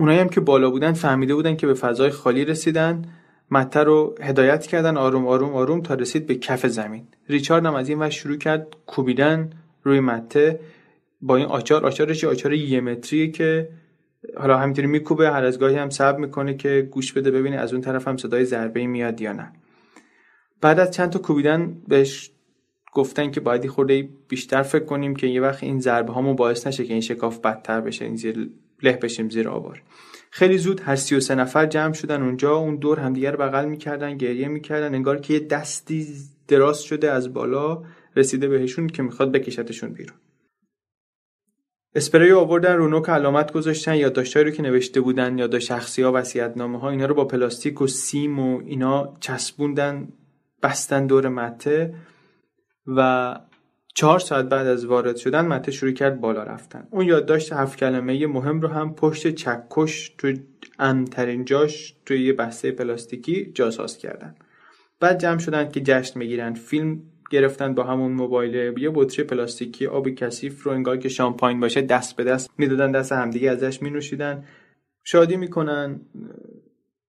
اونایی 0.00 0.18
هم 0.18 0.28
که 0.28 0.40
بالا 0.40 0.70
بودن 0.70 0.92
فهمیده 0.92 1.34
بودن 1.34 1.56
که 1.56 1.66
به 1.66 1.74
فضای 1.74 2.10
خالی 2.10 2.44
رسیدن 2.44 3.04
مته 3.50 3.80
رو 3.80 4.14
هدایت 4.22 4.66
کردن 4.66 4.96
آروم 4.96 5.26
آروم 5.26 5.54
آروم 5.54 5.80
تا 5.80 5.94
رسید 5.94 6.26
به 6.26 6.34
کف 6.34 6.66
زمین. 6.66 7.08
ریچارد 7.28 7.66
هم 7.66 7.74
از 7.74 7.88
این 7.88 7.98
وقت 7.98 8.10
شروع 8.10 8.36
کرد 8.36 8.76
کوبیدن 8.86 9.50
روی 9.82 10.00
مته 10.00 10.60
با 11.20 11.36
این 11.36 11.46
آچار. 11.46 11.86
آچارش 11.86 12.24
آچار 12.24 12.52
یه 12.52 12.80
متریه 12.80 13.30
که 13.30 13.68
حالا 14.36 14.58
همینطوری 14.58 14.86
میکوبه 14.88 15.30
هر 15.30 15.44
از 15.44 15.58
گاهی 15.58 15.76
هم 15.76 15.90
سب 15.90 16.18
می‌کنه 16.18 16.54
که 16.54 16.88
گوش 16.90 17.12
بده 17.12 17.30
ببینه 17.30 17.56
از 17.56 17.72
اون 17.72 17.82
طرف 17.82 18.08
هم 18.08 18.16
صدای 18.16 18.44
ضربه 18.44 18.86
میاد 18.86 19.20
یا 19.20 19.32
نه. 19.32 19.52
بعد 20.60 20.78
از 20.80 20.90
چند 20.90 21.10
تا 21.10 21.18
کوبیدن 21.18 21.76
بهش 21.88 22.30
گفتن 22.92 23.30
که 23.30 23.40
باید 23.40 23.66
خورده 23.66 24.08
بیشتر 24.28 24.62
فکر 24.62 24.84
کنیم 24.84 25.16
که 25.16 25.26
یه 25.26 25.40
وقت 25.40 25.62
این 25.62 25.80
ضربه 25.80 26.12
هامون 26.12 26.36
باعث 26.36 26.66
نشه 26.66 26.84
که 26.84 26.92
این 26.92 27.02
شکاف 27.02 27.38
بدتر 27.38 27.80
بشه 27.80 28.04
این 28.04 28.16
زیر 28.16 28.50
له 28.82 28.92
بشیم 28.92 29.30
زیر 29.30 29.48
آوار. 29.48 29.82
خیلی 30.30 30.58
زود 30.58 30.80
هر 30.80 30.96
33 30.96 31.34
نفر 31.34 31.66
جمع 31.66 31.92
شدن 31.92 32.22
اونجا 32.22 32.56
اون 32.56 32.76
دور 32.76 33.00
همدیگه 33.00 33.30
رو 33.30 33.38
بغل 33.38 33.64
می‌کردن 33.64 34.16
گریه 34.16 34.48
می‌کردن 34.48 34.94
انگار 34.94 35.20
که 35.20 35.34
یه 35.34 35.40
دستی 35.40 36.06
دراز 36.48 36.82
شده 36.82 37.10
از 37.10 37.32
بالا 37.32 37.82
رسیده 38.16 38.48
بهشون 38.48 38.86
که 38.86 39.02
می‌خواد 39.02 39.32
بکشتشون 39.32 39.92
بیرون. 39.92 40.16
اسپری 41.94 42.32
آوردن 42.32 42.76
رو 42.76 42.88
نوک 42.88 43.08
علامت 43.08 43.52
گذاشتن 43.52 43.94
یادداشتایی 43.94 44.44
رو 44.44 44.50
که 44.50 44.62
نوشته 44.62 45.00
بودن 45.00 45.38
یا 45.38 45.58
شخصی 45.58 46.02
ها 46.02 46.22
نامه 46.56 46.80
ها 46.80 46.90
اینا 46.90 47.06
رو 47.06 47.14
با 47.14 47.24
پلاستیک 47.24 47.80
و 47.80 47.86
سیم 47.86 48.38
و 48.38 48.62
اینا 48.66 49.16
چسبوندن 49.20 50.08
بستن 50.62 51.06
دور 51.06 51.28
مته 51.28 51.94
و 52.86 53.36
چهار 54.00 54.18
ساعت 54.18 54.44
بعد 54.44 54.66
از 54.66 54.84
وارد 54.86 55.16
شدن 55.16 55.46
مته 55.46 55.72
شروع 55.72 55.92
کرد 55.92 56.20
بالا 56.20 56.42
رفتن. 56.42 56.88
اون 56.90 57.06
یادداشت 57.06 57.52
هفت 57.52 57.78
کلمه 57.78 58.26
مهم 58.26 58.60
رو 58.60 58.68
هم 58.68 58.94
پشت 58.94 59.28
چکش 59.28 60.14
تو 60.18 60.32
امترین 60.78 61.44
جاش 61.44 61.94
توی 62.06 62.24
یه 62.24 62.32
بسته 62.32 62.70
پلاستیکی 62.70 63.52
جاساز 63.54 63.98
کردن. 63.98 64.34
بعد 65.00 65.20
جمع 65.20 65.38
شدن 65.38 65.68
که 65.68 65.80
جشن 65.80 66.18
می‌گیرن. 66.18 66.54
فیلم 66.54 67.02
گرفتن 67.30 67.74
با 67.74 67.82
همون 67.82 68.12
موبایل. 68.12 68.78
یه 68.78 68.90
بطری 68.94 69.24
پلاستیکی 69.24 69.86
آب 69.86 70.08
کثیف 70.08 70.62
رو 70.62 70.72
انگار 70.72 70.96
که 70.96 71.08
شامپاین 71.08 71.60
باشه 71.60 71.82
دست 71.82 72.16
به 72.16 72.24
دست 72.24 72.50
می‌دادن 72.58 72.92
دست 72.92 73.12
همدیگه 73.12 73.50
ازش 73.50 73.82
مینوشیدن. 73.82 74.44
شادی 75.04 75.36
می‌کنن 75.36 76.00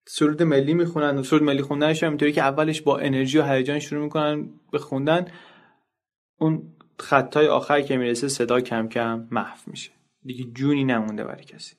سرود 0.08 0.44
ملی 0.44 0.74
می‌خونن. 0.74 1.24
سرود 1.24 1.44
ملی 1.44 1.62
خوندنش 1.62 2.04
هم 2.04 2.10
اینطوری 2.10 2.32
که 2.32 2.42
اولش 2.42 2.82
با 2.82 2.98
انرژی 2.98 3.38
و 3.38 3.44
هیجان 3.44 3.80
شروع 3.80 4.04
می‌کنن 4.04 4.50
به 4.72 4.78
خوندن. 4.78 5.26
اون 6.40 6.73
خطای 7.00 7.48
آخر 7.48 7.82
که 7.82 7.98
می‌رسه 7.98 8.28
صدا 8.28 8.62
کم 8.62 8.88
کم 8.88 9.28
محو 9.32 9.58
میشه. 9.68 9.92
دیگه 10.26 10.44
جونی 10.54 10.84
نمونده 10.84 11.24
برای 11.24 11.44
کسی. 11.44 11.76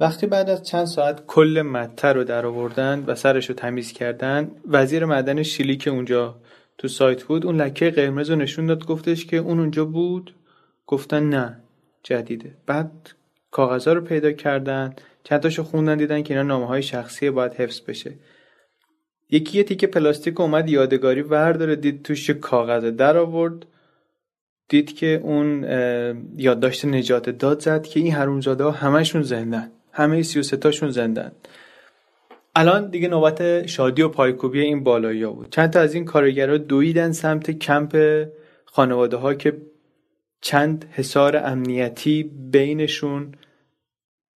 وقتی 0.00 0.26
بعد 0.26 0.50
از 0.50 0.62
چند 0.62 0.84
ساعت 0.84 1.26
کل 1.26 1.62
مته 1.66 2.08
رو 2.08 2.24
در 2.24 2.46
آوردن 2.46 3.04
و 3.06 3.14
سرش 3.14 3.48
رو 3.48 3.54
تمیز 3.54 3.92
کردن 3.92 4.50
وزیر 4.68 5.04
معدن 5.04 5.42
شیلی 5.42 5.76
که 5.76 5.90
اونجا 5.90 6.40
تو 6.78 6.88
سایت 6.88 7.24
بود 7.24 7.46
اون 7.46 7.56
لکه 7.56 7.90
قرمز 7.90 8.30
رو 8.30 8.36
نشون 8.36 8.66
داد 8.66 8.86
گفتش 8.86 9.26
که 9.26 9.36
اون 9.36 9.58
اونجا 9.60 9.84
بود؟ 9.84 10.34
گفتن 10.86 11.28
نه 11.28 11.60
جدیده. 12.02 12.56
بعد 12.66 13.10
کاغذها 13.50 13.92
رو 13.92 14.00
پیدا 14.00 14.32
کردن 14.32 14.94
چند 15.24 15.40
تاشو 15.40 15.62
خوندن 15.62 15.96
دیدن 15.96 16.22
که 16.22 16.34
اینا 16.34 16.46
نامه 16.46 16.66
های 16.66 16.82
شخصی 16.82 17.30
باید 17.30 17.54
حفظ 17.54 17.80
بشه. 17.80 18.14
یکی 19.30 19.58
یه 19.58 19.64
تیکه 19.64 19.86
پلاستیک 19.86 20.40
اومد 20.40 20.68
یادگاری 20.68 21.22
ورداره 21.22 21.76
دید 21.76 22.02
توش 22.02 22.30
کاغذ 22.30 22.84
در 22.84 23.16
آورد. 23.16 23.66
دید 24.70 24.96
که 24.96 25.20
اون 25.22 25.64
یادداشت 26.36 26.84
نجات 26.84 27.30
داد 27.30 27.60
زد 27.60 27.82
که 27.86 28.00
این 28.00 28.12
هرومزاده 28.12 28.64
ها 28.64 28.70
همشون 28.70 29.22
زندن. 29.22 29.70
همه 29.92 30.22
سی 30.22 30.38
و 30.38 30.42
تاشون 30.42 30.90
زندن. 30.90 31.32
الان 32.54 32.90
دیگه 32.90 33.08
نوبت 33.08 33.66
شادی 33.66 34.02
و 34.02 34.08
پایکوبی 34.08 34.60
این 34.60 34.84
بالایی 34.84 35.26
بود. 35.26 35.50
چند 35.50 35.70
تا 35.70 35.80
از 35.80 35.94
این 35.94 36.04
کارگرها 36.04 36.58
دویدن 36.58 37.12
سمت 37.12 37.50
کمپ 37.50 38.24
خانواده 38.64 39.16
ها 39.16 39.34
که 39.34 39.56
چند 40.40 40.84
حصار 40.92 41.36
امنیتی 41.36 42.22
بینشون 42.52 43.34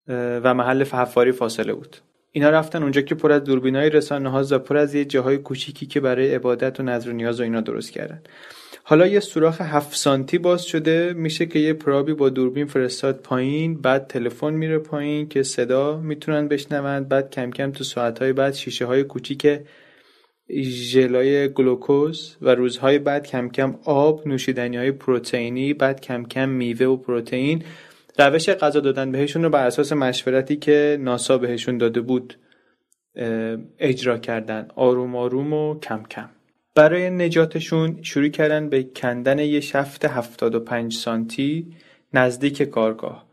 و 0.08 0.54
محل 0.54 0.84
حفاری 0.84 1.32
فاصله 1.32 1.74
بود. 1.74 1.96
اینا 2.32 2.50
رفتن 2.50 2.82
اونجا 2.82 3.00
که 3.00 3.14
پر 3.14 3.32
از 3.32 3.44
دوربینای 3.44 3.90
رسانه 3.90 4.30
ها 4.30 4.58
پر 4.58 4.76
از 4.76 4.94
یه 4.94 5.04
جاهای 5.04 5.38
کوچیکی 5.38 5.86
که 5.86 6.00
برای 6.00 6.34
عبادت 6.34 6.80
و 6.80 6.82
نظر 6.82 7.10
و 7.10 7.12
نیاز 7.12 7.40
و 7.40 7.42
اینا 7.42 7.60
درست 7.60 7.92
کردن. 7.92 8.22
حالا 8.86 9.06
یه 9.06 9.20
سوراخ 9.20 9.60
7 9.60 9.96
سانتی 9.96 10.38
باز 10.38 10.64
شده. 10.64 11.12
میشه 11.12 11.46
که 11.46 11.58
یه 11.58 11.72
پرابی 11.72 12.14
با 12.14 12.28
دوربین 12.28 12.66
فرستاد 12.66 13.20
پایین 13.20 13.80
بعد 13.80 14.06
تلفن 14.06 14.54
میره 14.54 14.78
پایین 14.78 15.28
که 15.28 15.42
صدا 15.42 16.00
می‌تونن 16.00 16.48
بشنوند 16.48 17.08
بعد 17.08 17.30
کم 17.30 17.50
کم 17.50 17.72
تو 17.72 17.84
ساعتهای 17.84 18.32
بعد 18.32 18.54
شیشه 18.54 18.86
های 18.86 19.04
کوچیک 19.04 19.46
ژلای 20.62 21.48
گلوکوز 21.48 22.36
و 22.42 22.54
روزهای 22.54 22.98
بعد 22.98 23.26
کم 23.26 23.48
کم 23.48 23.78
آب 23.84 24.28
نوشیدنی 24.28 24.76
های 24.76 24.92
پروتئینی 24.92 25.74
بعد 25.74 26.00
کم 26.00 26.24
کم 26.24 26.48
میوه 26.48 26.86
و 26.86 26.96
پروتئین. 26.96 27.64
روش 28.18 28.50
غذا 28.50 28.80
دادن 28.80 29.12
بهشون 29.12 29.42
رو 29.42 29.50
بر 29.50 29.66
اساس 29.66 29.92
مشورتی 29.92 30.56
که 30.56 30.98
ناسا 31.00 31.38
بهشون 31.38 31.78
داده 31.78 32.00
بود 32.00 32.38
اجرا 33.78 34.18
کردن. 34.18 34.68
آروم 34.76 35.16
آروم 35.16 35.52
و 35.52 35.80
کم 35.80 36.02
کم. 36.10 36.33
برای 36.74 37.10
نجاتشون 37.10 38.02
شروع 38.02 38.28
کردن 38.28 38.68
به 38.68 38.82
کندن 38.82 39.38
یه 39.38 39.60
شفت 39.60 40.04
75 40.04 40.94
سانتی 40.94 41.76
نزدیک 42.12 42.62
کارگاه. 42.62 43.26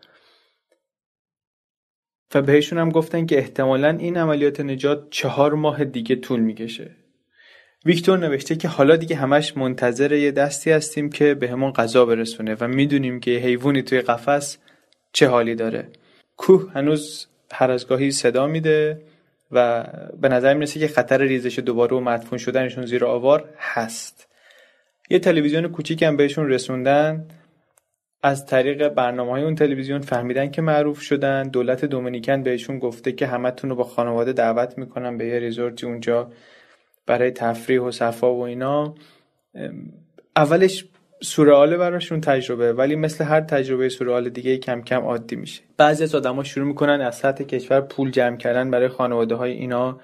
و 2.36 2.42
بهشون 2.42 2.80
هم 2.80 2.90
گفتن 2.90 3.26
که 3.26 3.38
احتمالا 3.38 3.90
این 3.90 4.18
عملیات 4.18 4.60
نجات 4.60 5.10
چهار 5.10 5.54
ماه 5.54 5.84
دیگه 5.86 6.16
طول 6.16 6.40
می‌کشه. 6.40 6.96
ویکتور 7.86 8.20
نوشته 8.20 8.56
که 8.56 8.68
حالا 8.68 8.96
دیگه 8.96 9.16
همش 9.16 9.58
منتظر 9.58 10.12
یه 10.12 10.32
دستی 10.32 10.72
هستیم 10.72 11.10
که 11.10 11.34
به 11.34 11.50
همون 11.50 11.72
غذا 11.72 12.06
برسونه 12.06 12.56
و 12.60 12.68
می‌دونیم 12.68 13.20
که 13.20 13.32
حیوانی 13.32 13.82
توی 13.82 14.02
قفس 14.02 14.58
چه 15.14 15.28
حالی 15.28 15.56
داره. 15.56 15.90
کوه 16.38 16.72
هنوز 16.72 17.28
هر 17.52 17.72
از 17.72 17.88
گاهی 17.88 18.12
صدا 18.12 18.48
میده. 18.48 19.02
و 19.52 19.84
به 20.22 20.30
نظر 20.30 20.54
می‌رسه 20.54 20.80
که 20.80 20.88
خطر 20.88 21.22
ریزش 21.22 21.60
دوباره 21.60 21.98
و 21.98 22.00
مدفون 22.00 22.38
شدنشون 22.38 22.86
زیر 22.86 23.06
آوار 23.06 23.50
هست. 23.58 24.28
یه 25.10 25.20
تلویزیون 25.20 25.68
کوچیک 25.68 26.04
هم 26.04 26.18
بهشون 26.18 26.50
رسوندن. 26.50 27.28
از 28.24 28.46
طریق 28.46 28.88
برنامه 28.88 29.32
های 29.32 29.44
اون 29.44 29.56
تلویزیون 29.56 30.02
فهمیدن 30.02 30.52
که 30.52 30.62
معروف 30.62 31.02
شدن. 31.02 31.44
دولت 31.44 31.86
دومینیکن 31.86 32.44
بهشون 32.44 32.80
گفته 32.80 33.12
که 33.12 33.28
همتون 33.28 33.70
رو 33.70 33.76
با 33.76 33.84
خانواده 33.84 34.34
دعوت 34.34 34.78
می‌کنن 34.78 35.18
به 35.18 35.26
یه 35.26 35.40
ریزورتی 35.40 35.86
اونجا 35.86 36.32
برای 37.06 37.32
تفریح 37.32 37.82
و 37.82 37.92
صفا 37.92 38.34
و 38.34 38.42
اینا. 38.42 38.96
اولش 40.36 40.86
سورئاله 41.24 41.78
براشون 41.78 42.22
تجربه 42.22 42.74
ولی 42.74 42.96
مثل 42.96 43.24
هر 43.24 43.42
تجربه 43.42 43.90
سورئال 43.90 44.30
دیگه 44.30 44.58
کم 44.58 44.82
کم 44.82 45.02
عادی 45.02 45.36
میشه. 45.36 45.62
بعضی 45.78 46.04
از 46.04 46.16
آدما 46.16 46.44
شروع 46.44 46.68
می‌کنن 46.68 47.02
از 47.02 47.16
سطح 47.16 47.44
کشور 47.44 47.82
پول 47.82 48.12
جمع 48.12 48.38
کردن 48.38 48.72
برای 48.72 48.88
خانواده 48.88 49.36
های 49.36 49.52
اینا 49.52 50.00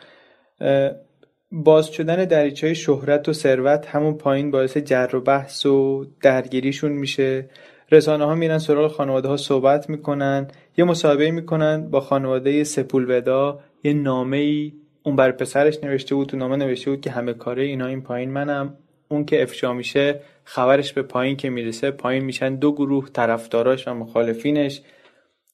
باز 1.51 1.87
شدن 1.87 2.25
دریچه 2.25 2.73
شهرت 2.73 3.29
و 3.29 3.33
ثروت 3.33 3.85
همون 3.85 4.17
پایین 4.17 4.51
باعث 4.51 4.77
جر 4.77 5.15
و 5.15 5.21
بحث 5.21 5.65
و 5.65 6.05
درگیریشون 6.21 6.91
میشه. 6.91 7.49
رسانه 7.91 8.25
ها 8.25 8.35
میرن 8.35 8.57
سراغ 8.57 8.91
خانواده 8.91 9.27
ها 9.27 9.37
صحبت 9.37 9.89
می‌کنن 9.89 10.47
یه 10.77 10.85
مصاحبه 10.85 11.31
می‌کنن 11.31 11.89
با 11.89 11.99
خانواده 11.99 12.63
ودا 12.93 13.59
یه 13.83 13.93
نامه 13.93 14.37
ای 14.37 14.73
اون 15.03 15.15
بر 15.15 15.31
پسرش 15.31 15.83
نوشته 15.83 16.15
بود 16.15 16.27
تو 16.27 16.37
نامه 16.37 16.55
نوشته 16.55 16.91
بود 16.91 17.01
که 17.01 17.11
همه 17.11 17.33
کاره 17.33 17.63
اینا 17.63 17.85
این 17.85 18.01
پایین 18.01 18.31
منم. 18.31 18.77
اون 19.09 19.25
که 19.25 19.43
افشا 19.43 19.73
میشه 19.73 20.19
خبرش 20.49 20.93
به 20.93 21.01
پایین 21.01 21.37
که 21.37 21.49
می‌رسه 21.49 21.91
پایین 21.91 22.23
میشن 22.23 22.55
دو 22.55 22.71
گروه 22.71 23.09
طرفداراش 23.09 23.87
و 23.87 23.93
مخالفینش. 23.93 24.81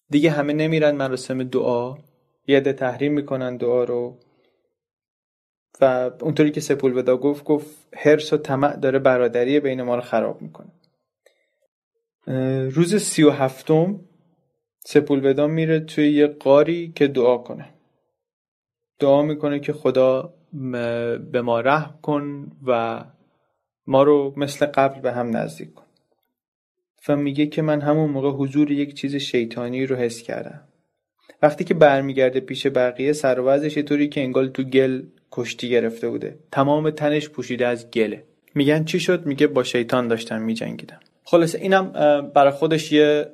دیگه 0.10 0.32
همه 0.32 0.54
نمیرن 0.54 0.96
مراسم 0.96 1.44
دعا. 1.44 1.98
یه 2.48 2.62
تحریم 2.62 3.14
می‌کنن 3.14 3.58
دعا 3.58 3.84
رو. 3.84 4.20
و 5.82 6.12
اونطوری 6.22 6.52
که 6.52 6.62
سپول 6.62 6.98
ودا 6.98 7.18
گفت 7.18 7.44
گفت 7.44 7.88
هرس 7.94 8.34
و 8.34 8.38
طمع 8.38 8.76
داره 8.76 9.00
برادری 9.00 9.60
بین 9.60 9.82
ما 9.82 9.96
رو 9.96 10.02
خراب 10.02 10.42
می‌کنه. 10.42 10.72
روز 12.70 12.96
سی 12.96 13.24
و 13.24 13.30
هفتم 13.30 14.00
سپول 14.80 15.30
ودا 15.30 15.48
میره 15.48 15.80
توی 15.80 16.12
یه 16.12 16.28
قاری 16.28 16.94
که 16.96 17.08
دعا 17.08 17.38
کنه. 17.38 17.70
دعا 19.00 19.22
می‌کنه 19.22 19.60
که 19.60 19.74
خدا 19.74 20.34
به 21.32 21.42
ما 21.44 21.60
رحم 21.60 22.00
کن 22.02 22.52
و 22.68 23.04
ما 23.88 24.04
رو 24.04 24.34
مثل 24.38 24.66
قبل 24.66 25.02
به 25.02 25.12
هم 25.12 25.38
نزدیک 25.38 25.74
کن. 25.74 25.84
و 27.08 27.16
میگه 27.16 27.46
که 27.46 27.62
من 27.62 27.82
همون 27.82 28.10
موقع 28.10 28.30
حضور 28.30 28.72
یک 28.72 28.94
چیز 28.94 29.16
شیطانی 29.16 29.86
رو 29.86 29.96
حس 29.96 30.22
کردم. 30.22 30.62
وقتی 31.42 31.64
که 31.64 31.74
برمیگرده 31.74 32.40
پیش 32.40 32.68
بقیه 32.68 33.14
سر 33.14 33.40
و 33.40 33.66
یه 33.66 33.84
طوری 33.84 34.10
که 34.10 34.22
انگار 34.22 34.46
تو 34.46 34.64
گل 34.64 35.02
کشتی 35.32 35.70
گرفته 35.70 36.10
بوده. 36.10 36.40
تمام 36.52 36.90
تنش 36.90 37.30
پوشیده 37.30 37.68
از 37.68 37.92
گله. 37.92 38.24
میگن 38.56 38.84
چی 38.84 39.00
شد؟ 39.00 39.26
میگه 39.26 39.48
با 39.48 39.64
شیطان 39.64 40.08
داشتم 40.08 40.42
میجنگیدم. 40.42 41.00
خلاصه 41.24 41.60
اینم 41.60 41.92
برای 42.36 42.52
خودش 42.52 42.92
یه 42.92 43.28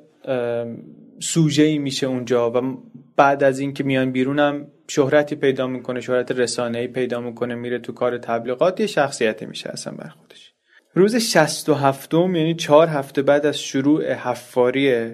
سوژه 1.20 1.62
ای 1.62 1.78
میشه 1.78 2.06
اونجا 2.06 2.50
و 2.50 2.78
بعد 3.20 3.44
از 3.44 3.58
اینکه 3.58 3.84
میان 3.84 4.12
بیرونم 4.12 4.66
شهرتی 4.88 5.36
پیدا 5.36 5.66
می‌کنه 5.66 6.00
شهرت 6.00 6.32
رسانه‌ای 6.32 6.88
پیدا 6.88 7.20
می‌کنه 7.20 7.54
میره 7.54 7.78
تو 7.78 7.92
کار 7.92 8.18
تبلیغات 8.18 8.80
یه 8.80 8.86
شخصیتی 8.86 9.46
میشه 9.46 9.70
اصلا 9.70 9.92
بر 9.92 10.08
خودش. 10.08 10.52
روز 10.94 11.16
67 11.16 12.14
یعنی 12.14 12.54
چهار 12.54 12.88
هفته 12.88 13.22
بعد 13.22 13.46
از 13.46 13.60
شروع 13.60 14.12
حفاری 14.12 15.10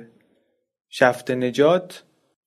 شفت 0.91 1.31
نجات 1.31 2.03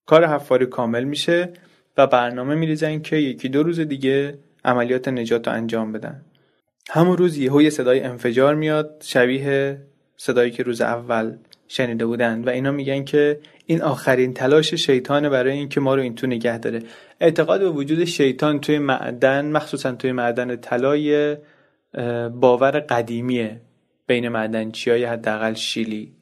کار 0.05 0.26
حفاری 0.26 0.66
کامل 0.66 1.03
میشه 1.03 1.53
و 1.97 2.07
برنامه 2.07 2.55
میریزن 2.55 2.99
که 2.99 3.16
یکی 3.16 3.49
دو 3.49 3.64
روز 3.64 3.80
دیگه 3.80 4.39
عملیات 4.66 5.07
نجات 5.07 5.47
رو 5.47 5.53
انجام 5.53 5.91
بدن. 5.91 6.26
همون 6.89 7.18
روز 7.18 7.38
یهو 7.38 7.62
یه 7.62 7.70
صدای 7.70 7.99
انفجار 7.99 8.55
میاد 8.55 9.03
شبیه 9.05 9.82
صدایی 10.18 10.51
که 10.51 10.64
روز 10.64 10.82
اول 10.82 11.38
شنیده 11.72 12.05
بودن 12.05 12.43
و 12.43 12.49
اینا 12.49 12.72
میگن 12.72 13.03
که 13.03 13.39
این 13.65 13.82
آخرین 13.82 14.34
تلاش 14.34 14.74
شیطان 14.74 15.30
برای 15.30 15.51
اینکه 15.51 15.80
ما 15.80 15.95
رو 15.95 16.01
این 16.01 16.15
تو 16.15 16.28
نگه 16.28 16.57
داره. 16.57 16.84
اعتقاد 17.20 17.59
به 17.59 17.70
وجود 17.70 18.05
شیطان 18.05 18.59
توی 18.59 18.80
معدن 18.80 19.51
مخصوصا 19.51 19.91
توی 19.91 20.11
معدن 20.11 20.55
طلای 20.55 21.38
باور 22.34 22.80
قدیمیه 22.80 23.61
بین 24.07 24.30
معدنچی 24.30 24.91
های 24.91 25.03
حداقل 25.03 25.53
شیلی. 25.53 26.15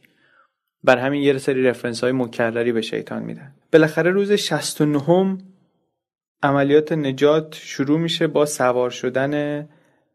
بر 0.84 0.98
همین 0.98 1.22
یه 1.22 1.38
سری 1.38 1.64
رفرنس 1.64 2.04
های 2.04 2.12
مکرری 2.12 2.72
به 2.72 2.82
شیطان 2.82 3.24
میدن. 3.24 3.56
بالاخره 3.74 4.12
روز 4.12 4.32
69 4.32 5.38
عملیات 6.44 6.92
نجات 6.92 7.56
شروع 7.62 8.00
میشه 8.00 8.28
با 8.28 8.46
سوار 8.46 8.90
شدن 8.90 9.66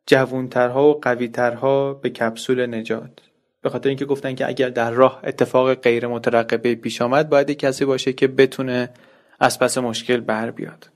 جوونترها 0.07 0.89
و 0.89 1.01
قویترها 1.01 1.95
به 1.95 2.11
کپسول 2.11 2.75
نجات. 2.75 3.32
به 3.63 3.71
خاطر 3.71 3.89
اینکه 3.89 4.05
گفتن 4.05 4.35
که 4.35 4.49
اگر 4.49 4.69
در 4.69 4.91
راه 4.91 5.21
اتفاق 5.25 5.75
غیر 5.75 6.07
مترقبه 6.07 6.75
پیش 6.75 7.03
آمد 7.03 7.29
باید 7.29 7.51
کسی 7.51 7.85
باشه 7.85 8.13
که 8.13 8.29
بتونه 8.29 8.91
از 9.41 9.59
پس 9.59 9.79
مشکل 9.79 10.21
بر 10.21 10.51
بیاد. 10.51 10.89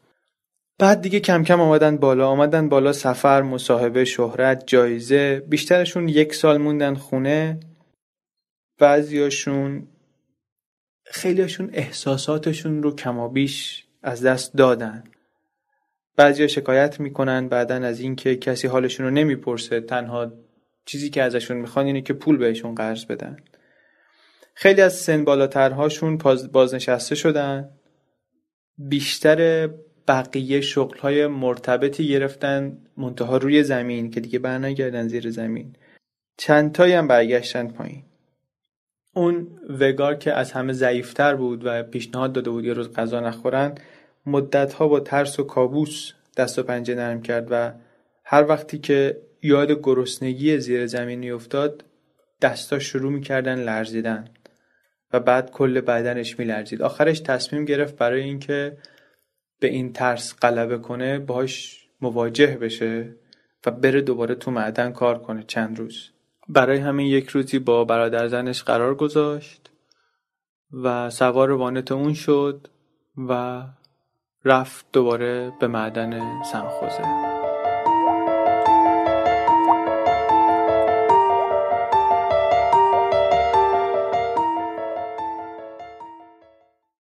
بعد 0.78 1.00
دیگه 1.00 1.20
کم 1.20 1.44
کم 1.44 1.60
آمدن 1.60 1.96
بالا 1.96 2.28
آمدن 2.28 2.68
بالا 2.68 2.92
سفر 2.92 3.42
مصاحبه 3.42 4.04
شهرت 4.04 4.66
جایزه 4.66 5.42
بیشترشون 5.48 6.08
یک 6.08 6.34
سال 6.34 6.58
موندن 6.58 6.94
خونه. 6.94 7.60
بعضیاشون 8.78 9.88
خیلیاشون 11.04 11.70
احساساتشون 11.72 12.82
رو 12.82 12.94
کمابیش 12.94 13.84
از 14.02 14.24
دست 14.24 14.54
دادن. 14.54 15.04
بعضیا 16.16 16.46
شکایت 16.46 17.00
می‌کنن 17.00 17.48
بعدا 17.48 17.74
از 17.74 18.00
اینکه 18.00 18.36
کسی 18.36 18.68
حالشون 18.68 19.06
رو 19.06 19.12
نمی‌پرسه 19.12 19.80
تنها 19.80 20.32
چیزی 20.86 21.10
که 21.10 21.22
ازشون 21.22 21.56
می‌خوان 21.56 21.86
اینه 21.86 22.00
که 22.00 22.12
پول 22.12 22.36
بهشون 22.36 22.74
قرض 22.74 23.04
بدن. 23.04 23.36
خیلی 24.54 24.80
از 24.80 24.94
سن 24.94 25.24
بالاترهاشون 25.24 26.18
بازنشسته 26.52 27.14
شدن. 27.14 27.70
بیشتر 28.78 29.70
بقیه 30.08 30.60
شغل 30.60 30.98
های 30.98 31.26
مرتبطی 31.26 32.08
گرفتن 32.08 32.78
منتها 32.96 33.36
روی 33.36 33.62
زمین 33.62 34.10
که 34.10 34.20
دیگه 34.20 34.38
برنگردن 34.38 35.08
زیر 35.08 35.30
زمین. 35.30 35.76
چند 36.36 36.72
تایی 36.72 36.92
هم 36.92 37.08
برگشتن 37.08 37.68
پایین. 37.68 38.02
اون 39.14 39.48
وگار 39.80 40.14
که 40.14 40.32
از 40.32 40.52
همه 40.52 40.72
ضعیفتر 40.72 41.34
بود 41.34 41.62
و 41.64 41.82
پیشنهاد 41.82 42.32
داده 42.32 42.50
بود 42.50 42.64
یه 42.64 42.72
روز 42.72 42.92
غذا 42.92 43.20
نخورن 43.20 43.74
مدتها 44.26 44.88
با 44.88 45.00
ترس 45.00 45.40
و 45.40 45.44
کابوس 45.44 46.12
دست 46.36 46.58
و 46.58 46.62
پنجه 46.62 46.94
نرم 46.94 47.22
کرد 47.22 47.48
و 47.50 47.72
هر 48.24 48.46
وقتی 48.48 48.78
که 48.78 49.20
یاد 49.42 49.72
گرسنگی 49.72 50.58
زیر 50.58 50.86
زمین 50.86 51.18
میافتاد 51.18 51.84
دستا 52.42 52.78
شروع 52.78 53.12
می‌کردن 53.12 53.58
لرزیدن 53.58 54.28
و 55.12 55.20
بعد 55.20 55.50
کل 55.50 55.80
بدنش 55.80 56.38
میلرزید. 56.38 56.82
آخرش 56.82 57.20
تصمیم 57.20 57.64
گرفت 57.64 57.96
برای 57.96 58.22
اینکه 58.22 58.76
به 59.60 59.68
این 59.68 59.92
ترس 59.92 60.34
غلبه 60.42 60.78
کنه 60.78 61.18
باهاش 61.18 61.86
مواجه 62.00 62.46
بشه 62.46 63.14
و 63.66 63.70
بره 63.70 64.00
دوباره 64.00 64.34
تو 64.34 64.50
معدن 64.50 64.92
کار 64.92 65.18
کنه 65.18 65.44
چند 65.46 65.78
روز. 65.78 66.10
برای 66.48 66.78
همین 66.78 67.06
یک 67.06 67.28
روزی 67.28 67.58
با 67.58 67.84
برادر 67.84 68.28
زنش 68.28 68.62
قرار 68.62 68.94
گذاشت 68.94 69.70
و 70.72 71.10
سوار 71.10 71.50
وانت 71.50 71.92
اون 71.92 72.14
شد 72.14 72.68
و 73.28 73.62
رفت 74.44 74.86
دوباره 74.92 75.52
به 75.60 75.66
معدن 75.66 76.42
سنخوزه 76.52 77.45